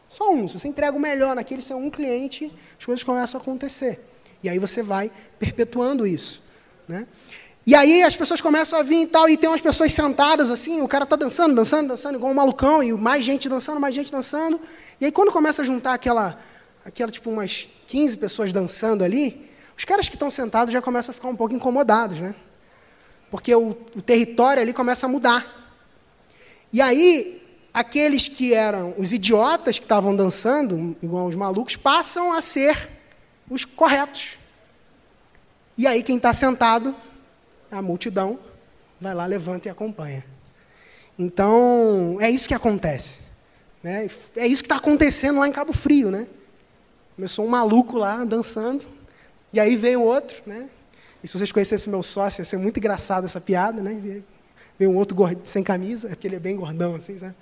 Só 0.09 0.31
um. 0.31 0.47
Se 0.47 0.59
você 0.59 0.69
entrega 0.69 0.97
o 0.97 1.01
melhor 1.01 1.35
naquele 1.35 1.63
seu 1.63 1.79
um 1.79 1.91
cliente, 1.91 2.53
as 2.79 2.85
coisas 2.85 3.03
começam 3.03 3.41
a 3.41 3.43
acontecer. 3.43 4.01
E 4.43 4.49
aí 4.49 4.59
você 4.59 4.83
vai 4.83 5.11
perpetuando 5.39 6.07
isso. 6.07 6.43
Né? 6.87 7.07
E 7.65 7.75
aí 7.77 8.03
as 8.03 8.17
pessoas 8.17 8.41
começam 8.41 8.79
a 8.79 8.83
vir 8.83 9.03
e 9.03 9.07
tal, 9.07 9.29
e 9.29 9.37
tem 9.37 9.49
umas 9.49 9.61
pessoas 9.61 9.93
sentadas 9.93 10.51
assim, 10.51 10.83
o 10.83 10.89
cara 10.89 11.05
está 11.05 11.15
dançando, 11.15 11.55
dançando, 11.55 11.89
dançando, 11.89 12.17
igual 12.17 12.33
um 12.33 12.35
malucão, 12.35 12.83
e 12.83 12.93
mais 12.93 13.25
gente 13.25 13.49
dançando, 13.49 13.81
mais 13.81 13.95
gente 13.95 14.11
dançando. 14.11 14.61
E 15.01 15.05
aí 15.05 15.13
quando 15.13 15.31
começa 15.31 15.63
a 15.63 15.65
juntar 15.65 15.95
aquela, 15.95 16.39
aquela 16.85 17.11
tipo 17.11 17.31
umas 17.31 17.69
15 17.87 18.17
pessoas 18.17 18.53
dançando 18.53 19.05
ali, 19.05 19.49
os 19.77 19.85
caras 19.85 20.09
que 20.09 20.17
estão 20.17 20.29
sentados 20.29 20.73
já 20.73 20.83
começam 20.83 21.13
a 21.13 21.15
ficar 21.15 21.29
um 21.29 21.37
pouco 21.37 21.55
incomodados, 21.55 22.19
né? 22.19 22.35
Porque 23.31 23.55
o, 23.55 23.71
o 23.97 24.03
território 24.03 24.61
ali 24.61 24.73
começa 24.73 25.07
a 25.07 25.09
mudar. 25.09 25.63
E 26.73 26.81
aí, 26.81 27.43
aqueles 27.73 28.29
que 28.29 28.53
eram 28.53 28.95
os 28.99 29.13
idiotas 29.13 29.79
que 29.79 29.85
estavam 29.85 30.15
dançando, 30.15 30.97
igual 31.03 31.27
os 31.27 31.37
malucos, 31.37 31.77
passam 31.77 32.33
a 32.33 32.41
ser 32.41 32.91
os 33.49 33.65
corretos. 33.65 34.39
E 35.79 35.87
aí, 35.87 36.03
quem 36.03 36.17
está 36.17 36.33
sentado, 36.33 36.95
a 37.79 37.83
multidão, 37.83 38.39
vai 39.01 39.15
lá, 39.15 39.27
levanta 39.27 39.69
e 39.69 39.71
acompanha. 39.71 40.25
Então, 41.19 42.19
é 42.21 42.31
isso 42.31 42.47
que 42.47 42.55
acontece. 42.55 43.21
Né? 43.83 44.09
É 44.37 44.47
isso 44.47 44.63
que 44.63 44.67
está 44.67 44.77
acontecendo 44.77 45.41
lá 45.41 45.49
em 45.49 45.53
Cabo 45.53 45.73
Frio. 45.73 46.11
Né? 46.11 46.27
Começou 47.17 47.45
um 47.45 47.49
maluco 47.49 47.97
lá 47.97 48.25
dançando, 48.25 48.87
e 49.53 49.61
aí 49.61 49.77
veio 49.77 50.03
outro, 50.03 50.43
né? 50.47 50.69
E 51.23 51.29
se 51.29 51.37
vocês 51.37 51.53
conhecessem 51.53 51.91
meu 51.91 52.03
sócio, 52.03 52.41
ia 52.41 52.45
ser 52.45 52.57
muito 52.57 52.79
engraçado 52.79 53.25
essa 53.25 53.41
piada, 53.41 53.83
né? 53.83 54.23
Veio 54.79 54.91
um 54.91 54.97
outro 54.97 55.17
sem 55.45 55.63
camisa, 55.63 56.09
porque 56.09 56.27
ele 56.27 56.37
é 56.37 56.41
bem 56.41 56.57
gordão, 56.57 56.95
assim, 56.95 57.17
sabe? 57.19 57.35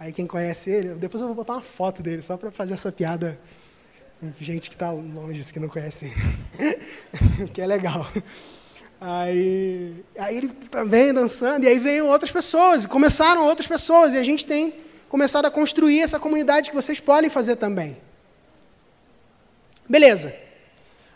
Aí 0.00 0.12
quem 0.12 0.26
conhece 0.26 0.70
ele, 0.70 0.94
depois 0.94 1.20
eu 1.20 1.28
vou 1.28 1.36
botar 1.36 1.52
uma 1.52 1.62
foto 1.62 2.02
dele, 2.02 2.22
só 2.22 2.36
para 2.36 2.50
fazer 2.50 2.74
essa 2.74 2.90
piada 2.90 3.38
gente 4.40 4.68
que 4.68 4.74
está 4.74 4.90
longe, 4.90 5.52
que 5.52 5.60
não 5.60 5.68
conhece 5.68 6.06
ele. 6.58 7.48
que 7.52 7.60
é 7.60 7.66
legal. 7.66 8.06
Aí, 9.04 10.04
aí 10.16 10.36
ele 10.36 10.48
também 10.70 11.12
dançando, 11.12 11.64
e 11.64 11.68
aí 11.68 11.76
veio 11.76 12.06
outras 12.06 12.30
pessoas, 12.30 12.86
começaram 12.86 13.44
outras 13.44 13.66
pessoas, 13.66 14.14
e 14.14 14.16
a 14.16 14.22
gente 14.22 14.46
tem 14.46 14.72
começado 15.08 15.44
a 15.44 15.50
construir 15.50 16.00
essa 16.00 16.20
comunidade 16.20 16.70
que 16.70 16.76
vocês 16.76 17.00
podem 17.00 17.28
fazer 17.28 17.56
também. 17.56 17.96
Beleza. 19.88 20.32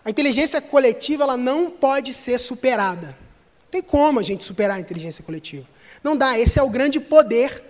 A 0.04 0.10
inteligência 0.10 0.60
coletiva 0.60 1.22
ela 1.22 1.36
não 1.36 1.70
pode 1.70 2.12
ser 2.12 2.40
superada. 2.40 3.06
Não 3.06 3.70
tem 3.70 3.82
como 3.82 4.18
a 4.18 4.22
gente 4.22 4.42
superar 4.42 4.78
a 4.78 4.80
inteligência 4.80 5.22
coletiva. 5.22 5.66
Não 6.02 6.16
dá. 6.16 6.36
Esse 6.36 6.58
é 6.58 6.62
o 6.64 6.68
grande 6.68 6.98
poder 6.98 7.62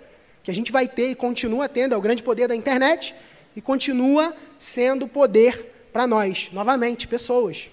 que 0.42 0.50
a 0.50 0.54
gente 0.54 0.72
vai 0.72 0.88
ter 0.88 1.10
e 1.10 1.14
continua 1.14 1.68
tendo. 1.68 1.94
É 1.94 1.96
o 1.96 2.00
grande 2.00 2.22
poder 2.22 2.48
da 2.48 2.56
internet 2.56 3.14
e 3.54 3.60
continua 3.60 4.34
sendo 4.58 5.06
poder 5.06 5.88
para 5.92 6.06
nós, 6.06 6.48
novamente, 6.52 7.06
pessoas. 7.06 7.70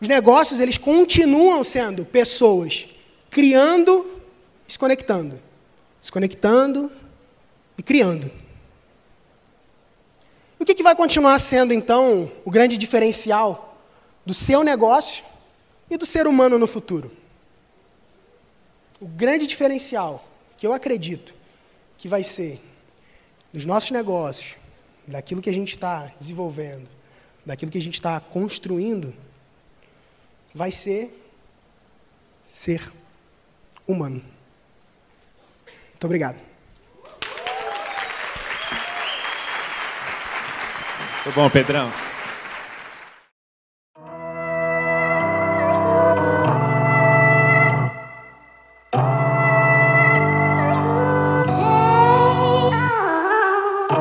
Os 0.00 0.08
negócios, 0.08 0.60
eles 0.60 0.78
continuam 0.78 1.62
sendo 1.62 2.04
pessoas 2.04 2.88
criando 3.30 4.20
e 4.66 4.72
se 4.72 4.78
conectando. 4.78 5.40
Se 6.00 6.10
conectando 6.10 6.90
e 7.76 7.82
criando. 7.82 8.30
O 10.58 10.64
que, 10.64 10.74
que 10.74 10.82
vai 10.82 10.94
continuar 10.94 11.38
sendo, 11.38 11.72
então, 11.72 12.30
o 12.44 12.50
grande 12.50 12.76
diferencial 12.76 13.78
do 14.24 14.34
seu 14.34 14.62
negócio 14.62 15.24
e 15.90 15.96
do 15.96 16.06
ser 16.06 16.26
humano 16.26 16.58
no 16.58 16.66
futuro? 16.66 17.10
O 19.00 19.06
grande 19.06 19.46
diferencial 19.46 20.26
que 20.58 20.66
eu 20.66 20.72
acredito 20.72 21.34
que 21.96 22.08
vai 22.08 22.22
ser 22.22 22.60
dos 23.52 23.64
nossos 23.64 23.90
negócios, 23.90 24.56
daquilo 25.06 25.42
que 25.42 25.50
a 25.50 25.52
gente 25.52 25.74
está 25.74 26.12
desenvolvendo, 26.18 26.88
daquilo 27.44 27.70
que 27.70 27.78
a 27.78 27.82
gente 27.82 27.94
está 27.94 28.20
construindo, 28.20 29.14
vai 30.54 30.70
ser 30.70 31.10
ser 32.48 32.92
humano. 33.86 34.22
Muito 35.88 36.04
obrigado. 36.04 36.36
Muito 41.24 41.34
bom, 41.34 41.50
Pedrão. 41.50 42.09